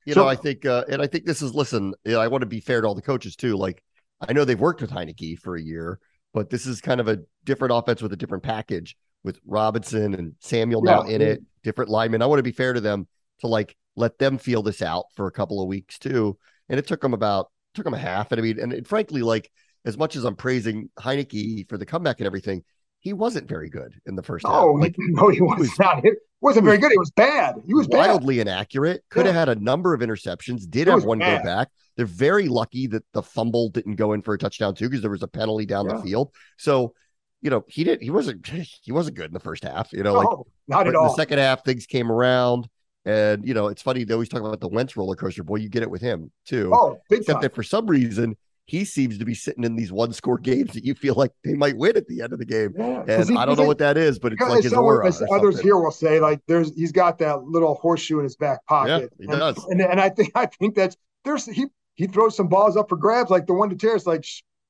You 0.05 0.13
So- 0.13 0.23
know, 0.23 0.27
I 0.27 0.35
think, 0.35 0.65
uh, 0.65 0.83
and 0.89 1.01
I 1.01 1.07
think 1.07 1.25
this 1.25 1.41
is, 1.41 1.53
listen, 1.53 1.93
you 2.03 2.13
know, 2.13 2.19
I 2.19 2.27
want 2.27 2.41
to 2.41 2.47
be 2.47 2.59
fair 2.59 2.81
to 2.81 2.87
all 2.87 2.95
the 2.95 3.01
coaches 3.01 3.35
too. 3.35 3.55
Like, 3.55 3.81
I 4.19 4.33
know 4.33 4.43
they've 4.45 4.59
worked 4.59 4.81
with 4.81 4.91
Heinicke 4.91 5.37
for 5.39 5.55
a 5.55 5.61
year, 5.61 5.99
but 6.33 6.49
this 6.49 6.65
is 6.65 6.81
kind 6.81 6.99
of 6.99 7.07
a 7.07 7.19
different 7.45 7.73
offense 7.73 8.01
with 8.01 8.11
a 8.11 8.17
different 8.17 8.43
package 8.43 8.97
with 9.23 9.39
Robinson 9.45 10.13
and 10.15 10.33
Samuel 10.39 10.81
now 10.81 11.03
Yeah. 11.05 11.15
in 11.15 11.21
it, 11.21 11.43
different 11.63 11.89
linemen. 11.91 12.21
I 12.21 12.25
want 12.25 12.39
to 12.39 12.43
be 12.43 12.51
fair 12.51 12.73
to 12.73 12.81
them 12.81 13.07
to 13.39 13.47
like 13.47 13.77
let 13.95 14.17
them 14.17 14.37
feel 14.37 14.63
this 14.63 14.81
out 14.81 15.05
for 15.15 15.27
a 15.27 15.31
couple 15.31 15.61
of 15.61 15.67
weeks 15.67 15.99
too. 15.99 16.37
And 16.67 16.79
it 16.79 16.87
took 16.87 17.01
them 17.01 17.13
about, 17.13 17.51
took 17.75 17.85
them 17.85 17.93
a 17.93 17.99
half. 17.99 18.31
And 18.31 18.39
I 18.39 18.43
mean, 18.43 18.59
and, 18.59 18.73
and 18.73 18.87
frankly, 18.87 19.21
like, 19.21 19.51
as 19.85 19.97
much 19.97 20.15
as 20.15 20.23
I'm 20.25 20.35
praising 20.35 20.89
Heinicke 20.99 21.67
for 21.69 21.77
the 21.77 21.85
comeback 21.85 22.19
and 22.19 22.27
everything, 22.27 22.63
he 23.01 23.13
wasn't 23.13 23.47
very 23.49 23.69
good 23.69 23.93
in 24.05 24.15
the 24.15 24.23
first 24.23 24.45
half. 24.45 24.55
Oh 24.55 24.71
Like, 24.73 24.95
no, 24.97 25.27
he 25.29 25.41
was, 25.41 25.59
was- 25.59 25.79
not. 25.79 26.05
It 26.05 26.15
wasn't 26.39 26.65
very 26.65 26.77
good. 26.79 26.91
He 26.91 26.97
was 26.97 27.11
bad. 27.11 27.55
He 27.67 27.73
was 27.73 27.87
bad. 27.87 27.97
wildly 27.97 28.39
inaccurate. 28.39 29.03
Could 29.09 29.25
have 29.27 29.35
had 29.35 29.49
a 29.49 29.55
number 29.55 29.93
of 29.93 30.01
interceptions. 30.01 30.67
Did 30.69 30.87
It 30.87 30.91
have 30.91 31.03
one 31.03 31.19
bad. 31.19 31.39
go 31.43 31.45
back. 31.45 31.67
They're 31.97 32.05
very 32.05 32.47
lucky 32.47 32.87
that 32.87 33.03
the 33.13 33.21
fumble 33.21 33.69
didn't 33.69 33.95
go 33.97 34.13
in 34.13 34.21
for 34.23 34.33
a 34.33 34.37
touchdown 34.37 34.73
too, 34.73 34.87
because 34.89 35.01
there 35.01 35.11
was 35.11 35.21
a 35.23 35.27
penalty 35.27 35.65
down 35.65 35.85
Yeah. 35.87 35.97
the 35.97 36.01
field. 36.03 36.31
So, 36.57 36.93
you 37.41 37.49
know, 37.51 37.63
he 37.67 37.83
didn't. 37.83 38.01
He 38.01 38.09
wasn't. 38.11 38.47
He 38.81 38.91
wasn't 38.91 39.17
good 39.17 39.25
in 39.27 39.33
the 39.33 39.39
first 39.39 39.63
half. 39.63 39.91
You 39.93 40.01
know, 40.03 40.13
like 40.13 40.27
No, 40.29 40.47
not 40.67 40.85
but 40.85 40.87
at 40.87 40.95
in 40.95 41.03
the 41.03 41.13
second 41.15 41.37
half, 41.39 41.63
things 41.65 41.85
came 41.85 42.11
around. 42.11 42.67
And 43.05 43.45
you 43.47 43.53
know, 43.55 43.67
it's 43.67 43.81
funny 43.81 44.03
they 44.03 44.13
always 44.13 44.29
talk 44.29 44.41
about 44.41 44.59
the 44.61 44.67
Wentz 44.67 44.95
roller 44.95 45.15
coaster. 45.15 45.43
Boy, 45.43 45.55
you 45.57 45.69
get 45.69 45.81
it 45.83 45.89
with 45.89 46.01
him 46.01 46.31
too. 46.45 46.71
Oh, 46.73 46.97
big 47.09 47.19
Except 47.21 47.37
time. 47.37 47.41
that 47.41 47.55
for 47.55 47.63
some 47.63 47.87
reason 47.87 48.37
he 48.65 48.85
seems 48.85 49.17
to 49.17 49.25
be 49.25 49.33
sitting 49.33 49.63
in 49.63 49.75
these 49.75 49.91
one 49.91 50.13
score 50.13 50.37
games 50.37 50.73
that 50.73 50.85
you 50.85 50.93
feel 50.93 51.15
like 51.15 51.31
they 51.43 51.53
might 51.53 51.75
win 51.77 51.97
at 51.97 52.07
the 52.07 52.21
end 52.21 52.31
of 52.31 52.39
the 52.39 52.45
game. 52.45 52.73
Yeah, 52.77 53.03
And 53.07 53.29
he- 53.29 53.35
I 53.35 53.45
don't 53.45 53.57
know 53.57 53.65
what 53.65 53.79
that 53.79 53.97
is, 53.97 54.19
but 54.19 54.33
it's 54.33 54.41
like 54.41 54.63
his 54.63 54.73
aura. 54.73 55.05
others 55.05 55.17
something. 55.17 55.61
here 55.61 55.77
will 55.77 55.91
say, 55.91 56.19
like 56.19 56.39
there's 56.47 56.73
he's 56.75 56.91
got 56.91 57.17
that 57.19 57.43
little 57.43 57.75
horseshoe 57.75 58.19
in 58.19 58.23
his 58.23 58.35
back 58.35 58.65
pocket. 58.65 59.11
Yeah, 59.19 59.25
he 59.25 59.31
and, 59.31 59.39
does. 59.39 59.65
And, 59.65 59.81
and 59.81 59.99
I 59.99 60.09
think 60.09 60.31
I 60.35 60.45
think 60.45 60.75
that's 60.75 60.95
there's 61.25 61.45
he 61.45 61.65
he 61.95 62.07
throws 62.07 62.35
some 62.35 62.47
balls 62.47 62.77
up 62.77 62.89
for 62.89 62.95
grabs 62.95 63.29
like 63.29 63.47
the 63.47 63.53
one 63.53 63.69
to 63.69 63.75
Terry. 63.75 63.95
It's 63.95 64.07
like 64.07 64.25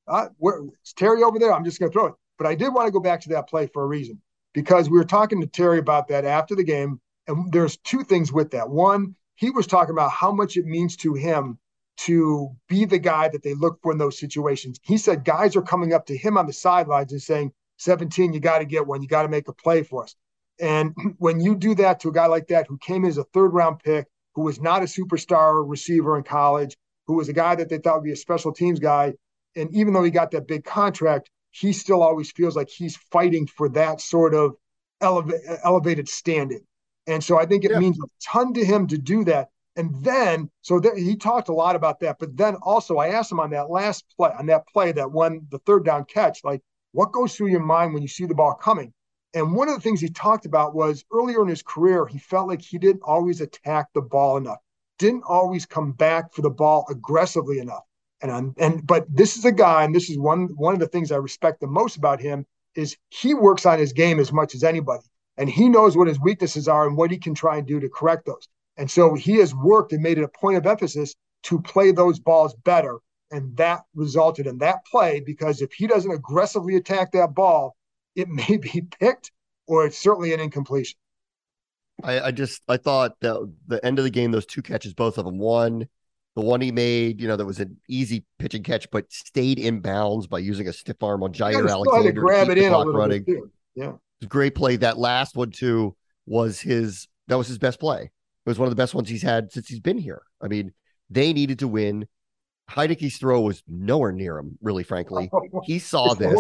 uh, 0.08 0.28
where, 0.38 0.62
it's 0.82 0.94
Terry 0.94 1.24
over 1.24 1.40
there. 1.40 1.54
I'm 1.54 1.64
just 1.64 1.80
going 1.80 1.92
to 1.92 1.94
throw 1.94 2.08
it. 2.08 2.14
But 2.38 2.48
I 2.48 2.56
did 2.56 2.74
want 2.74 2.88
to 2.88 2.92
go 2.92 3.00
back 3.00 3.22
to 3.22 3.30
that 3.30 3.48
play 3.48 3.68
for 3.68 3.84
a 3.84 3.88
reason 3.88 4.20
because 4.54 4.90
we 4.90 4.98
were 4.98 5.06
talking 5.06 5.40
to 5.42 5.48
Terry 5.48 5.80
about 5.80 6.08
that 6.08 6.26
after 6.26 6.56
the 6.56 6.64
game, 6.64 7.00
and 7.28 7.52
there's 7.52 7.78
two 7.78 8.04
things 8.04 8.32
with 8.32 8.52
that. 8.52 8.70
One, 8.70 9.16
he 9.36 9.52
was 9.52 9.68
talking 9.68 9.92
about 9.92 10.12
how 10.12 10.32
much 10.32 10.58
it 10.58 10.66
means 10.66 10.96
to 10.98 11.14
him 11.14 11.60
to 11.98 12.50
be 12.68 12.86
the 12.86 13.00
guy 13.00 13.28
that 13.30 13.44
they 13.44 13.54
look 13.54 13.80
for 13.82 13.92
in 13.92 13.98
those 13.98 14.20
situations. 14.20 14.80
He 14.82 14.98
said 14.98 15.24
guys 15.24 15.56
are 15.56 15.62
coming 15.62 15.94
up 15.94 16.06
to 16.08 16.18
him 16.18 16.38
on 16.38 16.48
the 16.48 16.54
sidelines 16.54 17.12
and 17.12 17.22
saying, 17.22 17.52
17, 17.78 18.34
you 18.34 18.40
got 18.40 18.60
to 18.60 18.66
get 18.66 18.86
one. 18.88 19.02
You 19.02 19.08
got 19.08 19.24
to 19.24 19.30
make 19.30 19.48
a 19.48 19.54
play 19.54 19.84
for 19.84 20.04
us. 20.04 20.16
And 20.60 20.94
when 21.18 21.40
you 21.40 21.56
do 21.56 21.76
that 21.76 22.00
to 22.02 22.10
a 22.10 22.14
guy 22.14 22.28
like 22.28 22.48
that 22.48 22.68
who 22.68 22.78
came 22.78 23.04
in 23.04 23.10
as 23.10 23.18
a 23.18 23.24
third 23.26 23.54
round 23.54 23.80
pick, 23.80 24.08
who 24.36 24.44
was 24.44 24.62
not 24.62 24.82
a 24.82 24.86
superstar 24.86 25.68
receiver 25.68 26.18
in 26.18 26.24
college, 26.24 26.78
who 27.08 27.16
was 27.16 27.30
a 27.30 27.34
guy 27.34 27.56
that 27.56 27.70
they 27.70 27.78
thought 27.78 27.96
would 27.96 28.06
be 28.06 28.12
a 28.12 28.16
special 28.16 28.54
teams 28.54 28.80
guy, 28.80 29.14
and 29.56 29.74
even 29.76 29.94
though 29.94 30.04
he 30.04 30.12
got 30.12 30.32
that 30.32 30.48
big 30.48 30.64
contract, 30.64 31.30
he 31.52 31.74
still 31.74 32.02
always 32.02 32.32
feels 32.32 32.56
like 32.56 32.70
he's 32.70 32.96
fighting 33.12 33.46
for 33.46 33.68
that 33.70 34.00
sort 34.00 34.34
of 34.34 34.56
eleva- 35.02 35.60
elevated 35.64 36.08
standing. 36.08 36.62
And 37.08 37.22
so 37.24 37.38
I 37.38 37.46
think 37.46 37.66
it 37.66 37.72
Yeah. 37.72 37.80
means 37.80 37.98
a 38.00 38.08
ton 38.24 38.54
to 38.54 38.64
him 38.64 38.88
to 38.88 38.98
do 38.98 39.26
that. 39.26 39.50
And 39.76 40.04
then, 40.04 40.50
so 40.62 40.80
there, 40.80 40.96
he 40.96 41.16
talked 41.16 41.50
a 41.50 41.54
lot 41.54 41.76
about 41.76 42.00
that. 42.02 42.18
But 42.20 42.36
then 42.36 42.56
also, 42.62 42.98
I 42.98 43.10
asked 43.10 43.32
him 43.32 43.40
on 43.40 43.52
that 43.52 43.70
last 43.70 44.06
play, 44.18 44.32
on 44.38 44.46
that 44.48 44.68
play 44.68 44.92
that 44.92 45.12
won 45.12 45.48
the 45.50 45.60
third 45.60 45.86
down 45.86 46.06
catch, 46.06 46.44
like, 46.44 46.62
what 46.92 47.14
goes 47.14 47.36
through 47.36 47.48
your 47.48 47.62
mind 47.62 47.94
when 47.94 48.02
you 48.02 48.10
see 48.10 48.26
the 48.26 48.36
ball 48.36 48.54
coming? 48.54 48.94
And 49.34 49.56
one 49.56 49.70
of 49.70 49.76
the 49.76 49.82
things 49.82 50.02
he 50.02 50.10
talked 50.10 50.46
about 50.46 50.76
was 50.76 51.06
earlier 51.14 51.42
in 51.42 51.48
his 51.48 51.64
career, 51.64 52.06
he 52.06 52.20
felt 52.20 52.50
like 52.50 52.62
he 52.62 52.78
didn't 52.78 53.04
always 53.04 53.40
attack 53.40 53.88
the 53.94 54.02
ball 54.02 54.36
enough, 54.36 54.60
didn't 55.00 55.24
always 55.26 55.66
come 55.66 55.94
back 55.94 56.34
for 56.34 56.42
the 56.42 56.50
ball 56.50 56.86
aggressively 56.90 57.60
enough. 57.60 57.84
And 58.22 58.30
I'm, 58.30 58.54
and 58.58 58.86
but 58.86 59.06
this 59.10 59.38
is 59.38 59.46
a 59.46 59.52
guy, 59.52 59.84
and 59.84 59.96
this 59.96 60.10
is 60.10 60.18
one 60.20 60.50
one 60.58 60.74
of 60.74 60.80
the 60.80 60.88
things 60.88 61.12
I 61.12 61.16
respect 61.16 61.62
the 61.62 61.68
most 61.68 61.96
about 61.96 62.22
him 62.22 62.46
is 62.76 62.98
he 63.10 63.34
works 63.34 63.66
on 63.66 63.80
his 63.80 63.94
game 63.94 64.20
as 64.20 64.32
much 64.32 64.54
as 64.54 64.64
anybody, 64.64 65.06
and 65.38 65.50
he 65.50 65.70
knows 65.70 65.98
what 65.98 66.08
his 66.08 66.20
weaknesses 66.20 66.68
are 66.68 66.86
and 66.86 66.98
what 66.98 67.10
he 67.10 67.18
can 67.18 67.34
try 67.34 67.58
and 67.58 67.66
do 67.66 67.80
to 67.80 67.90
correct 67.90 68.26
those. 68.26 68.48
And 68.78 68.90
so 68.90 69.14
he 69.14 69.36
has 69.38 69.54
worked 69.54 69.94
and 69.94 70.02
made 70.02 70.18
it 70.18 70.24
a 70.24 70.28
point 70.28 70.58
of 70.58 70.66
emphasis 70.66 71.16
to 71.44 71.62
play 71.62 71.92
those 71.92 72.20
balls 72.20 72.56
better. 72.64 73.00
And 73.32 73.56
that 73.58 73.82
resulted 73.96 74.48
in 74.48 74.58
that 74.60 74.86
play 74.90 75.22
because 75.26 75.62
if 75.62 75.72
he 75.74 75.88
doesn't 75.88 76.12
aggressively 76.12 76.76
attack 76.76 77.12
that 77.12 77.34
ball, 77.34 77.76
it 78.16 78.28
may 78.30 78.58
be 78.58 78.82
picked 79.00 79.32
or 79.68 79.86
it's 79.86 79.98
certainly 79.98 80.34
an 80.34 80.40
incompletion. 80.40 80.98
I, 82.04 82.20
I 82.20 82.32
just 82.32 82.62
I 82.68 82.78
thought 82.78 83.20
that 83.22 83.54
the 83.68 83.84
end 83.86 84.00
of 84.00 84.04
the 84.04 84.10
game, 84.10 84.32
those 84.32 84.46
two 84.46 84.62
catches, 84.62 84.94
both 84.94 85.18
of 85.18 85.26
them, 85.26 85.38
one, 85.38 85.88
the 86.36 86.42
one 86.42 86.62
he 86.62 86.72
made, 86.72 87.22
you 87.22 87.28
know, 87.28 87.36
that 87.36 87.46
was 87.46 87.60
an 87.60 87.78
easy 87.88 88.24
pitch 88.40 88.56
and 88.56 88.64
catch, 88.64 88.90
but 88.90 89.12
stayed 89.12 89.60
in 89.60 89.82
bounds 89.82 90.28
by 90.28 90.40
using 90.40 90.68
a 90.68 90.74
stiff 90.74 91.04
arm 91.04 91.24
on 91.24 91.34
Jaire 91.34 91.70
Alexander 91.70 92.12
to 92.12 92.20
grab 92.20 92.48
keep 92.48 92.58
it 92.58 92.64
in 92.64 92.74
a 92.74 92.78
little 92.78 92.94
running. 92.94 93.24
bit 93.24 93.36
too. 93.36 93.52
Yeah. 93.76 93.90
It 93.90 93.92
was 93.92 94.24
a 94.24 94.28
great 94.28 94.56
play. 94.56 94.78
That 94.78 94.98
last 94.98 95.36
one 95.36 95.52
too 95.52 95.96
was 96.26 96.60
his 96.60 97.08
that 97.28 97.38
was 97.38 97.48
his 97.48 97.58
best 97.58 97.80
play. 97.80 98.12
It 98.46 98.50
was 98.50 98.60
one 98.60 98.68
of 98.68 98.72
the 98.72 98.82
best 98.82 98.94
ones 98.96 99.10
he's 99.10 99.22
had 99.22 99.52
since 99.52 99.68
he's 99.68 99.80
been 99.80 99.98
here. 99.98 100.22
I 100.42 100.48
mean, 100.48 100.74
they 101.10 101.34
needed 101.34 101.60
to 101.60 101.68
win. 101.68 102.08
Heinicke's 102.70 103.18
throw 103.18 103.42
was 103.42 103.62
nowhere 103.68 104.12
near 104.12 104.38
him, 104.38 104.58
really, 104.62 104.84
frankly. 104.84 105.30
He 105.64 105.80
saw 105.80 106.14
this, 106.14 106.34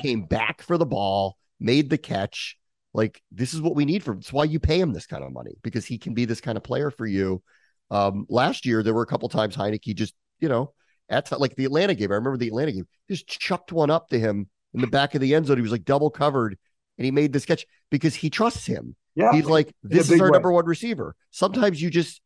came 0.00 0.22
back 0.24 0.62
for 0.62 0.78
the 0.78 0.86
ball, 0.86 1.36
made 1.60 1.90
the 1.90 1.98
catch. 1.98 2.56
Like 2.94 3.20
this 3.32 3.54
is 3.54 3.60
what 3.60 3.74
we 3.74 3.84
need 3.84 4.04
from. 4.04 4.18
It's 4.18 4.32
why 4.32 4.44
you 4.44 4.60
pay 4.60 4.78
him 4.80 4.92
this 4.92 5.06
kind 5.06 5.24
of 5.24 5.32
money 5.32 5.56
because 5.62 5.84
he 5.84 5.98
can 5.98 6.14
be 6.14 6.24
this 6.26 6.40
kind 6.40 6.56
of 6.56 6.62
player 6.62 6.90
for 6.90 7.06
you. 7.06 7.42
Um, 7.90 8.24
last 8.28 8.64
year 8.64 8.82
there 8.82 8.94
were 8.94 9.02
a 9.02 9.06
couple 9.06 9.28
times 9.28 9.56
Heineke 9.56 9.96
just, 9.96 10.14
you 10.38 10.48
know, 10.48 10.72
at 11.08 11.30
like 11.40 11.56
the 11.56 11.64
Atlanta 11.64 11.94
game. 11.94 12.12
I 12.12 12.14
remember 12.14 12.36
the 12.38 12.48
Atlanta 12.48 12.72
game, 12.72 12.86
just 13.10 13.26
chucked 13.26 13.72
one 13.72 13.90
up 13.90 14.08
to 14.10 14.18
him 14.18 14.48
in 14.72 14.80
the 14.80 14.86
back 14.86 15.14
of 15.14 15.20
the 15.20 15.34
end 15.34 15.46
zone. 15.46 15.56
He 15.56 15.62
was 15.62 15.72
like 15.72 15.84
double 15.84 16.10
covered, 16.10 16.56
and 16.98 17.04
he 17.04 17.10
made 17.10 17.32
this 17.32 17.44
catch 17.44 17.66
because 17.90 18.14
he 18.14 18.30
trusts 18.30 18.66
him. 18.66 18.96
Yeah. 19.14 19.32
He's 19.32 19.46
like, 19.46 19.72
this 19.82 20.10
is 20.10 20.20
our 20.20 20.26
way. 20.26 20.32
number 20.32 20.52
one 20.52 20.66
receiver. 20.66 21.14
Sometimes 21.30 21.80
you 21.80 21.90
just, 21.90 22.20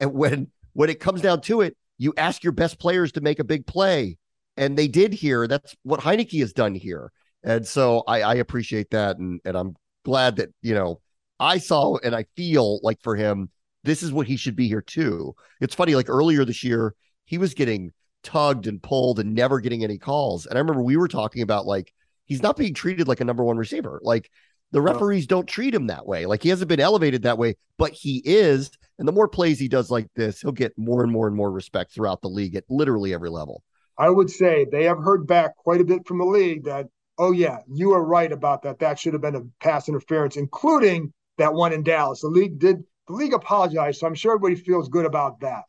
and 0.00 0.12
when 0.12 0.50
when 0.74 0.90
it 0.90 1.00
comes 1.00 1.22
down 1.22 1.40
to 1.42 1.62
it, 1.62 1.76
you 1.98 2.12
ask 2.16 2.42
your 2.42 2.52
best 2.52 2.78
players 2.78 3.12
to 3.12 3.20
make 3.20 3.38
a 3.38 3.44
big 3.44 3.66
play, 3.66 4.18
and 4.56 4.76
they 4.76 4.88
did 4.88 5.14
here. 5.14 5.46
That's 5.46 5.74
what 5.84 6.00
Heinicke 6.00 6.40
has 6.40 6.52
done 6.52 6.74
here, 6.74 7.12
and 7.42 7.66
so 7.66 8.02
I, 8.06 8.22
I 8.22 8.34
appreciate 8.34 8.90
that, 8.90 9.18
and 9.18 9.40
and 9.44 9.56
I'm 9.56 9.76
glad 10.04 10.36
that 10.36 10.50
you 10.60 10.74
know 10.74 11.00
I 11.40 11.58
saw 11.58 11.96
and 11.98 12.14
I 12.14 12.26
feel 12.36 12.80
like 12.82 13.00
for 13.00 13.16
him, 13.16 13.48
this 13.84 14.02
is 14.02 14.12
what 14.12 14.26
he 14.26 14.36
should 14.36 14.56
be 14.56 14.68
here 14.68 14.82
too. 14.82 15.34
It's 15.60 15.74
funny, 15.74 15.94
like 15.94 16.10
earlier 16.10 16.44
this 16.44 16.64
year, 16.64 16.94
he 17.24 17.38
was 17.38 17.54
getting 17.54 17.92
tugged 18.22 18.66
and 18.66 18.82
pulled 18.82 19.18
and 19.20 19.34
never 19.34 19.60
getting 19.60 19.84
any 19.84 19.96
calls, 19.96 20.46
and 20.46 20.58
I 20.58 20.60
remember 20.60 20.82
we 20.82 20.96
were 20.96 21.08
talking 21.08 21.42
about 21.42 21.64
like 21.64 21.94
he's 22.26 22.42
not 22.42 22.56
being 22.56 22.74
treated 22.74 23.08
like 23.08 23.20
a 23.20 23.24
number 23.24 23.44
one 23.44 23.56
receiver, 23.56 24.00
like. 24.02 24.30
The 24.74 24.82
referees 24.82 25.28
don't 25.28 25.46
treat 25.46 25.72
him 25.72 25.86
that 25.86 26.04
way. 26.04 26.26
Like 26.26 26.42
he 26.42 26.48
hasn't 26.48 26.68
been 26.68 26.80
elevated 26.80 27.22
that 27.22 27.38
way, 27.38 27.54
but 27.78 27.92
he 27.92 28.20
is. 28.24 28.72
And 28.98 29.06
the 29.06 29.12
more 29.12 29.28
plays 29.28 29.60
he 29.60 29.68
does 29.68 29.88
like 29.88 30.08
this, 30.16 30.40
he'll 30.40 30.50
get 30.50 30.76
more 30.76 31.04
and 31.04 31.12
more 31.12 31.28
and 31.28 31.36
more 31.36 31.52
respect 31.52 31.92
throughout 31.92 32.22
the 32.22 32.28
league 32.28 32.56
at 32.56 32.64
literally 32.68 33.14
every 33.14 33.30
level. 33.30 33.62
I 33.98 34.10
would 34.10 34.28
say 34.28 34.66
they 34.72 34.82
have 34.82 34.98
heard 34.98 35.28
back 35.28 35.56
quite 35.56 35.80
a 35.80 35.84
bit 35.84 36.08
from 36.08 36.18
the 36.18 36.24
league 36.24 36.64
that, 36.64 36.88
oh, 37.18 37.30
yeah, 37.30 37.58
you 37.72 37.92
are 37.92 38.04
right 38.04 38.32
about 38.32 38.62
that. 38.64 38.80
That 38.80 38.98
should 38.98 39.12
have 39.12 39.22
been 39.22 39.36
a 39.36 39.42
pass 39.62 39.88
interference, 39.88 40.36
including 40.36 41.12
that 41.38 41.54
one 41.54 41.72
in 41.72 41.84
Dallas. 41.84 42.22
The 42.22 42.26
league 42.26 42.58
did, 42.58 42.82
the 43.06 43.14
league 43.14 43.32
apologized. 43.32 44.00
So 44.00 44.08
I'm 44.08 44.14
sure 44.16 44.34
everybody 44.34 44.56
feels 44.56 44.88
good 44.88 45.06
about 45.06 45.38
that. 45.38 45.62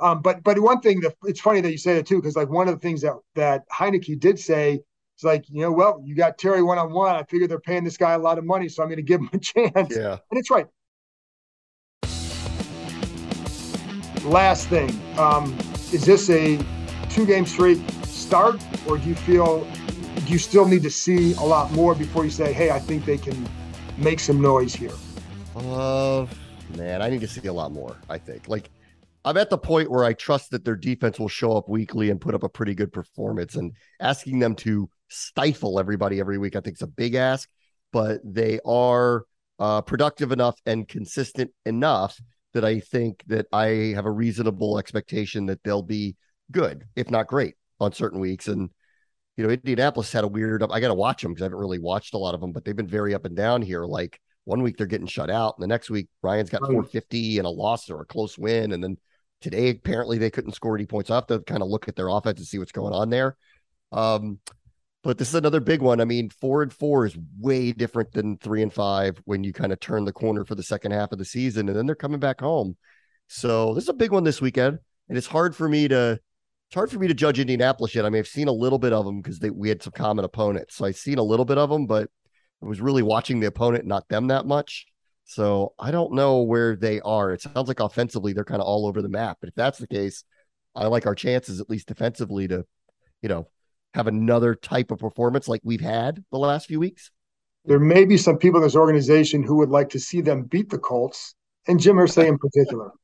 Um, 0.00 0.22
but 0.22 0.42
but 0.42 0.58
one 0.58 0.80
thing 0.80 1.00
that 1.00 1.14
it's 1.24 1.40
funny 1.40 1.60
that 1.60 1.70
you 1.70 1.76
say 1.76 1.94
that 1.96 2.06
too, 2.06 2.16
because 2.16 2.34
like 2.34 2.48
one 2.48 2.66
of 2.66 2.74
the 2.74 2.80
things 2.80 3.02
that 3.02 3.12
that 3.34 3.64
Heinicke 3.70 4.18
did 4.18 4.38
say 4.38 4.80
is 5.18 5.24
like, 5.24 5.48
you 5.50 5.62
know, 5.62 5.72
well, 5.72 6.00
you 6.04 6.14
got 6.14 6.38
Terry 6.38 6.62
one 6.62 6.78
on 6.78 6.92
one. 6.92 7.14
I 7.14 7.22
figure 7.24 7.46
they're 7.46 7.60
paying 7.60 7.84
this 7.84 7.96
guy 7.96 8.12
a 8.12 8.18
lot 8.18 8.38
of 8.38 8.44
money, 8.44 8.68
so 8.68 8.82
I'm 8.82 8.88
going 8.88 8.96
to 8.96 9.02
give 9.02 9.20
him 9.20 9.30
a 9.32 9.38
chance. 9.38 9.96
Yeah. 9.96 10.18
And 10.30 10.38
it's 10.38 10.50
right. 10.50 10.66
Last 14.24 14.68
thing, 14.68 14.90
um, 15.18 15.56
is 15.92 16.04
this 16.04 16.28
a 16.28 16.58
two 17.08 17.24
game 17.24 17.46
streak 17.46 17.80
start, 18.04 18.60
or 18.86 18.98
do 18.98 19.08
you 19.08 19.14
feel 19.14 19.66
do 20.26 20.32
you 20.32 20.38
still 20.38 20.66
need 20.66 20.82
to 20.82 20.90
see 20.90 21.32
a 21.34 21.42
lot 21.42 21.70
more 21.72 21.94
before 21.94 22.24
you 22.24 22.30
say, 22.30 22.52
hey, 22.52 22.70
I 22.70 22.78
think 22.78 23.04
they 23.04 23.16
can 23.16 23.48
make 23.96 24.20
some 24.20 24.40
noise 24.40 24.74
here? 24.74 24.92
Uh, 25.56 26.26
man, 26.76 27.00
I 27.00 27.08
need 27.08 27.20
to 27.20 27.28
see 27.28 27.46
a 27.46 27.52
lot 27.52 27.72
more. 27.72 27.96
I 28.10 28.18
think. 28.18 28.48
Like, 28.48 28.70
I'm 29.24 29.36
at 29.36 29.50
the 29.50 29.58
point 29.58 29.90
where 29.90 30.04
I 30.04 30.12
trust 30.12 30.50
that 30.50 30.64
their 30.64 30.76
defense 30.76 31.18
will 31.18 31.28
show 31.28 31.56
up 31.56 31.68
weekly 31.68 32.10
and 32.10 32.20
put 32.20 32.34
up 32.34 32.42
a 32.42 32.48
pretty 32.48 32.74
good 32.74 32.92
performance. 32.92 33.54
And 33.54 33.72
asking 34.00 34.40
them 34.40 34.54
to 34.56 34.90
stifle 35.08 35.78
everybody 35.78 36.20
every 36.20 36.38
week, 36.38 36.56
I 36.56 36.60
think, 36.60 36.74
it's 36.74 36.82
a 36.82 36.86
big 36.86 37.14
ask. 37.14 37.48
But 37.92 38.20
they 38.24 38.60
are 38.66 39.24
uh, 39.58 39.80
productive 39.82 40.32
enough 40.32 40.60
and 40.66 40.86
consistent 40.86 41.50
enough 41.64 42.18
that 42.54 42.64
I 42.64 42.80
think 42.80 43.22
that 43.26 43.46
I 43.52 43.92
have 43.94 44.06
a 44.06 44.10
reasonable 44.10 44.78
expectation 44.78 45.46
that 45.46 45.62
they'll 45.62 45.82
be 45.82 46.16
good, 46.50 46.84
if 46.96 47.10
not 47.10 47.26
great, 47.26 47.54
on 47.80 47.92
certain 47.92 48.20
weeks. 48.20 48.48
And 48.48 48.70
you 49.36 49.44
know, 49.44 49.50
Indianapolis 49.50 50.12
had 50.12 50.24
a 50.24 50.28
weird. 50.28 50.62
I 50.64 50.80
got 50.80 50.88
to 50.88 50.94
watch 50.94 51.22
them 51.22 51.32
because 51.32 51.42
I 51.42 51.46
haven't 51.46 51.60
really 51.60 51.78
watched 51.78 52.14
a 52.14 52.18
lot 52.18 52.34
of 52.34 52.40
them, 52.40 52.52
but 52.52 52.64
they've 52.64 52.74
been 52.74 52.88
very 52.88 53.14
up 53.14 53.24
and 53.24 53.36
down 53.36 53.62
here. 53.62 53.84
Like 53.84 54.20
one 54.44 54.62
week 54.62 54.76
they're 54.76 54.86
getting 54.86 55.06
shut 55.06 55.30
out, 55.30 55.54
and 55.56 55.62
the 55.62 55.68
next 55.68 55.90
week 55.90 56.08
Ryan's 56.22 56.50
got 56.50 56.62
450 56.62 57.38
and 57.38 57.46
a 57.46 57.50
loss 57.50 57.88
or 57.88 58.00
a 58.00 58.06
close 58.06 58.36
win, 58.36 58.72
and 58.72 58.82
then 58.82 58.96
today 59.40 59.70
apparently 59.70 60.18
they 60.18 60.30
couldn't 60.30 60.54
score 60.54 60.74
any 60.74 60.86
points. 60.86 61.10
I 61.10 61.16
have 61.16 61.26
to 61.28 61.40
kind 61.40 61.62
of 61.62 61.68
look 61.68 61.86
at 61.86 61.96
their 61.96 62.08
offense 62.08 62.38
and 62.38 62.48
see 62.48 62.58
what's 62.58 62.72
going 62.72 62.92
on 62.92 63.10
there. 63.10 63.36
Um, 63.92 64.40
but 65.02 65.18
this 65.18 65.28
is 65.28 65.34
another 65.34 65.60
big 65.60 65.80
one. 65.80 66.00
I 66.00 66.04
mean, 66.04 66.30
four 66.30 66.62
and 66.62 66.72
four 66.72 67.06
is 67.06 67.16
way 67.38 67.72
different 67.72 68.12
than 68.12 68.36
three 68.38 68.62
and 68.62 68.72
five 68.72 69.20
when 69.24 69.44
you 69.44 69.52
kind 69.52 69.72
of 69.72 69.80
turn 69.80 70.04
the 70.04 70.12
corner 70.12 70.44
for 70.44 70.54
the 70.54 70.62
second 70.62 70.92
half 70.92 71.12
of 71.12 71.18
the 71.18 71.24
season, 71.24 71.68
and 71.68 71.76
then 71.76 71.86
they're 71.86 71.94
coming 71.94 72.20
back 72.20 72.40
home. 72.40 72.76
So 73.28 73.74
this 73.74 73.84
is 73.84 73.90
a 73.90 73.94
big 73.94 74.12
one 74.12 74.24
this 74.24 74.40
weekend, 74.40 74.78
and 75.08 75.18
it's 75.18 75.26
hard 75.26 75.54
for 75.54 75.68
me 75.68 75.88
to 75.88 76.18
it's 76.68 76.74
hard 76.74 76.90
for 76.90 76.98
me 76.98 77.08
to 77.08 77.14
judge 77.14 77.38
Indianapolis 77.38 77.94
yet. 77.94 78.04
I 78.04 78.10
mean, 78.10 78.18
I've 78.18 78.26
seen 78.26 78.48
a 78.48 78.52
little 78.52 78.78
bit 78.78 78.92
of 78.92 79.06
them 79.06 79.22
because 79.22 79.40
we 79.40 79.70
had 79.70 79.82
some 79.82 79.92
common 79.92 80.24
opponents, 80.24 80.76
so 80.76 80.84
I've 80.84 80.96
seen 80.96 81.18
a 81.18 81.22
little 81.22 81.46
bit 81.46 81.56
of 81.56 81.70
them, 81.70 81.86
but 81.86 82.10
I 82.62 82.66
was 82.66 82.80
really 82.80 83.02
watching 83.02 83.40
the 83.40 83.46
opponent, 83.46 83.86
not 83.86 84.08
them 84.08 84.26
that 84.26 84.46
much. 84.46 84.86
So 85.24 85.74
I 85.78 85.90
don't 85.90 86.14
know 86.14 86.42
where 86.42 86.74
they 86.74 87.00
are. 87.00 87.32
It 87.32 87.42
sounds 87.42 87.68
like 87.68 87.80
offensively 87.80 88.32
they're 88.32 88.44
kind 88.44 88.60
of 88.60 88.66
all 88.66 88.86
over 88.86 89.02
the 89.02 89.08
map. 89.08 89.38
But 89.40 89.48
if 89.50 89.54
that's 89.54 89.78
the 89.78 89.86
case, 89.86 90.24
I 90.74 90.86
like 90.86 91.06
our 91.06 91.14
chances 91.14 91.60
at 91.60 91.70
least 91.70 91.88
defensively 91.88 92.48
to, 92.48 92.64
you 93.22 93.28
know, 93.28 93.48
have 93.98 94.06
another 94.06 94.54
type 94.54 94.90
of 94.90 94.98
performance 94.98 95.48
like 95.48 95.60
we've 95.64 95.80
had 95.80 96.24
the 96.30 96.38
last 96.38 96.66
few 96.66 96.78
weeks. 96.80 97.10
There 97.64 97.80
may 97.80 98.04
be 98.04 98.16
some 98.16 98.38
people 98.38 98.60
in 98.60 98.64
this 98.64 98.76
organization 98.76 99.42
who 99.42 99.56
would 99.56 99.70
like 99.70 99.90
to 99.90 100.00
see 100.00 100.20
them 100.20 100.44
beat 100.44 100.70
the 100.70 100.78
Colts, 100.78 101.34
and 101.66 101.78
Jim 101.78 101.96
Irsay 101.96 102.26
in 102.26 102.38
particular. 102.38 102.90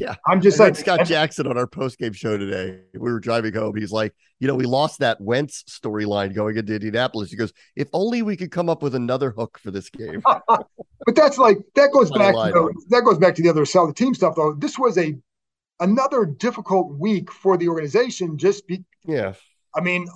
Yeah. 0.00 0.14
I'm 0.26 0.40
just 0.40 0.58
like 0.58 0.76
Scott 0.76 1.04
Jackson 1.04 1.46
on 1.46 1.58
our 1.58 1.66
post 1.66 1.98
game 1.98 2.14
show 2.14 2.38
today. 2.38 2.80
We 2.94 3.00
were 3.00 3.20
driving 3.20 3.52
home. 3.52 3.76
He's 3.76 3.92
like, 3.92 4.14
you 4.40 4.48
know, 4.48 4.54
we 4.54 4.64
lost 4.64 5.00
that 5.00 5.20
Wentz 5.20 5.62
storyline 5.64 6.34
going 6.34 6.56
into 6.56 6.72
Indianapolis. 6.72 7.30
He 7.30 7.36
goes, 7.36 7.52
if 7.76 7.88
only 7.92 8.22
we 8.22 8.34
could 8.34 8.50
come 8.50 8.70
up 8.70 8.82
with 8.82 8.94
another 8.94 9.30
hook 9.30 9.58
for 9.58 9.70
this 9.70 9.90
game. 9.90 10.22
but 10.48 11.14
that's 11.14 11.36
like 11.36 11.58
that 11.74 11.92
goes 11.92 12.10
back 12.12 12.32
to 12.32 12.50
the, 12.50 12.84
that 12.88 13.02
goes 13.02 13.18
back 13.18 13.34
to 13.34 13.42
the 13.42 13.50
other 13.50 13.66
sell 13.66 13.86
the 13.86 13.92
team 13.92 14.14
stuff 14.14 14.36
though. 14.36 14.54
This 14.54 14.78
was 14.78 14.96
a 14.96 15.18
another 15.80 16.24
difficult 16.24 16.98
week 16.98 17.30
for 17.30 17.58
the 17.58 17.68
organization. 17.68 18.38
Just 18.38 18.66
be, 18.66 18.84
yeah. 19.04 19.34
I 19.76 19.80
mean, 19.80 20.06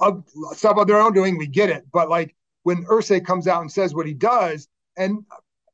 stuff 0.53 0.77
of 0.77 0.87
their 0.87 1.01
own 1.01 1.13
doing, 1.13 1.37
we 1.37 1.47
get 1.47 1.71
it. 1.71 1.85
But 1.93 2.09
like 2.09 2.35
when 2.63 2.85
Irsay 2.85 3.25
comes 3.25 3.47
out 3.47 3.63
and 3.63 3.71
says 3.71 3.95
what 3.95 4.07
he 4.07 4.15
does, 4.15 4.69
and 4.97 5.25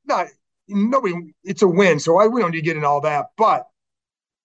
not 0.06 0.26
nobody, 0.68 1.14
it's 1.44 1.62
a 1.62 1.68
win. 1.68 2.00
So 2.00 2.18
I, 2.18 2.26
we 2.26 2.40
don't 2.40 2.52
need 2.52 2.60
to 2.60 2.64
get 2.64 2.76
into 2.76 2.88
all 2.88 3.00
that. 3.02 3.26
But 3.36 3.66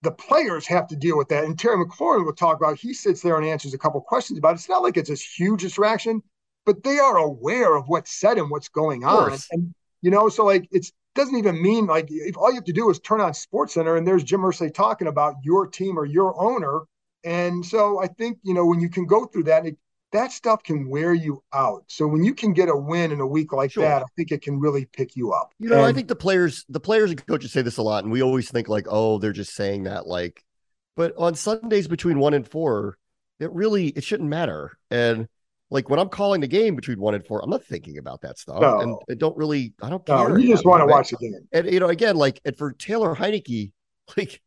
the 0.02 0.12
players 0.12 0.65
have 0.67 0.88
to 0.88 0.95
deal 0.95 1.17
with 1.17 1.30
that. 1.30 1.43
And 1.43 1.60
Terry 1.60 1.84
McLaurin 1.84 2.25
will 2.25 2.34
talk 2.34 2.58
about. 2.58 2.78
He 2.78 2.93
sits 2.93 3.21
there 3.21 3.38
and 3.38 3.45
answers 3.45 3.73
a 3.73 3.78
couple 3.78 3.99
questions 4.02 4.39
about 4.39 4.52
it. 4.52 4.56
It's 4.56 4.69
not 4.69 4.82
like 4.82 4.97
it's 4.97 5.10
this 5.10 5.21
huge 5.21 5.62
distraction, 5.62 6.21
but 6.65 6.84
they 6.84 6.99
are 6.99 7.17
aware 7.17 7.75
of 7.75 7.88
what's 7.88 8.12
said 8.12 8.38
and 8.38 8.49
what's 8.49 8.69
going 8.69 9.04
on. 9.04 9.32
And 9.52 9.73
you 10.02 10.12
know, 10.12 10.30
so 10.30 10.45
like 10.45 10.67
it's 10.71 10.91
doesn't 11.15 11.38
even 11.38 11.62
mean 11.62 11.86
like 11.86 12.08
if 12.10 12.38
all 12.38 12.49
you 12.49 12.56
have 12.56 12.63
to 12.65 12.71
do 12.73 12.89
is 12.89 12.99
turn 12.99 13.19
on 13.19 13.34
Sports 13.34 13.73
Center 13.73 13.97
and 13.97 14.08
there's 14.08 14.23
Jim 14.23 14.41
Irsay 14.41 14.73
talking 14.73 15.08
about 15.08 15.36
your 15.43 15.67
team 15.67 15.97
or 15.99 16.06
your 16.06 16.39
owner. 16.39 16.82
And 17.23 17.65
so 17.65 18.01
I 18.01 18.08
think 18.08 18.39
you 18.43 18.53
know 18.53 18.65
when 18.65 18.79
you 18.79 18.89
can 18.89 19.05
go 19.05 19.25
through 19.25 19.43
that, 19.43 19.65
it, 19.65 19.77
that 20.12 20.32
stuff 20.32 20.63
can 20.63 20.89
wear 20.89 21.13
you 21.13 21.43
out. 21.53 21.84
So 21.88 22.08
when 22.08 22.23
you 22.23 22.34
can 22.34 22.53
get 22.53 22.69
a 22.69 22.75
win 22.75 23.12
in 23.12 23.19
a 23.19 23.27
week 23.27 23.53
like 23.53 23.71
Sure. 23.71 23.84
that, 23.84 24.01
I 24.01 24.05
think 24.15 24.32
it 24.32 24.41
can 24.41 24.60
really 24.60 24.86
pick 24.86 25.15
you 25.15 25.32
up. 25.34 25.51
You 25.60 25.69
know, 25.69 25.84
I 25.84 25.93
think 25.93 26.08
the 26.08 26.15
players, 26.15 26.65
the 26.69 26.79
players 26.79 27.12
and 27.12 27.27
coaches 27.27 27.51
say 27.51 27.62
this 27.62 27.77
a 27.77 27.82
lot, 27.84 28.03
and 28.03 28.12
we 28.12 28.23
always 28.23 28.49
think 28.49 28.69
like, 28.69 28.88
oh, 28.89 29.19
they're 29.19 29.34
just 29.34 29.53
saying 29.53 29.84
that. 29.84 30.08
Like, 30.08 30.43
but 30.95 31.13
on 31.17 31.36
Sundays 31.36 31.88
between 31.88 32.19
one 32.19 32.34
and 32.34 32.47
four, 32.47 32.97
it 33.39 33.51
really 33.51 33.88
it 33.89 34.03
shouldn't 34.03 34.29
matter. 34.29 34.77
And 34.89 35.27
like 35.69 35.89
when 35.89 35.99
I'm 35.99 36.10
calling 36.10 36.41
the 36.41 36.47
game 36.47 36.75
between 36.75 36.99
one 36.99 37.13
and 37.13 37.25
four, 37.25 37.43
I'm 37.43 37.49
not 37.49 37.63
thinking 37.63 37.97
about 37.97 38.21
that 38.21 38.39
stuff, 38.39 38.60
No. 38.62 38.79
and 38.79 38.97
I 39.10 39.13
don't 39.13 39.38
really, 39.38 39.73
I 39.82 39.89
don't 39.89 40.08
no, 40.08 40.25
care. 40.25 40.39
you 40.39 40.47
just 40.47 40.65
want 40.65 40.82
to 40.82 40.88
watch 40.88 41.12
the 41.12 41.17
game. 41.17 41.36
And 41.51 41.71
you 41.71 41.79
know, 41.79 41.89
again, 41.89 42.15
like, 42.15 42.41
and 42.45 42.58
for 42.58 42.71
Taylor 42.73 43.15
Heinicke, 43.15 43.71
like 44.17 44.41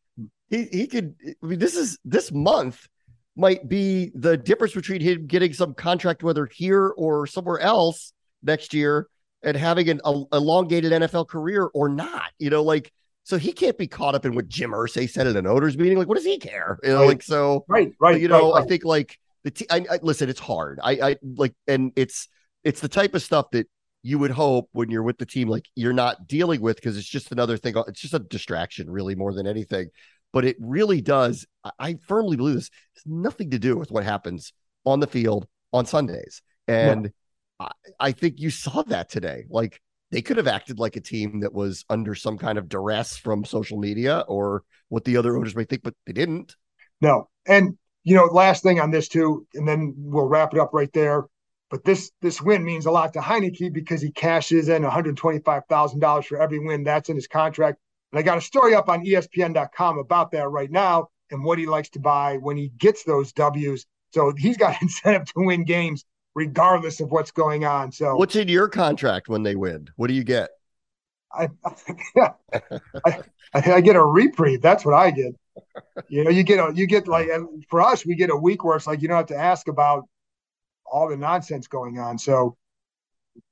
he 0.52 0.64
he 0.70 0.86
could. 0.86 1.14
I 1.42 1.46
mean, 1.46 1.58
this 1.58 1.74
is 1.74 1.98
this 2.04 2.30
month 2.30 2.86
might 3.34 3.66
be 3.68 4.12
the 4.14 4.36
difference 4.36 4.74
between 4.74 5.00
him 5.00 5.26
getting 5.26 5.52
some 5.54 5.72
contract, 5.74 6.22
whether 6.22 6.46
here 6.46 6.88
or 6.96 7.26
somewhere 7.26 7.58
else 7.58 8.12
next 8.42 8.74
year, 8.74 9.08
and 9.42 9.56
having 9.56 9.88
an 9.88 10.00
a, 10.04 10.22
elongated 10.32 10.92
NFL 10.92 11.28
career 11.28 11.70
or 11.72 11.88
not. 11.88 12.30
You 12.38 12.50
know, 12.50 12.62
like 12.62 12.92
so 13.24 13.38
he 13.38 13.52
can't 13.52 13.78
be 13.78 13.86
caught 13.86 14.14
up 14.14 14.26
in 14.26 14.34
what 14.34 14.48
Jim 14.48 14.72
Irsay 14.72 15.08
said 15.08 15.26
at 15.26 15.36
an 15.36 15.46
owners 15.46 15.78
meeting. 15.78 15.96
Like, 15.96 16.08
what 16.08 16.16
does 16.16 16.24
he 16.26 16.38
care? 16.38 16.78
You 16.82 16.90
know, 16.90 17.00
Right. 17.00 17.08
like 17.08 17.22
so. 17.22 17.64
Right, 17.68 17.92
right. 18.00 18.20
you 18.20 18.28
know, 18.28 18.52
right, 18.52 18.62
I 18.62 18.66
think 18.66 18.84
like 18.84 19.18
the 19.44 19.50
t- 19.50 19.66
I, 19.70 19.86
I 19.90 19.98
listen. 20.02 20.28
It's 20.28 20.40
hard. 20.40 20.78
I 20.82 20.92
I 20.92 21.16
like, 21.22 21.54
and 21.66 21.92
it's 21.96 22.28
it's 22.62 22.80
the 22.80 22.88
type 22.88 23.14
of 23.14 23.22
stuff 23.22 23.50
that 23.52 23.66
you 24.02 24.18
would 24.18 24.32
hope 24.32 24.68
when 24.72 24.90
you're 24.90 25.02
with 25.04 25.16
the 25.18 25.26
team, 25.26 25.48
like 25.48 25.64
you're 25.76 25.92
not 25.92 26.26
dealing 26.26 26.60
with 26.60 26.76
because 26.76 26.98
it's 26.98 27.08
just 27.08 27.30
another 27.32 27.56
thing. 27.56 27.74
It's 27.88 28.00
just 28.00 28.14
a 28.14 28.18
distraction, 28.18 28.90
really, 28.90 29.14
more 29.14 29.32
than 29.32 29.46
anything. 29.46 29.88
But 30.32 30.44
it 30.44 30.56
really 30.60 31.00
does. 31.00 31.46
I, 31.78 31.96
firmly 32.06 32.36
believe 32.36 32.54
this 32.54 32.70
has 32.94 33.02
nothing 33.06 33.50
to 33.50 33.58
do 33.58 33.76
with 33.76 33.90
what 33.90 34.04
happens 34.04 34.52
on 34.84 35.00
the 35.00 35.06
field 35.06 35.46
on 35.72 35.86
Sundays. 35.86 36.42
And 36.66 37.12
I, 37.60 37.70
I 38.00 38.12
think 38.12 38.40
you 38.40 38.50
saw 38.50 38.82
that 38.84 39.10
today. 39.10 39.44
Like 39.50 39.80
they 40.10 40.22
could 40.22 40.36
have 40.36 40.46
acted 40.46 40.78
like 40.78 40.96
a 40.96 41.00
team 41.00 41.40
that 41.40 41.52
was 41.52 41.84
under 41.88 42.14
some 42.14 42.38
kind 42.38 42.58
of 42.58 42.68
duress 42.68 43.16
from 43.16 43.44
social 43.44 43.78
media 43.78 44.24
or 44.28 44.62
what 44.88 45.04
the 45.04 45.16
other 45.16 45.36
owners 45.36 45.56
may 45.56 45.64
think, 45.64 45.82
but 45.82 45.94
they 46.06 46.12
didn't. 46.12 46.54
No. 47.00 47.28
And 47.46 47.76
you 48.04 48.16
know, 48.16 48.24
last 48.24 48.62
thing 48.62 48.80
on 48.80 48.90
this 48.90 49.08
too, 49.08 49.46
and 49.54 49.66
then 49.66 49.94
we'll 49.96 50.26
wrap 50.26 50.52
it 50.54 50.60
up 50.60 50.70
right 50.72 50.92
there. 50.92 51.24
But 51.70 51.84
this 51.84 52.10
this 52.20 52.42
win 52.42 52.64
means 52.64 52.84
a 52.84 52.90
lot 52.90 53.14
to 53.14 53.20
Heinicke 53.20 53.72
because 53.72 54.02
he 54.02 54.10
cashes 54.12 54.68
in 54.68 54.82
$125,000 54.82 56.24
for 56.24 56.42
every 56.42 56.58
win 56.58 56.84
that's 56.84 57.08
in 57.08 57.16
his 57.16 57.26
contract. 57.26 57.78
And 58.12 58.18
I 58.18 58.22
got 58.22 58.38
a 58.38 58.42
story 58.42 58.74
up 58.74 58.88
on 58.88 59.04
ESPN.com 59.04 59.98
about 59.98 60.30
that 60.32 60.48
right 60.48 60.70
now 60.70 61.08
and 61.30 61.42
what 61.42 61.58
he 61.58 61.66
likes 61.66 61.88
to 61.90 62.00
buy 62.00 62.36
when 62.36 62.56
he 62.56 62.68
gets 62.78 63.04
those 63.04 63.32
W's. 63.32 63.86
So 64.12 64.32
he's 64.36 64.56
got 64.56 64.80
incentive 64.82 65.26
to 65.26 65.32
win 65.36 65.64
games 65.64 66.04
regardless 66.34 67.00
of 67.00 67.10
what's 67.10 67.30
going 67.30 67.64
on. 67.64 67.92
So 67.92 68.16
What's 68.16 68.36
in 68.36 68.48
your 68.48 68.68
contract 68.68 69.28
when 69.28 69.42
they 69.42 69.54
win? 69.54 69.88
What 69.96 70.08
do 70.08 70.14
you 70.14 70.24
get? 70.24 70.50
I, 71.32 71.48
I, 73.06 73.22
I 73.54 73.80
get 73.80 73.96
a 73.96 74.04
reprieve. 74.04 74.60
That's 74.60 74.84
what 74.84 74.94
I 74.94 75.10
get. 75.10 75.34
You 76.08 76.24
know, 76.24 76.30
you 76.30 76.42
get 76.42 76.58
a, 76.58 76.72
you 76.74 76.86
get 76.86 77.08
like 77.08 77.28
for 77.68 77.80
us, 77.80 78.04
we 78.04 78.14
get 78.14 78.30
a 78.30 78.36
week 78.36 78.64
where 78.64 78.76
it's 78.76 78.86
like 78.86 79.00
you 79.02 79.08
don't 79.08 79.16
have 79.16 79.26
to 79.26 79.36
ask 79.36 79.68
about 79.68 80.08
all 80.90 81.08
the 81.08 81.16
nonsense 81.16 81.66
going 81.66 81.98
on. 81.98 82.18
So, 82.18 82.56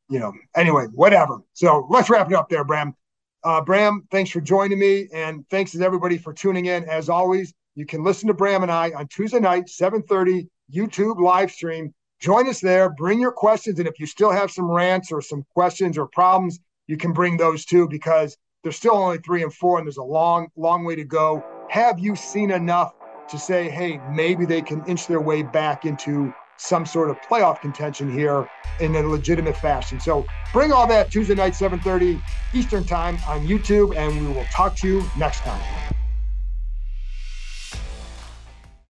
you 0.08 0.18
know, 0.18 0.32
anyway, 0.54 0.86
whatever. 0.92 1.38
So 1.54 1.86
let's 1.90 2.10
wrap 2.10 2.30
it 2.30 2.34
up 2.34 2.48
there, 2.48 2.64
Bram. 2.64 2.94
Uh, 3.42 3.60
Bram, 3.62 4.06
thanks 4.10 4.30
for 4.30 4.40
joining 4.40 4.78
me, 4.78 5.08
and 5.14 5.48
thanks 5.48 5.72
to 5.72 5.80
everybody 5.80 6.18
for 6.18 6.32
tuning 6.34 6.66
in. 6.66 6.84
As 6.84 7.08
always, 7.08 7.54
you 7.74 7.86
can 7.86 8.04
listen 8.04 8.28
to 8.28 8.34
Bram 8.34 8.62
and 8.62 8.70
I 8.70 8.90
on 8.90 9.08
Tuesday 9.08 9.40
night, 9.40 9.68
7:30, 9.68 10.46
YouTube 10.72 11.18
live 11.18 11.50
stream. 11.50 11.94
Join 12.20 12.46
us 12.48 12.60
there. 12.60 12.90
Bring 12.90 13.18
your 13.18 13.32
questions, 13.32 13.78
and 13.78 13.88
if 13.88 13.98
you 13.98 14.04
still 14.04 14.30
have 14.30 14.50
some 14.50 14.70
rants 14.70 15.10
or 15.10 15.22
some 15.22 15.42
questions 15.54 15.96
or 15.96 16.06
problems, 16.06 16.60
you 16.86 16.98
can 16.98 17.14
bring 17.14 17.38
those 17.38 17.64
too 17.64 17.88
because 17.88 18.36
there's 18.62 18.76
still 18.76 18.94
only 18.94 19.18
three 19.18 19.42
and 19.42 19.54
four, 19.54 19.78
and 19.78 19.86
there's 19.86 19.96
a 19.96 20.02
long, 20.02 20.48
long 20.56 20.84
way 20.84 20.94
to 20.96 21.04
go. 21.04 21.42
Have 21.70 21.98
you 21.98 22.16
seen 22.16 22.50
enough 22.50 22.92
to 23.30 23.38
say, 23.38 23.70
hey, 23.70 23.98
maybe 24.10 24.44
they 24.44 24.60
can 24.60 24.84
inch 24.86 25.06
their 25.06 25.20
way 25.20 25.42
back 25.42 25.86
into 25.86 26.34
some 26.60 26.84
sort 26.84 27.10
of 27.10 27.20
playoff 27.22 27.60
contention 27.60 28.10
here 28.10 28.48
in 28.80 28.94
a 28.94 29.02
legitimate 29.02 29.56
fashion? 29.56 29.98
So 29.98 30.26
bring 30.52 30.72
all 30.72 30.86
that 30.88 31.10
Tuesday 31.10 31.34
night, 31.34 31.54
7:30 31.54 32.22
Eastern 32.52 32.84
time 32.84 33.18
on 33.26 33.46
YouTube, 33.46 33.96
and 33.96 34.28
we 34.28 34.34
will 34.34 34.44
talk 34.52 34.76
to 34.76 34.88
you 34.88 35.04
next 35.16 35.40
time. 35.40 35.62